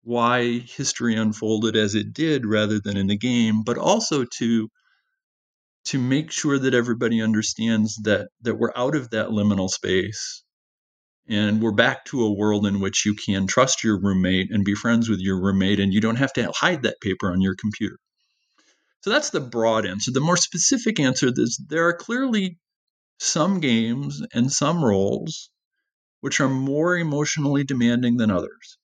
why 0.03 0.59
history 0.59 1.15
unfolded 1.15 1.77
as 1.77 1.95
it 1.95 2.13
did 2.13 2.47
rather 2.47 2.81
than 2.81 2.97
in 2.97 3.07
the 3.07 3.17
game 3.17 3.63
but 3.65 3.79
also 3.79 4.25
to 4.25 4.69
to 5.85 5.99
make 5.99 6.31
sure 6.31 6.59
that 6.59 6.75
everybody 6.75 7.23
understands 7.23 7.97
that 8.05 8.29
that 8.43 8.57
we're 8.57 8.73
out 8.77 8.95
of 8.95 9.11
that 9.11 9.29
liminal 9.29 9.69
space 9.69 10.43
and 11.29 11.63
we're 11.63 11.73
back 11.73 12.05
to 12.05 12.23
a 12.23 12.33
world 12.33 12.67
in 12.67 12.81
which 12.81 13.07
you 13.07 13.15
can 13.15 13.47
trust 13.47 13.85
your 13.85 14.01
roommate 14.01 14.51
and 14.51 14.65
be 14.65 14.75
friends 14.75 15.09
with 15.09 15.21
your 15.21 15.41
roommate 15.41 15.81
and 15.81 15.93
you 15.93 16.01
don't 16.01 16.17
have 16.17 16.33
to 16.33 16.51
hide 16.55 16.83
that 16.83 17.01
paper 17.01 17.31
on 17.31 17.41
your 17.41 17.55
computer 17.55 17.99
so 19.03 19.09
that's 19.11 19.31
the 19.31 19.41
broad 19.41 19.87
answer. 19.87 20.11
The 20.11 20.21
more 20.21 20.37
specific 20.37 21.01
answer 21.01 21.31
is 21.35 21.59
there 21.69 21.89
are 21.89 21.95
clearly 21.95 22.59
some 23.19 23.61
games 23.61 24.23
and 24.35 24.53
some 24.53 24.85
roles 24.85 25.51
which 26.21 26.41
are 26.41 26.51
more 26.51 26.99
emotionally 26.99 27.65
demanding 27.65 28.19
than 28.19 28.31
others. 28.31 28.77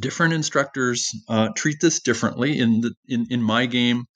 Different 0.00 0.34
instructors 0.34 1.14
uh, 1.28 1.50
treat 1.54 1.76
this 1.80 2.00
differently. 2.00 2.58
In, 2.58 2.80
the, 2.80 2.94
in, 3.06 3.26
in 3.30 3.42
my 3.42 3.66
game, 3.66 4.06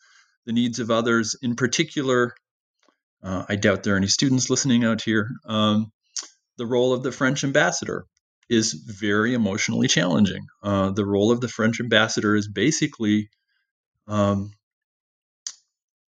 the 0.46 0.52
needs 0.52 0.78
of 0.78 0.90
others, 0.90 1.36
in 1.42 1.56
particular, 1.56 2.34
uh, 3.22 3.44
I 3.48 3.56
doubt 3.56 3.82
there 3.82 3.94
are 3.94 3.98
any 3.98 4.08
students 4.08 4.50
listening 4.50 4.84
out 4.84 5.02
here. 5.02 5.28
Um, 5.46 5.92
the 6.56 6.66
role 6.66 6.92
of 6.92 7.02
the 7.02 7.12
French 7.12 7.44
ambassador 7.44 8.06
is 8.48 8.72
very 8.72 9.34
emotionally 9.34 9.88
challenging. 9.88 10.46
Uh, 10.62 10.90
the 10.90 11.06
role 11.06 11.30
of 11.30 11.40
the 11.40 11.48
French 11.48 11.80
ambassador 11.80 12.34
is 12.34 12.48
basically 12.48 13.28
um, 14.06 14.50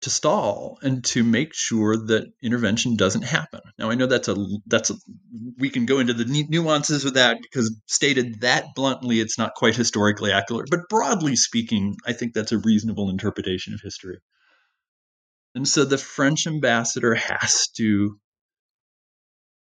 to 0.02 0.10
stall 0.10 0.78
and 0.82 1.04
to 1.04 1.24
make 1.24 1.54
sure 1.54 1.98
that 1.98 2.32
intervention 2.44 2.96
doesn't 2.96 3.24
happen. 3.24 3.62
Now 3.80 3.90
I 3.90 3.96
know 3.96 4.06
that's 4.06 4.28
a 4.28 4.36
that's 4.68 4.90
a, 4.90 4.96
we 5.58 5.70
can 5.70 5.86
go 5.86 6.00
into 6.00 6.14
the 6.14 6.26
nuances 6.50 7.06
of 7.06 7.16
that 7.16 7.38
because 7.42 7.76
stated 7.88 8.42
that 8.42 8.66
bluntly 8.76 9.20
it's 9.20 9.38
not 9.38 9.56
quite 9.56 9.76
historically 9.76 10.32
accurate, 10.32 10.70
but 10.70 10.90
broadly 10.90 11.36
speaking, 11.36 11.96
I 12.06 12.14
think 12.14 12.34
that's 12.34 12.52
a 12.52 12.60
reasonable 12.60 13.10
interpretation 13.10 13.74
of 13.74 13.82
history. 13.82 14.20
And 15.56 15.68
so 15.68 15.86
the 15.86 15.98
French 15.98 16.46
ambassador 16.48 17.16
has 17.16 17.70
to 17.78 18.20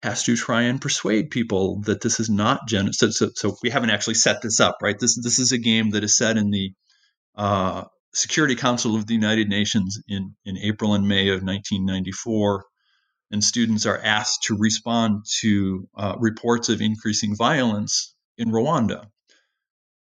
has 0.03 0.25
to 0.25 0.37
try 0.37 0.63
and 0.63 0.81
persuade 0.81 1.31
people 1.31 1.83
that 1.83 2.01
this 2.01 2.19
is 2.19 2.29
not 2.29 2.67
genocide. 2.67 3.13
So, 3.13 3.27
so, 3.27 3.31
so, 3.35 3.57
we 3.63 3.71
haven't 3.71 3.91
actually 3.91 4.15
set 4.15 4.43
this 4.43 4.59
up, 4.59 4.79
right? 4.83 4.99
This 4.99 5.21
this 5.23 5.39
is 5.39 5.53
a 5.53 5.59
game 5.59 5.91
that 5.91 6.03
is 6.03 6.17
set 6.17 6.37
in 6.37 6.51
the 6.51 6.73
uh, 7.37 7.85
Security 8.15 8.55
Council 8.55 8.95
of 8.95 9.07
the 9.07 9.15
United 9.15 9.49
Nations 9.49 9.99
in, 10.07 10.35
in 10.45 10.59
April 10.59 10.95
and 10.95 11.09
May 11.09 11.29
of 11.29 11.43
1994, 11.43 12.65
and 13.31 13.43
students 13.43 13.87
are 13.87 13.99
asked 13.99 14.43
to 14.45 14.57
respond 14.59 15.25
to 15.41 15.89
uh, 15.97 16.17
reports 16.19 16.69
of 16.69 16.83
increasing 16.83 17.35
violence 17.35 18.15
in 18.37 18.51
Rwanda. 18.51 19.07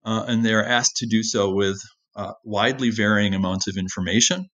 Uh, 0.05 0.25
and 0.27 0.45
they're 0.45 0.67
asked 0.67 0.97
to 0.97 1.07
do 1.07 1.23
so 1.23 1.53
with 1.53 1.79
uh, 2.17 2.33
widely 2.45 2.91
varying 2.91 3.35
amounts 3.35 3.69
of 3.69 3.77
information. 3.77 4.49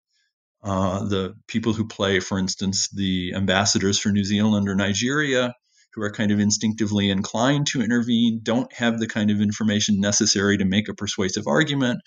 Uh, 0.62 1.04
the 1.04 1.34
people 1.46 1.74
who 1.74 1.86
play, 1.86 2.18
for 2.18 2.38
instance, 2.38 2.88
the 2.88 3.34
ambassadors 3.34 3.98
for 4.00 4.08
New 4.08 4.24
Zealand 4.24 4.68
or 4.68 4.74
Nigeria, 4.74 5.54
who 5.92 6.02
are 6.02 6.10
kind 6.10 6.32
of 6.32 6.40
instinctively 6.40 7.10
inclined 7.10 7.68
to 7.68 7.82
intervene, 7.82 8.40
don't 8.42 8.72
have 8.72 8.98
the 8.98 9.06
kind 9.06 9.30
of 9.30 9.40
information 9.40 10.00
necessary 10.00 10.58
to 10.58 10.64
make 10.64 10.88
a 10.88 10.94
persuasive 10.94 11.46
argument 11.46 12.00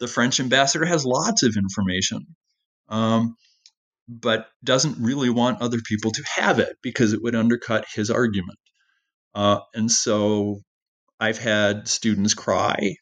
the 0.00 0.08
French 0.08 0.40
ambassador 0.40 0.84
has 0.84 1.04
lots 1.04 1.42
of 1.42 1.56
information, 1.56 2.26
um, 2.88 3.36
but 4.08 4.48
doesn't 4.62 5.02
really 5.02 5.30
want 5.30 5.62
other 5.62 5.78
people 5.84 6.10
to 6.10 6.24
have 6.34 6.58
it 6.58 6.76
because 6.82 7.12
it 7.12 7.22
would 7.22 7.34
undercut 7.34 7.86
his 7.94 8.10
argument. 8.10 8.58
Uh, 9.34 9.60
and 9.74 9.90
so 9.90 10.60
I've 11.18 11.38
had 11.38 11.88
students 11.88 12.34
cry 12.34 12.96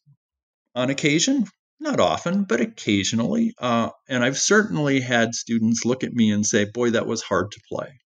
on 0.74 0.90
occasion, 0.90 1.46
not 1.80 2.00
often, 2.00 2.44
but 2.44 2.60
occasionally. 2.60 3.54
Uh, 3.58 3.90
and 4.08 4.24
I've 4.24 4.38
certainly 4.38 5.00
had 5.00 5.34
students 5.34 5.84
look 5.84 6.04
at 6.04 6.12
me 6.12 6.30
and 6.30 6.46
say, 6.46 6.64
Boy, 6.64 6.90
that 6.90 7.06
was 7.06 7.22
hard 7.22 7.50
to 7.52 7.60
play 7.68 8.01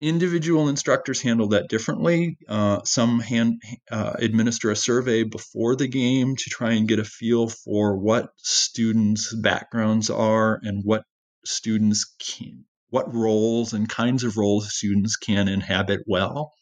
individual 0.00 0.68
instructors 0.68 1.22
handle 1.22 1.48
that 1.48 1.68
differently. 1.68 2.36
Uh, 2.48 2.82
some 2.84 3.20
hand, 3.20 3.62
uh, 3.90 4.14
administer 4.18 4.70
a 4.70 4.76
survey 4.76 5.22
before 5.22 5.74
the 5.74 5.88
game 5.88 6.36
to 6.36 6.50
try 6.50 6.72
and 6.72 6.88
get 6.88 6.98
a 6.98 7.04
feel 7.04 7.48
for 7.48 7.96
what 7.96 8.30
students' 8.36 9.34
backgrounds 9.34 10.10
are 10.10 10.60
and 10.62 10.82
what 10.84 11.02
students 11.44 12.14
can, 12.18 12.64
what 12.90 13.14
roles 13.14 13.72
and 13.72 13.88
kinds 13.88 14.24
of 14.24 14.36
roles 14.36 14.74
students 14.74 15.16
can 15.16 15.48
inhabit 15.48 16.00
well. 16.06 16.52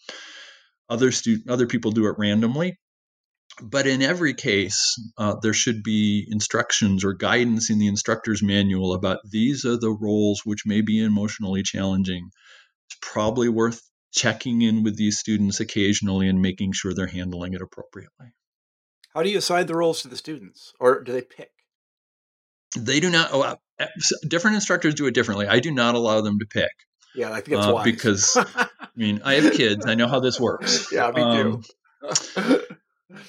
Other 0.88 1.10
student, 1.10 1.50
other 1.50 1.66
people 1.66 1.90
do 1.90 2.06
it 2.06 2.16
randomly. 2.18 2.78
But 3.62 3.86
in 3.86 4.02
every 4.02 4.34
case, 4.34 5.00
uh, 5.16 5.36
there 5.40 5.52
should 5.52 5.84
be 5.84 6.26
instructions 6.28 7.04
or 7.04 7.12
guidance 7.12 7.70
in 7.70 7.78
the 7.78 7.86
instructor's 7.86 8.42
manual 8.42 8.94
about 8.94 9.18
these 9.30 9.64
are 9.64 9.78
the 9.78 9.92
roles 9.92 10.42
which 10.44 10.66
may 10.66 10.80
be 10.80 11.02
emotionally 11.02 11.62
challenging 11.62 12.30
it's 12.86 12.98
probably 13.00 13.48
worth 13.48 13.80
checking 14.12 14.62
in 14.62 14.82
with 14.82 14.96
these 14.96 15.18
students 15.18 15.60
occasionally 15.60 16.28
and 16.28 16.40
making 16.40 16.72
sure 16.72 16.94
they're 16.94 17.06
handling 17.06 17.54
it 17.54 17.60
appropriately. 17.60 18.28
How 19.14 19.22
do 19.22 19.30
you 19.30 19.38
assign 19.38 19.66
the 19.66 19.76
roles 19.76 20.02
to 20.02 20.08
the 20.08 20.16
students, 20.16 20.72
or 20.80 21.02
do 21.02 21.12
they 21.12 21.22
pick? 21.22 21.50
They 22.76 22.98
do 22.98 23.10
not. 23.10 23.30
Oh, 23.32 23.42
uh, 23.42 23.56
different 24.26 24.56
instructors 24.56 24.94
do 24.94 25.06
it 25.06 25.14
differently. 25.14 25.46
I 25.46 25.60
do 25.60 25.70
not 25.70 25.94
allow 25.94 26.20
them 26.20 26.38
to 26.40 26.46
pick. 26.46 26.70
Yeah, 27.14 27.30
I 27.30 27.40
think 27.40 27.56
that's 27.56 27.68
uh, 27.68 27.74
wise. 27.74 27.84
because 27.84 28.36
I 28.56 28.68
mean 28.96 29.22
I 29.24 29.34
have 29.34 29.52
kids. 29.52 29.86
I 29.86 29.94
know 29.94 30.08
how 30.08 30.20
this 30.20 30.40
works. 30.40 30.90
Yeah, 30.92 31.10
me 31.12 31.22
um, 31.22 31.62
too. 32.02 32.60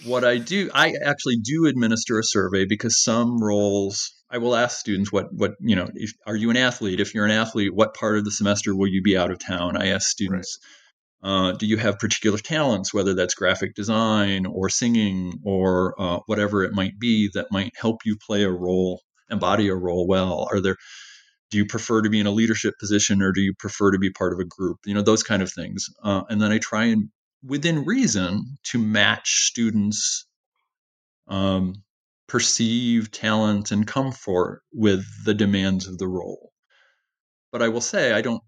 what 0.06 0.24
I 0.24 0.39
do, 0.39 0.72
I 0.74 0.93
actually 1.06 1.38
do 1.38 1.68
administer 1.68 2.18
a 2.18 2.24
survey 2.24 2.66
because 2.66 3.03
some 3.03 3.38
roles 3.38 4.14
I 4.30 4.40
will 4.40 4.56
ask 4.56 4.80
students 4.80 5.12
what 5.12 5.34
what 5.34 5.54
you 5.60 5.76
know. 5.76 5.88
If, 5.94 6.14
are 6.26 6.36
you 6.36 6.50
an 6.50 6.58
athlete? 6.58 7.00
If 7.00 7.14
you're 7.14 7.26
an 7.26 7.32
athlete, 7.32 7.74
what 7.74 7.94
part 7.94 8.18
of 8.18 8.26
the 8.26 8.32
semester 8.32 8.76
will 8.76 8.88
you 8.88 9.02
be 9.02 9.18
out 9.18 9.32
of 9.32 9.40
town? 9.40 9.78
I 9.78 9.88
ask 9.88 10.10
students. 10.10 10.58
Right. 10.62 10.70
Uh, 11.24 11.52
do 11.54 11.66
you 11.66 11.78
have 11.78 11.98
particular 11.98 12.38
talents, 12.38 12.94
whether 12.94 13.16
that's 13.16 13.34
graphic 13.34 13.74
design 13.74 14.46
or 14.46 14.70
singing 14.70 15.40
or 15.44 16.00
uh, 16.00 16.20
whatever 16.28 16.64
it 16.64 16.74
might 16.74 17.00
be, 17.00 17.32
that 17.34 17.52
might 17.52 17.74
help 17.76 18.02
you 18.06 18.16
play 18.16 18.44
a 18.44 18.50
role, 18.52 19.02
embody 19.32 19.68
a 19.70 19.76
role 19.76 20.06
well? 20.08 20.48
Are 20.52 20.62
there 20.62 20.76
do 21.52 21.58
you 21.58 21.66
prefer 21.66 22.02
to 22.02 22.10
be 22.10 22.20
in 22.20 22.28
a 22.28 22.32
leadership 22.32 22.74
position 22.80 23.22
or 23.22 23.32
do 23.32 23.42
you 23.42 23.54
prefer 23.54 23.92
to 23.92 23.98
be 23.98 24.10
part 24.10 24.34
of 24.34 24.40
a 24.40 24.46
group 24.46 24.78
you 24.86 24.94
know 24.94 25.02
those 25.02 25.24
kind 25.24 25.42
of 25.42 25.52
things 25.52 25.90
uh, 26.04 26.24
and 26.30 26.42
then 26.42 26.52
i 26.52 26.58
try 26.58 26.86
and 26.86 27.10
within 27.44 27.86
reason 27.86 28.58
to 28.64 28.80
match 28.80 29.46
students 29.46 30.26
um, 31.28 31.74
perceived 32.28 33.14
talent 33.14 33.72
and 33.72 33.88
comfort 33.88 34.64
with 34.74 35.06
the 35.26 35.34
demands 35.34 35.88
of 35.88 35.98
the 35.98 36.08
role 36.08 36.52
but 37.52 37.62
i 37.62 37.68
will 37.68 37.82
say 37.82 38.14
i 38.14 38.22
don't 38.22 38.42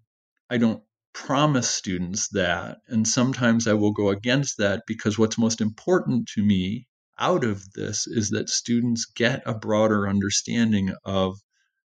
i 0.50 0.56
don't 0.56 0.82
promise 1.12 1.68
students 1.68 2.28
that 2.28 2.78
and 2.88 3.06
sometimes 3.08 3.66
i 3.66 3.72
will 3.72 3.92
go 3.92 4.10
against 4.10 4.58
that 4.58 4.82
because 4.86 5.18
what's 5.18 5.38
most 5.38 5.60
important 5.60 6.28
to 6.28 6.42
me 6.42 6.86
out 7.18 7.44
of 7.44 7.72
this 7.72 8.06
is 8.06 8.30
that 8.30 8.48
students 8.48 9.04
get 9.04 9.42
a 9.46 9.54
broader 9.54 10.08
understanding 10.08 10.94
of 11.04 11.36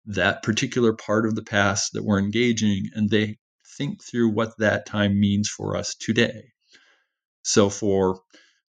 that 0.05 0.43
particular 0.43 0.93
part 0.93 1.27
of 1.27 1.35
the 1.35 1.43
past 1.43 1.93
that 1.93 2.05
we're 2.05 2.19
engaging 2.19 2.89
and 2.95 3.09
they 3.09 3.39
think 3.79 4.03
through 4.03 4.29
what 4.29 4.57
that 4.59 4.87
time 4.87 5.19
means 5.19 5.49
for 5.49 5.77
us 5.77 5.95
today. 5.95 6.53
So, 7.43 7.71
for 7.71 8.21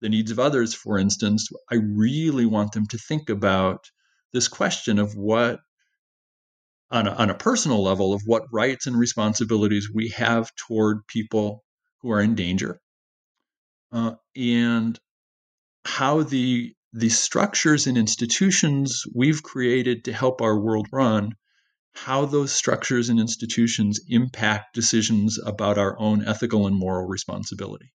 the 0.02 0.10
needs 0.10 0.32
of 0.32 0.40
others, 0.40 0.74
for 0.74 0.98
instance, 0.98 1.48
I 1.72 1.76
really 1.76 2.46
want 2.46 2.72
them 2.74 2.88
to 2.88 2.98
think 2.98 3.30
about 3.30 3.86
this 4.34 4.48
question 4.48 5.00
of 5.00 5.16
what, 5.16 5.60
on 6.90 7.08
a, 7.08 7.12
on 7.12 7.30
a 7.30 7.36
personal 7.36 7.84
level, 7.84 8.14
of 8.14 8.22
what 8.26 8.52
rights 8.52 8.88
and 8.88 8.98
responsibilities 8.98 9.90
we 9.94 10.10
have 10.10 10.54
toward 10.56 11.08
people 11.08 11.64
who 12.02 12.12
are 12.12 12.22
in 12.22 12.36
danger, 12.36 12.80
uh, 13.92 14.16
and 14.36 15.00
how 15.86 16.24
the 16.24 16.74
the 16.94 17.10
structures 17.10 17.88
and 17.88 17.98
institutions 17.98 19.04
we've 19.16 19.42
created 19.42 20.04
to 20.04 20.12
help 20.12 20.42
our 20.42 20.60
world 20.60 20.88
run, 20.92 21.32
how 21.94 22.26
those 22.26 22.52
structures 22.52 23.08
and 23.08 23.18
institutions 23.20 24.02
impact 24.10 24.74
decisions 24.74 25.40
about 25.46 25.78
our 25.78 25.98
own 26.00 26.28
ethical 26.28 26.68
and 26.68 26.76
moral 26.78 27.08
responsibility. 27.08 27.94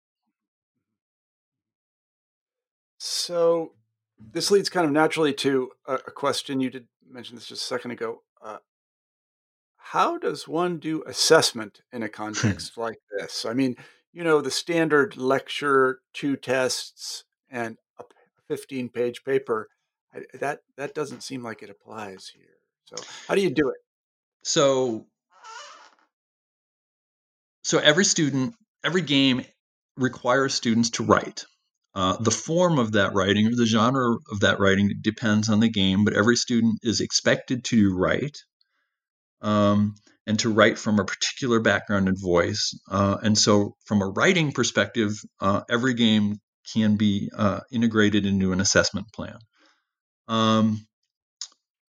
So, 3.32 3.72
this 4.34 4.52
leads 4.52 4.68
kind 4.68 4.86
of 4.86 4.92
naturally 4.92 5.34
to 5.36 5.72
a, 5.88 5.94
a 5.94 6.12
question 6.12 6.60
you 6.60 6.70
did 6.70 6.88
mention 7.10 7.38
this 7.38 7.46
just 7.46 7.62
a 7.62 7.66
second 7.66 7.92
ago. 7.92 8.24
Uh, 8.42 8.58
how 9.78 10.18
does 10.18 10.50
one 10.50 10.80
do 10.80 11.02
assessment 11.08 11.80
in 11.94 12.04
a 12.04 12.10
context 12.22 12.78
like 12.78 12.98
this? 13.18 13.46
I 13.46 13.54
mean, 13.54 13.78
you 14.12 14.26
know, 14.26 14.42
the 14.42 14.52
standard 14.52 15.16
lecture, 15.16 16.02
two 16.12 16.36
tests, 16.36 17.24
and 17.50 17.78
a 17.98 18.04
15 18.50 18.90
page 18.90 19.24
paper 19.24 19.70
I, 20.14 20.24
that 20.42 20.60
that 20.76 20.94
doesn't 20.94 21.24
seem 21.24 21.42
like 21.42 21.64
it 21.64 21.70
applies 21.70 22.30
here 22.36 22.58
so 22.84 23.02
how 23.30 23.36
do 23.36 23.42
you 23.42 23.50
do 23.50 23.70
it 23.70 23.78
so 24.44 25.06
so 27.64 27.78
every 27.80 28.04
student 28.04 28.56
every 28.84 29.02
game 29.02 29.46
requires 29.96 30.54
students 30.54 30.90
to 30.92 31.04
write 31.04 31.46
uh, 31.94 32.18
the 32.18 32.32
form 32.32 32.80
of 32.80 32.94
that 32.94 33.14
writing 33.14 33.48
or 33.48 33.56
the 33.56 33.66
genre 33.66 34.16
of 34.32 34.40
that 34.42 34.60
writing 34.60 34.92
depends 35.02 35.50
on 35.50 35.60
the 35.60 35.70
game 35.70 36.06
but 36.06 36.14
every 36.14 36.36
student 36.36 36.80
is 36.84 37.02
expected 37.02 37.64
to 37.64 37.96
write 37.96 38.38
um, 39.42 39.96
and 40.28 40.40
to 40.40 40.54
write 40.54 40.78
from 40.78 41.00
a 41.00 41.06
particular 41.06 41.60
background 41.60 42.08
and 42.08 42.18
voice 42.22 42.78
uh, 42.90 43.18
and 43.24 43.38
so 43.38 43.76
from 43.86 44.02
a 44.02 44.08
writing 44.08 44.52
perspective 44.52 45.12
uh, 45.40 45.62
every 45.70 45.94
game 45.94 46.40
can 46.74 46.96
be 46.96 47.30
uh, 47.36 47.62
integrated 47.72 48.26
into 48.26 48.52
an 48.52 48.62
assessment 48.62 49.08
plan. 49.14 49.38
Um, 50.28 50.86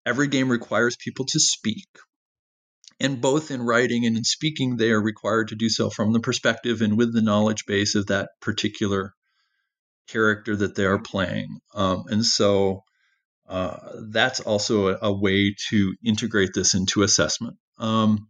every 0.06 0.28
game 0.28 0.50
requires 0.50 0.96
people 0.96 1.26
to 1.26 1.40
speak. 1.40 1.88
And 2.98 3.20
both 3.20 3.50
in 3.50 3.62
writing 3.62 4.04
and 4.04 4.16
in 4.16 4.24
speaking, 4.24 4.76
they 4.76 4.90
are 4.90 5.00
required 5.00 5.48
to 5.48 5.56
do 5.56 5.70
so 5.70 5.88
from 5.88 6.12
the 6.12 6.20
perspective 6.20 6.82
and 6.82 6.98
with 6.98 7.14
the 7.14 7.22
knowledge 7.22 7.64
base 7.66 7.94
of 7.94 8.06
that 8.06 8.30
particular 8.40 9.14
character 10.10 10.56
that 10.56 10.74
they 10.74 10.84
are 10.84 10.98
playing. 10.98 11.60
Um, 11.74 12.04
and 12.08 12.24
so 12.24 12.82
uh, 13.48 13.76
that's 14.10 14.40
also 14.40 14.88
a, 14.88 14.98
a, 15.02 15.12
way 15.12 15.54
to 15.70 15.94
integrate 16.04 16.50
this 16.54 16.74
into 16.74 17.02
assessment. 17.02 17.56
Um, 17.78 18.28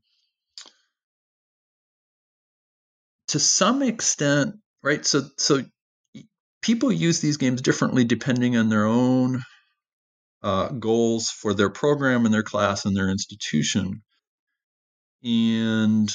to 3.29 3.39
some 3.39 3.83
extent, 3.83 4.57
right? 4.83 5.05
So, 5.05 5.23
so 5.37 5.63
people 6.63 6.91
use 6.91 7.21
these 7.21 7.37
games 7.37 7.63
differently 7.63 8.05
depending 8.05 8.57
on 8.57 8.69
their 8.69 8.87
own 8.87 9.43
uh, 10.43 10.69
goals 10.69 11.29
for 11.31 11.55
their 11.55 11.71
program 11.71 12.25
and 12.25 12.33
their 12.33 12.43
class 12.43 12.85
and 12.87 12.97
their 12.97 13.11
institution. 13.11 14.03
And 15.23 16.11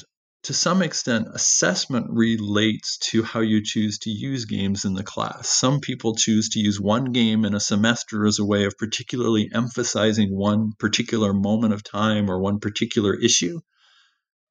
to 0.45 0.53
some 0.53 0.83
extent, 0.83 1.27
assessment 1.33 2.05
relates 2.11 2.99
to 2.99 3.23
how 3.23 3.39
you 3.39 3.63
choose 3.63 3.97
to 3.99 4.11
use 4.11 4.45
games 4.45 4.85
in 4.85 4.93
the 4.93 5.03
class. 5.03 5.49
Some 5.49 5.79
people 5.79 6.13
choose 6.13 6.49
to 6.49 6.59
use 6.59 6.79
one 6.79 7.05
game 7.05 7.45
in 7.45 7.55
a 7.55 7.59
semester 7.59 8.27
as 8.27 8.37
a 8.37 8.45
way 8.45 8.65
of 8.65 8.77
particularly 8.77 9.49
emphasizing 9.51 10.35
one 10.35 10.73
particular 10.77 11.33
moment 11.33 11.73
of 11.73 11.83
time 11.83 12.29
or 12.29 12.39
one 12.39 12.59
particular 12.59 13.15
issue. 13.15 13.59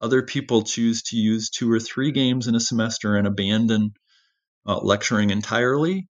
Other 0.01 0.21
people 0.21 0.63
choose 0.63 1.01
to 1.03 1.17
use 1.17 1.49
two 1.49 1.71
or 1.71 1.79
three 1.79 2.11
games 2.11 2.47
in 2.47 2.55
a 2.55 2.59
semester 2.59 3.15
and 3.15 3.25
abandon 3.25 3.93
uh, 4.65 4.79
lecturing 4.79 5.29
entirely 5.29 6.09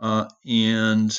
uh, 0.00 0.26
and 0.46 1.14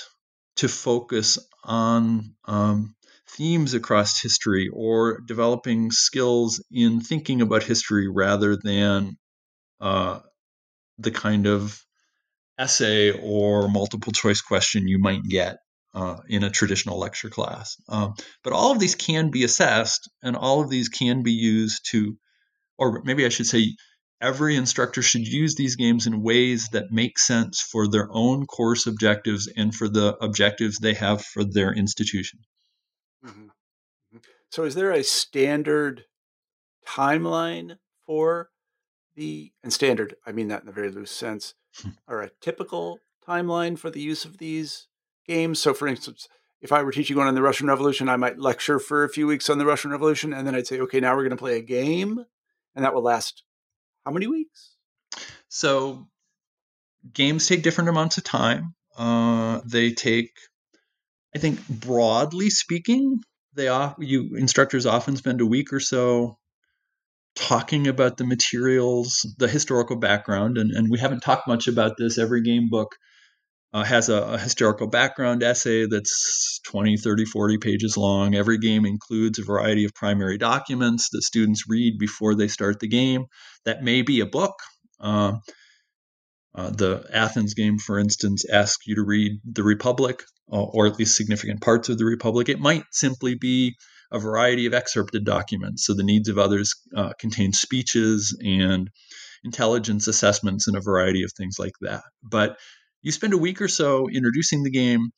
to 0.56 0.68
focus 0.68 1.38
on 1.64 2.34
um, 2.46 2.96
themes 3.38 3.74
across 3.74 4.22
history 4.22 4.70
or 4.74 5.22
developing 5.26 5.92
skills 5.92 6.64
in 6.72 7.02
thinking 7.02 7.42
about 7.42 7.64
history 7.64 8.08
rather 8.08 8.58
than 8.58 9.18
uh, 9.80 10.20
the 10.98 11.12
kind 11.12 11.48
of 11.48 11.82
essay 12.58 13.12
or 13.12 13.70
multiple 13.70 14.12
choice 14.12 14.42
question 14.42 14.88
you 14.88 15.00
might 15.00 15.24
get 15.24 15.58
uh, 15.94 16.18
in 16.28 16.44
a 16.44 16.50
traditional 16.50 17.00
lecture 17.00 17.30
class. 17.30 17.76
Um, 17.88 18.14
but 18.44 18.54
all 18.54 18.72
of 18.72 18.80
these 18.80 18.96
can 18.96 19.32
be 19.32 19.44
assessed 19.44 20.10
and 20.22 20.36
all 20.36 20.62
of 20.62 20.70
these 20.70 20.90
can 20.90 21.24
be 21.24 21.32
used 21.32 21.88
to, 21.92 22.18
or 22.78 23.02
maybe 23.06 23.26
I 23.26 23.30
should 23.30 23.48
say, 23.48 23.76
every 24.22 24.58
instructor 24.58 25.02
should 25.02 25.26
use 25.26 25.56
these 25.56 25.78
games 25.78 26.06
in 26.06 26.22
ways 26.22 26.68
that 26.74 26.92
make 26.92 27.18
sense 27.18 27.62
for 27.62 27.88
their 27.88 28.10
own 28.12 28.46
course 28.46 28.86
objectives 28.86 29.50
and 29.56 29.74
for 29.74 29.88
the 29.88 30.18
objectives 30.18 30.78
they 30.78 30.94
have 30.94 31.24
for 31.24 31.46
their 31.46 31.74
institution. 31.74 32.40
Mm-hmm. 33.26 33.44
mm-hmm. 33.44 34.18
So, 34.50 34.64
is 34.64 34.76
there 34.76 34.92
a 34.92 35.04
standard 35.04 36.06
timeline 36.88 37.78
for 38.06 38.50
the, 39.16 39.52
and 39.64 39.72
standard, 39.72 40.16
I 40.26 40.32
mean 40.32 40.48
that 40.48 40.64
in 40.64 40.70
a 40.70 40.74
very 40.74 40.90
loose 40.90 41.12
sense, 41.12 41.54
or 42.08 42.22
a 42.22 42.32
typical 42.42 43.00
timeline 43.28 43.78
for 43.78 43.90
the 43.90 44.02
use 44.02 44.26
of 44.26 44.38
these 44.38 44.88
games? 45.28 45.60
So, 45.60 45.74
for 45.74 45.88
instance, 45.88 46.28
if 46.62 46.72
I 46.72 46.84
were 46.84 46.92
teaching 46.92 47.18
one 47.18 47.28
on 47.28 47.36
the 47.36 47.42
Russian 47.42 47.68
Revolution, 47.68 48.10
I 48.10 48.18
might 48.18 48.40
lecture 48.40 48.80
for 48.80 49.04
a 49.04 49.10
few 49.10 49.28
weeks 49.28 49.50
on 49.50 49.58
the 49.58 49.66
Russian 49.66 49.92
Revolution, 49.92 50.34
and 50.34 50.46
then 50.46 50.56
I'd 50.56 50.68
say, 50.68 50.80
okay, 50.82 51.00
now 51.00 51.16
we're 51.16 51.24
going 51.24 51.32
to 51.32 51.38
play 51.38 51.58
a 51.58 51.62
game, 51.62 52.26
and 52.76 52.84
that 52.84 52.94
will 52.94 53.04
last 53.04 53.44
how 54.06 54.12
many 54.12 54.28
weeks? 54.28 54.76
So 55.50 56.08
games 57.14 57.48
take 57.48 57.64
different 57.64 57.90
amounts 57.90 58.18
of 58.18 58.24
time. 58.24 58.76
Uh, 58.98 59.62
they 59.66 59.92
take, 59.92 60.32
I 61.36 61.40
think, 61.40 61.68
broadly 61.68 62.50
speaking, 62.50 63.20
they 63.54 63.68
off, 63.68 63.96
you 64.00 64.36
instructors 64.36 64.86
often 64.86 65.16
spend 65.16 65.42
a 65.42 65.46
week 65.46 65.74
or 65.74 65.80
so 65.80 66.38
talking 67.36 67.88
about 67.88 68.18
the 68.18 68.26
materials, 68.26 69.26
the 69.38 69.48
historical 69.48 69.96
background, 69.96 70.58
and, 70.58 70.72
and 70.72 70.90
we 70.90 71.00
haven't 71.00 71.22
talked 71.22 71.48
much 71.48 71.68
about 71.68 71.98
this. 71.98 72.18
Every 72.18 72.42
game 72.42 72.70
book 72.70 72.96
uh, 73.74 73.84
has 73.84 74.10
a, 74.10 74.22
a, 74.22 74.38
historical 74.38 74.88
background 74.88 75.44
essay 75.44 75.86
that's 75.86 76.60
20, 76.66 76.98
30, 76.98 77.26
40 77.26 77.58
pages 77.60 77.98
long. 77.98 78.36
Every 78.36 78.58
game 78.58 78.86
includes 78.86 79.38
a 79.38 79.44
variety 79.44 79.86
of 79.86 79.94
primary 79.94 80.38
documents 80.38 81.10
that 81.12 81.22
students 81.22 81.66
read 81.70 82.00
before 82.00 82.36
they 82.36 82.48
start 82.48 82.80
the 82.80 82.88
game. 82.88 83.26
That 83.66 83.84
may 83.84 84.02
be 84.02 84.22
a 84.22 84.26
book. 84.26 84.56
Uh, 85.00 85.34
uh, 86.60 86.70
the 86.72 87.06
Athens 87.14 87.54
game, 87.54 87.78
for 87.78 87.98
instance, 87.98 88.44
asks 88.50 88.86
you 88.86 88.96
to 88.96 89.02
read 89.02 89.40
The 89.46 89.64
Republic, 89.64 90.24
uh, 90.52 90.62
or 90.62 90.88
at 90.88 91.00
least 91.00 91.16
significant 91.16 91.62
parts 91.62 91.88
of 91.88 91.98
The 91.98 92.04
Republic. 92.04 92.50
It 92.50 92.60
might 92.60 92.84
simply 92.92 93.36
be 93.36 93.76
a 94.12 94.20
variety 94.20 94.66
of 94.66 94.74
excerpted 94.74 95.24
documents. 95.24 95.86
So 95.86 95.94
the 95.94 96.04
needs 96.04 96.28
of 96.28 96.38
others 96.38 96.76
uh, 96.98 97.14
contain 97.18 97.54
speeches 97.54 98.38
and 98.44 98.90
intelligence 99.46 100.08
assessments 100.08 100.68
and 100.68 100.76
a 100.76 100.82
variety 100.82 101.24
of 101.24 101.32
things 101.32 101.56
like 101.58 101.76
that. 101.80 102.04
But 102.22 102.58
you 103.02 103.14
spend 103.14 103.32
a 103.32 103.38
week 103.38 103.62
or 103.62 103.70
so 103.70 104.10
introducing 104.10 104.64
the 104.64 104.72
game. 104.72 105.12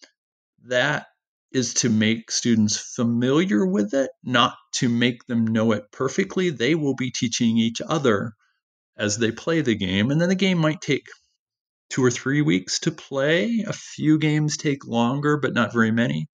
That 0.66 1.08
is 1.52 1.74
to 1.76 1.90
make 1.90 2.30
students 2.30 2.78
familiar 2.78 3.66
with 3.66 3.96
it, 3.96 4.12
not 4.24 4.54
to 4.74 4.90
make 4.90 5.26
them 5.26 5.48
know 5.48 5.72
it 5.72 5.86
perfectly. 5.92 6.52
They 6.52 6.76
will 6.76 6.96
be 6.96 7.10
teaching 7.10 7.58
each 7.58 7.82
other 7.82 8.34
as 8.96 9.18
they 9.18 9.32
play 9.32 9.62
the 9.62 9.76
game. 9.76 10.12
And 10.12 10.22
then 10.22 10.30
the 10.30 10.36
game 10.36 10.60
might 10.60 10.82
take 10.82 11.08
two 11.92 12.04
or 12.04 12.10
three 12.10 12.42
weeks 12.42 12.80
to 12.80 12.92
play. 12.92 13.64
A 13.68 13.74
few 13.74 14.18
games 14.18 14.58
take 14.58 14.88
longer, 14.88 15.38
but 15.38 15.54
not 15.54 15.74
very 15.74 15.92
many. 15.92 16.28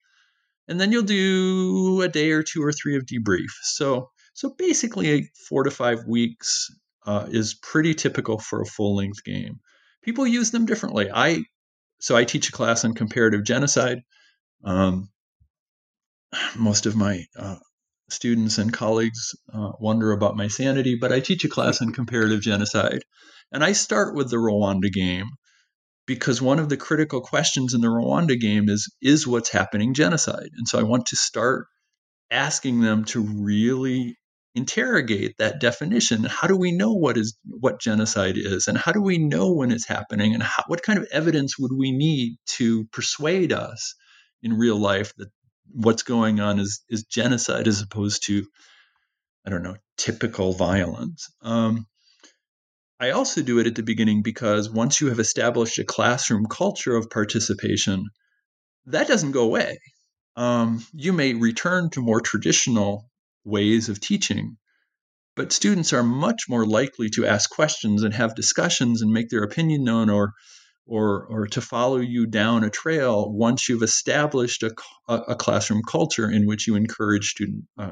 And 0.67 0.79
then 0.79 0.91
you'll 0.91 1.03
do 1.03 2.01
a 2.03 2.07
day 2.07 2.31
or 2.31 2.43
two 2.43 2.63
or 2.63 2.71
three 2.71 2.95
of 2.95 3.05
debrief. 3.05 3.49
So, 3.63 4.11
so 4.33 4.53
basically, 4.55 5.31
four 5.49 5.63
to 5.63 5.71
five 5.71 6.05
weeks 6.07 6.69
uh, 7.05 7.25
is 7.29 7.55
pretty 7.55 7.95
typical 7.95 8.37
for 8.37 8.61
a 8.61 8.65
full 8.65 8.95
length 8.95 9.23
game. 9.23 9.59
People 10.03 10.27
use 10.27 10.51
them 10.51 10.65
differently. 10.65 11.09
I 11.11 11.43
so 11.99 12.15
I 12.15 12.25
teach 12.25 12.49
a 12.49 12.51
class 12.51 12.85
on 12.85 12.93
comparative 12.93 13.43
genocide. 13.43 14.03
Um, 14.63 15.09
most 16.55 16.85
of 16.85 16.95
my 16.95 17.25
uh, 17.35 17.55
students 18.09 18.59
and 18.59 18.71
colleagues 18.71 19.35
uh, 19.51 19.71
wonder 19.79 20.11
about 20.11 20.37
my 20.37 20.49
sanity, 20.49 20.97
but 20.99 21.11
I 21.11 21.19
teach 21.19 21.43
a 21.45 21.49
class 21.49 21.81
on 21.81 21.93
comparative 21.93 22.41
genocide. 22.41 23.03
And 23.51 23.63
I 23.63 23.71
start 23.71 24.13
with 24.13 24.29
the 24.29 24.37
Rwanda 24.37 24.91
game 24.91 25.29
because 26.07 26.41
one 26.41 26.57
of 26.57 26.69
the 26.69 26.77
critical 26.77 27.21
questions 27.21 27.73
in 27.73 27.81
the 27.81 27.87
Rwanda 27.87 28.39
game 28.39 28.69
is 28.69 28.91
is 29.01 29.27
what's 29.27 29.51
happening 29.51 29.93
genocide? 29.93 30.49
And 30.57 30.67
so 30.67 30.79
I 30.79 30.83
want 30.83 31.07
to 31.07 31.15
start 31.15 31.67
asking 32.31 32.81
them 32.81 33.05
to 33.05 33.21
really 33.21 34.17
interrogate 34.55 35.35
that 35.37 35.59
definition. 35.59 36.23
How 36.23 36.47
do 36.47 36.57
we 36.57 36.71
know 36.71 36.93
what 36.93 37.17
is 37.17 37.37
what 37.45 37.79
genocide 37.79 38.37
is? 38.37 38.67
And 38.67 38.77
how 38.77 38.91
do 38.91 39.01
we 39.01 39.19
know 39.19 39.53
when 39.53 39.71
it's 39.71 39.87
happening? 39.87 40.33
And 40.33 40.41
how, 40.41 40.63
what 40.67 40.81
kind 40.81 40.97
of 40.97 41.07
evidence 41.11 41.59
would 41.59 41.73
we 41.77 41.91
need 41.91 42.37
to 42.57 42.85
persuade 42.85 43.53
us 43.53 43.93
in 44.41 44.53
real 44.53 44.79
life 44.79 45.13
that 45.17 45.29
what's 45.71 46.03
going 46.03 46.39
on 46.39 46.59
is 46.59 46.83
is 46.89 47.03
genocide 47.03 47.67
as 47.67 47.81
opposed 47.81 48.23
to 48.27 48.47
i 49.45 49.49
don't 49.49 49.63
know 49.63 49.75
typical 49.97 50.53
violence? 50.53 51.29
Um, 51.41 51.85
i 52.99 53.11
also 53.11 53.41
do 53.41 53.59
it 53.59 53.67
at 53.67 53.75
the 53.75 53.83
beginning 53.83 54.21
because 54.21 54.69
once 54.69 55.01
you 55.01 55.07
have 55.07 55.19
established 55.19 55.79
a 55.79 55.83
classroom 55.83 56.45
culture 56.45 56.95
of 56.95 57.09
participation 57.09 58.05
that 58.85 59.07
doesn't 59.07 59.31
go 59.31 59.43
away 59.43 59.77
um, 60.37 60.85
you 60.93 61.13
may 61.13 61.33
return 61.33 61.89
to 61.89 62.01
more 62.01 62.21
traditional 62.21 63.09
ways 63.43 63.89
of 63.89 63.99
teaching. 63.99 64.57
But 65.35 65.51
students 65.51 65.93
are 65.93 66.03
much 66.03 66.43
more 66.47 66.65
likely 66.65 67.09
to 67.11 67.25
ask 67.25 67.49
questions 67.49 68.03
and 68.03 68.13
have 68.13 68.35
discussions 68.35 69.01
and 69.01 69.11
make 69.11 69.29
their 69.29 69.43
opinion 69.43 69.83
known 69.83 70.09
or 70.09 70.33
or, 70.89 71.25
or 71.25 71.47
to 71.47 71.59
follow 71.59 71.97
you 71.97 72.27
down 72.27 72.63
a 72.63 72.69
trail 72.69 73.29
once 73.29 73.67
you've 73.67 73.83
established 73.83 74.63
a, 74.63 74.71
a 75.09 75.35
classroom 75.35 75.81
culture 75.85 76.31
in 76.31 76.47
which 76.47 76.65
you 76.65 76.75
encourage 76.75 77.31
student 77.31 77.65
uh, 77.77 77.91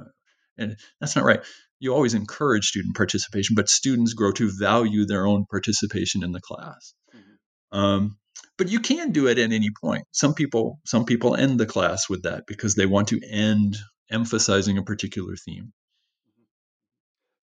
and 0.58 0.78
that's 1.00 1.16
not 1.16 1.26
right 1.26 1.42
you 1.80 1.94
always 1.94 2.14
encourage 2.14 2.66
student 2.66 2.96
participation 2.96 3.56
but 3.56 3.70
students 3.70 4.14
grow 4.14 4.32
to 4.32 4.52
value 4.60 5.06
their 5.06 5.26
own 5.26 5.46
participation 5.50 6.24
in 6.24 6.32
the 6.32 6.42
class 6.42 6.94
mm-hmm. 7.16 7.78
um, 7.78 8.18
but 8.58 8.70
you 8.70 8.80
can 8.80 9.12
do 9.12 9.28
it 9.28 9.38
at 9.38 9.52
any 9.52 9.70
point 9.82 10.04
some 10.12 10.34
people 10.34 10.80
some 10.86 11.06
people 11.06 11.36
end 11.36 11.60
the 11.60 11.66
class 11.66 12.10
with 12.10 12.24
that 12.24 12.44
because 12.48 12.76
they 12.76 12.86
want 12.86 13.08
to 13.10 13.20
end 13.30 13.78
emphasizing 14.10 14.78
a 14.78 14.84
particular 14.84 15.36
theme. 15.36 15.74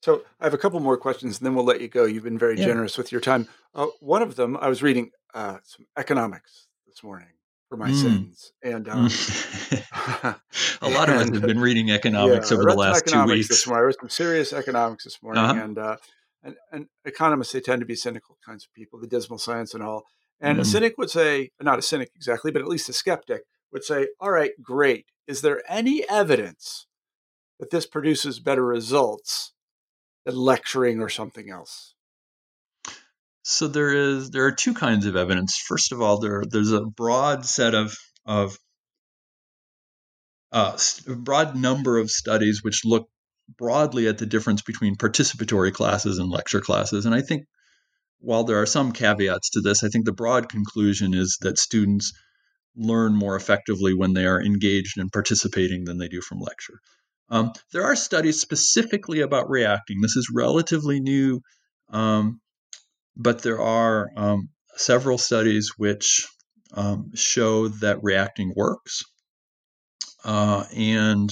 So 0.03 0.23
I 0.41 0.45
have 0.45 0.55
a 0.55 0.59
couple 0.59 0.81
more 0.81 0.97
questions, 0.97 1.39
and 1.39 1.47
then 1.47 1.55
we'll 1.55 1.65
let 1.65 1.81
you 1.81 1.89
go. 1.89 2.05
You've 2.05 2.25
been 2.25 2.39
very 2.39 2.59
yeah. 2.59 2.67
generous 2.67 2.99
with 2.99 3.13
your 3.13 3.21
time. 3.21 3.49
Uh, 3.75 3.87
one 4.01 4.23
of 4.23 4.35
them, 4.35 4.57
I 4.57 4.69
was 4.69 4.83
reading 4.83 5.11
uh, 5.33 5.59
some 5.65 5.87
economics 5.97 6.67
this 6.87 7.03
morning 7.05 7.29
for 7.73 7.79
my 7.79 7.91
mm. 7.91 8.03
sins, 8.03 8.53
and 8.63 8.87
um, 8.87 9.07
a 10.83 10.91
lot 10.91 11.09
and, 11.09 11.23
of 11.23 11.29
us 11.29 11.31
have 11.31 11.41
been 11.41 11.59
reading 11.59 11.91
economics 11.91 12.51
yeah, 12.51 12.59
over 12.59 12.69
the 12.69 12.77
last 12.77 13.07
two 13.07 13.25
weeks. 13.25 13.49
This 13.49 13.67
morning. 13.67 13.83
I 13.83 13.87
read 13.87 13.97
some 13.99 14.11
serious 14.11 14.53
economics 14.53 15.05
this 15.05 15.23
morning, 15.23 15.43
uh-huh. 15.43 15.65
and, 15.65 15.79
uh, 15.79 15.97
and 16.43 16.57
and 16.71 16.87
economists 17.07 17.53
they 17.53 17.63
tend 17.63 17.81
to 17.81 17.87
be 17.87 17.95
cynical 17.95 18.37
kinds 18.45 18.67
of 18.67 18.75
people, 18.75 19.01
the 19.01 19.07
dismal 19.07 19.39
science 19.39 19.73
and 19.73 19.83
all. 19.83 20.03
And 20.39 20.59
mm. 20.59 20.61
a 20.61 20.65
cynic 20.67 20.99
would 20.99 21.09
say, 21.09 21.49
not 21.63 21.79
a 21.79 21.83
cynic 21.83 22.11
exactly, 22.15 22.51
but 22.51 22.61
at 22.61 22.69
least 22.69 22.91
a 22.91 22.93
skeptic 22.93 23.45
would 23.73 23.85
say, 23.85 24.09
"All 24.21 24.31
right, 24.31 24.51
great 24.63 25.07
is 25.27 25.41
there 25.41 25.63
any 25.67 26.07
evidence 26.11 26.87
that 27.59 27.71
this 27.71 27.87
produces 27.87 28.39
better 28.39 28.67
results 28.67 29.55
than 30.27 30.37
lecturing 30.37 31.01
or 31.01 31.09
something 31.09 31.49
else? 31.49 31.95
So 33.43 33.69
there 33.69 33.93
is 33.93 34.31
there 34.31 34.47
are 34.47 34.53
two 34.53 34.75
kinds 34.75 35.07
of 35.07 35.17
evidence. 35.17 35.57
First 35.57 35.93
of 35.93 36.01
all, 36.01 36.19
there 36.19 36.43
there's 36.49 36.73
a 36.73 36.85
broad 36.85 37.45
set 37.45 37.75
of 37.75 37.97
of 38.25 38.57
uh, 40.53 40.79
broad 41.17 41.57
number 41.57 41.99
of 41.99 42.11
studies 42.11 42.63
which 42.63 42.85
look 42.85 43.09
broadly 43.59 44.07
at 44.07 44.19
the 44.19 44.27
difference 44.27 44.63
between 44.63 44.97
participatory 44.97 45.73
classes 45.73 46.19
and 46.19 46.29
lecture 46.31 46.61
classes. 46.61 47.07
And 47.07 47.15
I 47.15 47.23
think 47.23 47.45
while 48.21 48.45
there 48.45 48.61
are 48.61 48.67
some 48.67 48.93
caveats 48.93 49.51
to 49.51 49.61
this, 49.61 49.83
I 49.83 49.89
think 49.89 50.05
the 50.05 50.13
broad 50.13 50.49
conclusion 50.49 51.15
is 51.15 51.39
that 51.41 51.59
students 51.59 52.13
learn 52.77 53.15
more 53.15 53.37
effectively 53.37 53.95
when 53.95 54.13
they 54.13 54.27
are 54.27 54.41
engaged 54.41 54.99
and 54.99 55.11
participating 55.11 55.85
than 55.85 55.99
they 55.99 56.09
do 56.09 56.21
from 56.21 56.41
lecture. 56.41 56.79
Um, 57.29 57.53
there 57.73 57.85
are 57.85 57.97
studies 57.97 58.41
specifically 58.41 59.21
about 59.21 59.51
reacting. 59.51 60.01
This 60.01 60.17
is 60.17 60.31
relatively 60.33 61.01
new, 61.01 61.41
um, 61.91 62.41
but 63.17 63.43
there 63.43 63.61
are 63.61 64.11
um, 64.17 64.49
several 64.77 65.19
studies 65.19 65.73
which 65.77 66.27
um, 66.75 67.11
show 67.15 67.69
that 67.69 68.03
reacting 68.03 68.53
works 68.57 69.05
uh, 70.25 70.65
and 70.75 71.31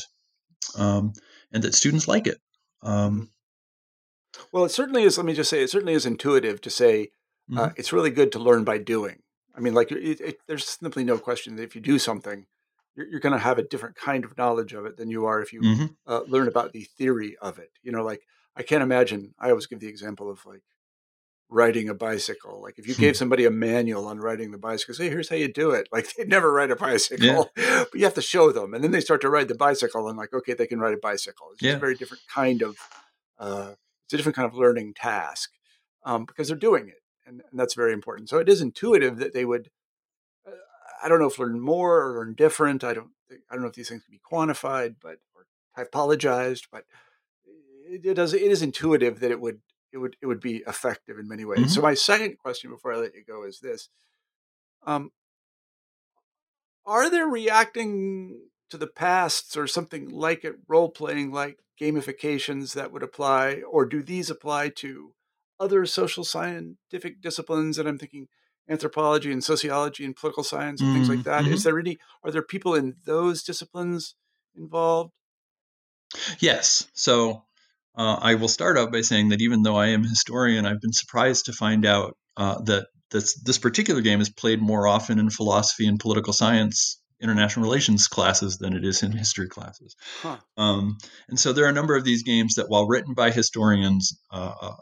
um, 0.77 1.13
and 1.53 1.63
that 1.63 1.75
students 1.75 2.07
like 2.07 2.27
it. 2.27 2.39
Um, 2.83 3.31
well, 4.53 4.65
it 4.65 4.71
certainly 4.71 5.03
is. 5.03 5.17
Let 5.17 5.27
me 5.27 5.35
just 5.35 5.51
say, 5.51 5.63
it 5.63 5.71
certainly 5.71 5.95
is 5.95 6.07
intuitive 6.07 6.61
to 6.63 6.71
say 6.71 7.11
uh, 7.53 7.69
mm-hmm. 7.69 7.75
it's 7.77 7.93
really 7.93 8.11
good 8.11 8.33
to 8.33 8.39
learn 8.39 8.65
by 8.65 8.79
doing. 8.79 9.23
I 9.57 9.61
mean, 9.61 9.75
like, 9.75 9.91
it, 9.91 10.21
it, 10.21 10.39
there's 10.47 10.67
simply 10.67 11.05
no 11.05 11.19
question 11.19 11.57
that 11.57 11.65
if 11.65 11.75
you 11.75 11.81
do 11.81 11.99
something, 11.99 12.47
you're, 12.95 13.09
you're 13.09 13.21
going 13.21 13.33
to 13.33 13.39
have 13.39 13.59
a 13.59 13.65
different 13.65 13.97
kind 13.97 14.25
of 14.25 14.39
knowledge 14.39 14.73
of 14.73 14.87
it 14.87 14.97
than 14.97 15.11
you 15.11 15.27
are 15.27 15.43
if 15.43 15.53
you 15.53 15.61
mm-hmm. 15.61 15.87
uh, 16.07 16.21
learn 16.29 16.49
about 16.49 16.73
the 16.73 16.85
theory 16.85 17.37
of 17.43 17.59
it. 17.59 17.71
You 17.83 17.93
know, 17.93 18.05
like, 18.05 18.23
I 18.57 18.63
can't 18.63 18.83
imagine, 18.83 19.35
I 19.39 19.51
always 19.51 19.67
give 19.67 19.81
the 19.81 19.89
example 19.89 20.31
of 20.31 20.45
like 20.47 20.63
riding 21.51 21.89
a 21.89 21.95
bicycle. 21.95 22.63
Like, 22.63 22.79
if 22.79 22.87
you 22.87 22.95
gave 22.95 23.15
hmm. 23.15 23.19
somebody 23.19 23.45
a 23.45 23.51
manual 23.51 24.07
on 24.07 24.19
riding 24.19 24.53
the 24.53 24.59
bicycle, 24.59 24.95
say, 24.95 25.09
here's 25.09 25.29
how 25.29 25.37
you 25.37 25.53
do 25.53 25.71
it. 25.73 25.89
Like, 25.93 26.15
they'd 26.15 26.29
never 26.29 26.53
ride 26.53 26.71
a 26.71 26.77
bicycle, 26.77 27.51
yeah. 27.57 27.85
but 27.91 27.95
you 27.95 28.05
have 28.05 28.15
to 28.15 28.23
show 28.23 28.53
them. 28.53 28.75
And 28.75 28.83
then 28.85 28.93
they 28.93 29.01
start 29.01 29.21
to 29.23 29.31
ride 29.31 29.49
the 29.49 29.55
bicycle 29.55 30.09
and, 30.09 30.17
like, 30.17 30.33
okay, 30.33 30.55
they 30.55 30.67
can 30.67 30.79
ride 30.79 30.95
a 30.95 30.99
bicycle. 30.99 31.49
It's 31.53 31.63
yeah. 31.63 31.73
a 31.73 31.79
very 31.79 31.95
different 31.95 32.23
kind 32.33 32.63
of, 32.63 32.79
uh, 33.39 33.73
it's 34.05 34.15
a 34.15 34.17
different 34.17 34.37
kind 34.37 34.47
of 34.47 34.55
learning 34.55 34.95
task 34.95 35.51
um, 36.05 36.25
because 36.25 36.49
they're 36.49 36.57
doing 36.57 36.89
it 36.89 37.01
and, 37.31 37.43
and 37.51 37.59
that's 37.59 37.75
very 37.75 37.93
important. 37.93 38.29
So 38.29 38.39
it 38.39 38.49
is 38.49 38.61
intuitive 38.61 39.19
that 39.19 39.33
they 39.33 39.45
would. 39.45 39.71
Uh, 40.47 40.51
I 41.03 41.09
don't 41.09 41.21
know 41.21 41.27
if 41.27 41.39
learn 41.39 41.61
more 41.61 42.03
or 42.03 42.17
learn 42.17 42.35
different. 42.35 42.85
I 42.85 42.93
don't. 42.93 43.11
I 43.51 43.55
don't 43.55 43.63
know 43.63 43.69
if 43.69 43.75
these 43.75 43.89
things 43.89 44.03
can 44.05 44.13
be 44.13 44.21
quantified, 44.21 44.97
but 45.01 45.19
or 45.35 45.47
typologized. 45.79 46.65
But 46.71 46.85
it, 47.89 48.05
it 48.05 48.15
does. 48.15 48.35
It 48.35 48.43
is 48.43 48.63
intuitive 48.63 49.21
that 49.21 49.31
it 49.31 49.41
would. 49.41 49.61
It 49.93 49.99
would. 49.99 50.17
It 50.21 50.27
would 50.27 50.41
be 50.41 50.63
effective 50.67 51.19
in 51.19 51.29
many 51.29 51.45
ways. 51.45 51.59
Mm-hmm. 51.59 51.69
So 51.69 51.83
my 51.83 51.95
second 51.95 52.39
question 52.39 52.71
before 52.71 52.93
I 52.93 52.99
let 52.99 53.15
you 53.15 53.25
go 53.27 53.45
is 53.45 53.61
this: 53.61 53.89
um, 54.87 55.11
Are 56.87 57.11
there 57.11 57.27
reacting 57.27 58.41
to 58.71 58.79
the 58.79 58.87
past 58.87 59.57
or 59.57 59.67
something 59.67 60.09
like 60.09 60.45
it, 60.45 60.55
role 60.69 60.91
playing 60.91 61.33
like 61.33 61.59
gamifications 61.81 62.75
that 62.75 62.93
would 62.93 63.03
apply, 63.03 63.63
or 63.69 63.85
do 63.85 64.03
these 64.03 64.31
apply 64.31 64.69
to 64.69 65.13
other 65.59 65.85
social 65.85 66.25
scientific 66.25 67.21
disciplines 67.21 67.79
and 67.79 67.87
I'm 67.87 67.99
thinking 67.99 68.29
anthropology 68.69 69.31
and 69.31 69.45
sociology 69.45 70.05
and 70.05 70.17
political 70.17 70.43
science 70.43 70.81
and 70.81 70.91
mm, 70.91 70.95
things 70.95 71.09
like 71.09 71.25
that. 71.25 71.45
Mm-hmm. 71.45 71.53
Is 71.53 71.65
there 71.65 71.79
any 71.79 71.99
are 72.25 72.31
there 72.31 72.43
people 72.43 72.75
in 72.75 72.97
those 73.05 73.43
disciplines 73.43 74.15
involved? 74.57 75.13
Yes. 76.39 76.89
So 76.95 77.45
uh, 77.97 78.19
I 78.21 78.35
will 78.35 78.49
start 78.49 78.79
out 78.79 78.93
by 78.93 79.01
saying 79.01 79.31
that 79.31 79.41
even 79.41 79.63
though 79.63 79.77
I 79.77 79.89
am 79.89 80.05
a 80.05 80.09
historian, 80.09 80.67
I've 80.67 80.81
been 80.81 80.93
surprised 80.93 81.47
to 81.47 81.53
find 81.53 81.85
out 81.85 82.17
uh, 82.37 82.61
that 82.63 82.87
this 83.11 83.35
this 83.43 83.59
particular 83.59 84.01
game 84.01 84.21
is 84.21 84.31
played 84.31 84.61
more 84.61 84.87
often 84.87 85.19
in 85.19 85.31
philosophy 85.31 85.87
and 85.87 85.99
political 85.99 86.33
science 86.33 87.01
international 87.23 87.65
relations 87.65 88.07
classes 88.09 88.57
than 88.57 88.75
it 88.75 88.85
is 88.85 89.03
in 89.03 89.13
history 89.13 89.49
classes. 89.49 89.95
Huh. 90.23 90.39
Um, 90.57 90.97
and 91.29 91.39
so 91.39 91.53
there 91.53 91.67
are 91.67 91.71
a 91.71 91.73
number 91.73 91.95
of 91.95 92.05
these 92.05 92.23
games 92.23 92.55
that, 92.55 92.71
while 92.71 92.87
written 92.87 93.15
by 93.15 93.31
historians, 93.31 94.19
uh, 94.33 94.55
uh 94.61 94.77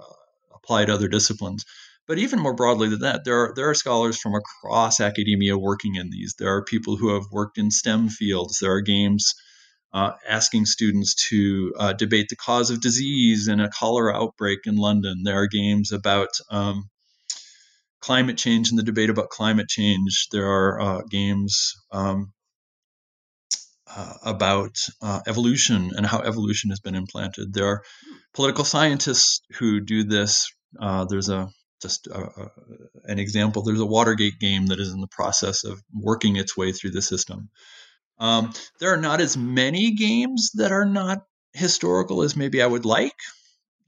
apply 0.54 0.84
to 0.84 0.92
other 0.92 1.08
disciplines. 1.08 1.64
But 2.06 2.18
even 2.18 2.40
more 2.40 2.54
broadly 2.54 2.88
than 2.88 3.00
that, 3.00 3.24
there 3.24 3.36
are 3.36 3.52
there 3.54 3.68
are 3.70 3.74
scholars 3.74 4.18
from 4.18 4.34
across 4.34 5.00
academia 5.00 5.58
working 5.58 5.96
in 5.96 6.10
these. 6.10 6.34
There 6.38 6.54
are 6.54 6.64
people 6.64 6.96
who 6.96 7.14
have 7.14 7.24
worked 7.30 7.58
in 7.58 7.70
STEM 7.70 8.08
fields. 8.08 8.58
There 8.60 8.72
are 8.72 8.80
games 8.80 9.34
uh, 9.92 10.12
asking 10.28 10.66
students 10.66 11.14
to 11.28 11.72
uh, 11.78 11.92
debate 11.92 12.28
the 12.28 12.36
cause 12.36 12.70
of 12.70 12.80
disease 12.80 13.48
in 13.48 13.60
a 13.60 13.70
cholera 13.70 14.14
outbreak 14.14 14.60
in 14.66 14.76
London. 14.76 15.22
There 15.24 15.40
are 15.40 15.46
games 15.46 15.92
about 15.92 16.28
um, 16.50 16.90
climate 18.00 18.36
change 18.36 18.70
and 18.70 18.78
the 18.78 18.82
debate 18.82 19.10
about 19.10 19.30
climate 19.30 19.68
change. 19.68 20.28
There 20.30 20.46
are 20.46 20.80
uh, 20.80 21.02
games 21.10 21.74
um, 21.90 22.32
uh, 23.94 24.14
about 24.24 24.76
uh, 25.00 25.20
evolution 25.26 25.92
and 25.96 26.04
how 26.04 26.20
evolution 26.20 26.70
has 26.70 26.80
been 26.80 26.94
implanted. 26.94 27.54
There 27.54 27.66
are 27.66 27.82
political 28.34 28.64
scientists 28.64 29.40
who 29.58 29.80
do 29.80 30.04
this. 30.04 30.52
Uh, 30.78 31.06
there's 31.06 31.30
a 31.30 31.48
just 31.80 32.08
an 33.04 33.20
example. 33.20 33.62
There's 33.62 33.80
a 33.80 33.86
Watergate 33.86 34.40
game 34.40 34.66
that 34.66 34.80
is 34.80 34.92
in 34.92 35.00
the 35.00 35.06
process 35.06 35.62
of 35.64 35.80
working 35.94 36.34
its 36.34 36.56
way 36.56 36.72
through 36.72 36.90
the 36.90 37.00
system. 37.00 37.50
Um, 38.18 38.52
there 38.80 38.92
are 38.92 39.00
not 39.00 39.20
as 39.20 39.36
many 39.36 39.92
games 39.92 40.50
that 40.54 40.72
are 40.72 40.84
not 40.84 41.24
historical 41.52 42.22
as 42.22 42.36
maybe 42.36 42.62
I 42.62 42.66
would 42.66 42.84
like. 42.84 43.14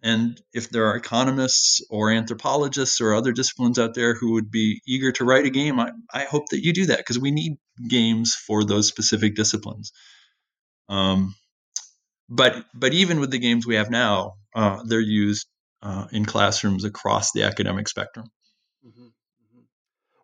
And 0.03 0.41
if 0.55 0.70
there 0.70 0.87
are 0.87 0.97
economists 0.97 1.85
or 1.91 2.11
anthropologists 2.11 3.01
or 3.01 3.14
other 3.14 3.33
disciplines 3.33 3.78
out 3.78 3.95
there 3.95 4.14
who 4.14 4.33
would 4.33 4.51
be 4.51 4.81
eager 4.87 5.12
to 5.12 5.24
write 5.24 5.45
a 5.45 5.51
game, 5.51 5.78
I, 5.78 5.91
I 6.12 6.24
hope 6.24 6.49
that 6.51 6.64
you 6.64 6.72
do 6.72 6.87
that 6.87 6.99
because 6.99 7.18
we 7.18 7.31
need 7.31 7.59
games 7.87 8.35
for 8.35 8.64
those 8.64 8.89
specific 8.89 9.35
disciplines. 9.35 9.93
Um, 10.89 11.35
but 12.31 12.64
but 12.72 12.95
even 12.95 13.20
with 13.20 13.31
the 13.31 13.39
games 13.39 13.66
we 13.66 13.74
have 13.74 13.91
now, 13.91 14.37
uh, 14.55 14.83
they're 14.87 15.01
used 15.01 15.47
uh, 15.83 16.07
in 16.12 16.24
classrooms 16.24 16.85
across 16.85 17.33
the 17.33 17.43
academic 17.43 17.89
spectrum. 17.89 18.26
Mm-hmm. 18.87 19.03
Mm-hmm. 19.03 19.61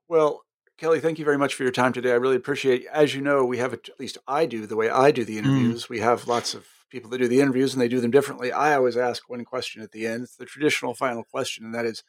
Well, 0.09 0.43
Kelly, 0.79 1.01
thank 1.01 1.19
you 1.19 1.25
very 1.25 1.39
much 1.39 1.55
for 1.55 1.63
your 1.63 1.73
time 1.73 1.95
today. 1.95 2.13
I 2.13 2.17
really 2.17 2.37
appreciate. 2.37 2.83
It. 2.83 2.89
As 2.93 3.15
you 3.15 3.23
know, 3.23 3.45
we 3.45 3.59
have 3.59 3.73
at 3.73 3.89
least 3.99 4.19
I 4.29 4.45
do 4.45 4.67
the 4.67 4.77
way 4.77 4.91
I 4.91 5.11
do 5.11 5.25
the 5.25 5.37
mm. 5.37 5.39
interviews. 5.39 5.87
Mm. 5.87 5.89
We 5.89 6.01
have 6.01 6.29
lots 6.29 6.53
of 6.53 6.67
people 6.91 7.09
that 7.11 7.19
do 7.19 7.29
the 7.29 7.41
interviews 7.41 7.73
and 7.73 7.81
they 7.81 7.89
do 7.89 8.01
them 8.01 8.11
differently. 8.11 8.53
I 8.53 8.75
always 8.75 8.97
ask 8.97 9.29
one 9.29 9.45
question 9.45 9.83
at 9.83 9.93
the 9.93 10.07
end. 10.07 10.25
It's 10.25 10.37
the 10.37 10.45
traditional 10.45 10.95
final 10.95 11.25
question, 11.25 11.65
and 11.65 11.75
that 11.75 11.87
is 11.87 12.03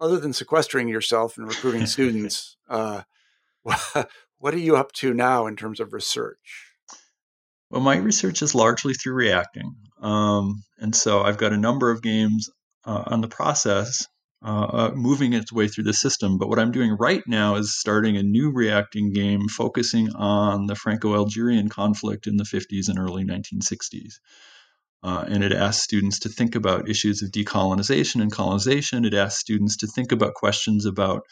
other 0.00 0.18
than 0.18 0.32
sequestering 0.32 0.88
yourself 0.88 1.36
and 1.36 1.46
recruiting 1.46 1.86
students, 1.86 2.56
uh, 2.68 3.02
what 3.62 4.54
are 4.54 4.58
you 4.58 4.76
up 4.76 4.90
to 4.92 5.14
now 5.14 5.46
in 5.46 5.54
terms 5.54 5.78
of 5.78 5.92
research? 5.92 6.66
Well, 7.70 7.82
my 7.82 7.96
research 7.96 8.42
is 8.42 8.54
largely 8.56 8.94
through 8.94 9.14
reacting. 9.14 9.76
Um, 10.00 10.64
and 10.78 10.96
so 10.96 11.22
I've 11.22 11.38
got 11.38 11.52
a 11.52 11.56
number 11.56 11.90
of 11.90 12.02
games 12.02 12.50
uh, 12.84 13.04
on 13.06 13.20
the 13.20 13.28
process 13.28 14.08
uh, 14.44 14.64
uh, 14.72 14.90
moving 14.94 15.34
its 15.34 15.52
way 15.52 15.68
through 15.68 15.84
the 15.84 15.92
system. 15.92 16.38
But 16.38 16.48
what 16.48 16.58
I'm 16.58 16.72
doing 16.72 16.96
right 16.98 17.22
now 17.26 17.56
is 17.56 17.78
starting 17.78 18.16
a 18.16 18.22
new 18.22 18.50
reacting 18.50 19.12
game 19.12 19.48
focusing 19.48 20.14
on 20.14 20.66
the 20.66 20.74
Franco 20.74 21.14
Algerian 21.14 21.68
conflict 21.68 22.26
in 22.26 22.36
the 22.36 22.44
50s 22.44 22.88
and 22.88 22.98
early 22.98 23.24
1960s. 23.24 24.14
Uh, 25.02 25.24
and 25.28 25.42
it 25.42 25.52
asks 25.52 25.84
students 25.84 26.20
to 26.20 26.28
think 26.28 26.54
about 26.54 26.88
issues 26.88 27.22
of 27.22 27.30
decolonization 27.30 28.20
and 28.20 28.32
colonization. 28.32 29.04
It 29.04 29.14
asks 29.14 29.40
students 29.40 29.78
to 29.78 29.86
think 29.86 30.12
about 30.12 30.34
questions 30.34 30.86
about 30.86 31.22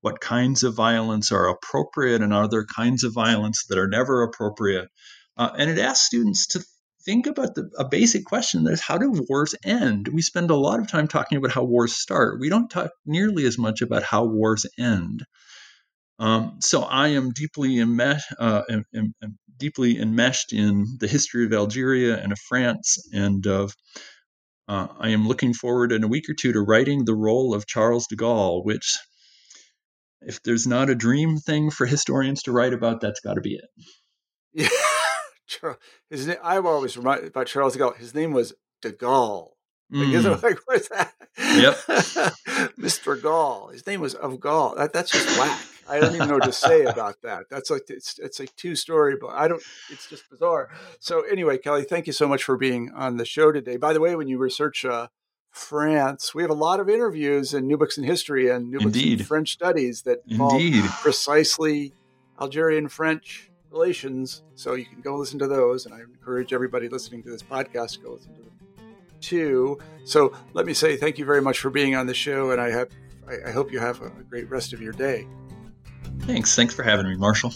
what 0.00 0.20
kinds 0.20 0.64
of 0.64 0.74
violence 0.74 1.30
are 1.30 1.48
appropriate 1.48 2.22
and 2.22 2.32
other 2.32 2.64
kinds 2.64 3.04
of 3.04 3.12
violence 3.12 3.64
that 3.68 3.78
are 3.78 3.88
never 3.88 4.22
appropriate. 4.22 4.88
Uh, 5.36 5.50
and 5.56 5.70
it 5.70 5.78
asks 5.78 6.06
students 6.06 6.48
to 6.48 6.64
think 7.04 7.26
about 7.26 7.54
the, 7.54 7.70
a 7.78 7.84
basic 7.84 8.24
question 8.24 8.64
that 8.64 8.72
is 8.72 8.80
how 8.80 8.98
do 8.98 9.24
wars 9.28 9.54
end? 9.64 10.08
We 10.08 10.22
spend 10.22 10.50
a 10.50 10.56
lot 10.56 10.80
of 10.80 10.88
time 10.88 11.08
talking 11.08 11.38
about 11.38 11.52
how 11.52 11.64
wars 11.64 11.94
start. 11.94 12.40
We 12.40 12.48
don't 12.48 12.70
talk 12.70 12.90
nearly 13.06 13.44
as 13.46 13.58
much 13.58 13.82
about 13.82 14.02
how 14.02 14.24
wars 14.24 14.66
end. 14.78 15.24
Um, 16.18 16.58
so 16.60 16.82
I 16.82 17.08
am 17.08 17.30
deeply 17.30 17.80
enmeshed, 17.80 18.32
uh, 18.38 18.62
deeply 19.58 19.98
enmeshed 19.98 20.52
in 20.52 20.86
the 21.00 21.08
history 21.08 21.44
of 21.44 21.52
Algeria 21.52 22.16
and 22.16 22.32
of 22.32 22.38
France, 22.38 23.08
and 23.12 23.46
of 23.46 23.74
uh, 24.68 24.88
I 24.98 25.08
am 25.10 25.26
looking 25.26 25.54
forward 25.54 25.92
in 25.92 26.04
a 26.04 26.08
week 26.08 26.28
or 26.28 26.34
two 26.34 26.52
to 26.52 26.60
writing 26.60 27.04
the 27.04 27.14
role 27.14 27.54
of 27.54 27.66
Charles 27.66 28.06
de 28.06 28.16
Gaulle, 28.16 28.64
which, 28.64 28.98
if 30.20 30.42
there's 30.42 30.66
not 30.66 30.90
a 30.90 30.94
dream 30.94 31.38
thing 31.38 31.70
for 31.70 31.86
historians 31.86 32.42
to 32.44 32.52
write 32.52 32.72
about, 32.72 33.00
that's 33.00 33.20
got 33.20 33.34
to 33.34 33.40
be 33.40 33.54
it. 33.54 33.64
Yeah. 34.54 34.68
His 36.10 36.26
name, 36.26 36.36
I'm 36.42 36.66
always 36.66 36.96
reminded 36.96 37.28
about 37.28 37.46
Charles 37.46 37.74
de 37.74 37.80
Gaulle. 37.80 37.96
His 37.96 38.14
name 38.14 38.32
was 38.32 38.54
de 38.80 38.92
Gaulle. 38.92 39.52
Like, 39.90 40.08
mm. 40.08 40.14
isn't 40.14 40.42
like 40.42 40.58
what's 40.66 40.88
that? 40.88 41.12
Yep, 41.38 41.74
Mr. 42.78 43.20
Gaulle. 43.20 43.72
His 43.72 43.86
name 43.86 44.00
was 44.00 44.14
of 44.14 44.40
Gaul. 44.40 44.74
That, 44.76 44.92
that's 44.92 45.10
just 45.10 45.38
whack. 45.38 45.60
I 45.88 46.00
don't 46.00 46.14
even 46.14 46.28
know 46.28 46.34
what 46.34 46.44
to 46.44 46.52
say 46.52 46.84
about 46.86 47.20
that. 47.22 47.44
That's 47.50 47.70
like 47.70 47.82
it's 47.88 48.18
it's 48.18 48.40
a 48.40 48.46
two 48.46 48.74
story, 48.74 49.16
but 49.20 49.28
I 49.28 49.48
don't. 49.48 49.62
It's 49.90 50.08
just 50.08 50.28
bizarre. 50.30 50.70
So 50.98 51.22
anyway, 51.22 51.58
Kelly, 51.58 51.84
thank 51.84 52.06
you 52.06 52.14
so 52.14 52.26
much 52.26 52.42
for 52.42 52.56
being 52.56 52.90
on 52.94 53.18
the 53.18 53.26
show 53.26 53.52
today. 53.52 53.76
By 53.76 53.92
the 53.92 54.00
way, 54.00 54.16
when 54.16 54.28
you 54.28 54.38
research 54.38 54.84
uh, 54.86 55.08
France, 55.50 56.34
we 56.34 56.42
have 56.42 56.50
a 56.50 56.54
lot 56.54 56.80
of 56.80 56.88
interviews 56.88 57.52
in 57.52 57.66
New 57.66 57.76
Books 57.76 57.98
in 57.98 58.04
History 58.04 58.48
and 58.48 58.70
New 58.70 58.78
Books 58.78 58.96
Indeed. 58.96 59.20
in 59.20 59.26
French 59.26 59.52
Studies 59.52 60.02
that 60.02 60.20
involve 60.26 60.62
Indeed. 60.62 60.84
precisely 61.02 61.92
Algerian 62.40 62.88
French 62.88 63.50
relations. 63.72 64.42
So 64.54 64.74
you 64.74 64.84
can 64.84 65.00
go 65.00 65.16
listen 65.16 65.38
to 65.40 65.46
those. 65.46 65.86
And 65.86 65.94
I 65.94 66.00
encourage 66.00 66.52
everybody 66.52 66.88
listening 66.88 67.22
to 67.24 67.30
this 67.30 67.42
podcast 67.42 67.94
to 67.94 68.00
go 68.00 68.12
listen 68.12 68.34
to 68.34 68.42
them 68.42 68.52
too. 69.20 69.78
So 70.04 70.32
let 70.52 70.66
me 70.66 70.74
say 70.74 70.96
thank 70.96 71.18
you 71.18 71.24
very 71.24 71.40
much 71.40 71.60
for 71.60 71.70
being 71.70 71.94
on 71.94 72.06
the 72.06 72.14
show. 72.14 72.50
And 72.50 72.60
I 72.60 72.70
have, 72.70 72.88
I, 73.28 73.48
I 73.48 73.52
hope 73.52 73.72
you 73.72 73.78
have 73.78 74.02
a 74.02 74.10
great 74.28 74.50
rest 74.50 74.72
of 74.72 74.82
your 74.82 74.92
day. 74.92 75.26
Thanks. 76.20 76.54
Thanks 76.54 76.74
for 76.74 76.82
having 76.82 77.08
me, 77.08 77.16
Marshall. 77.16 77.52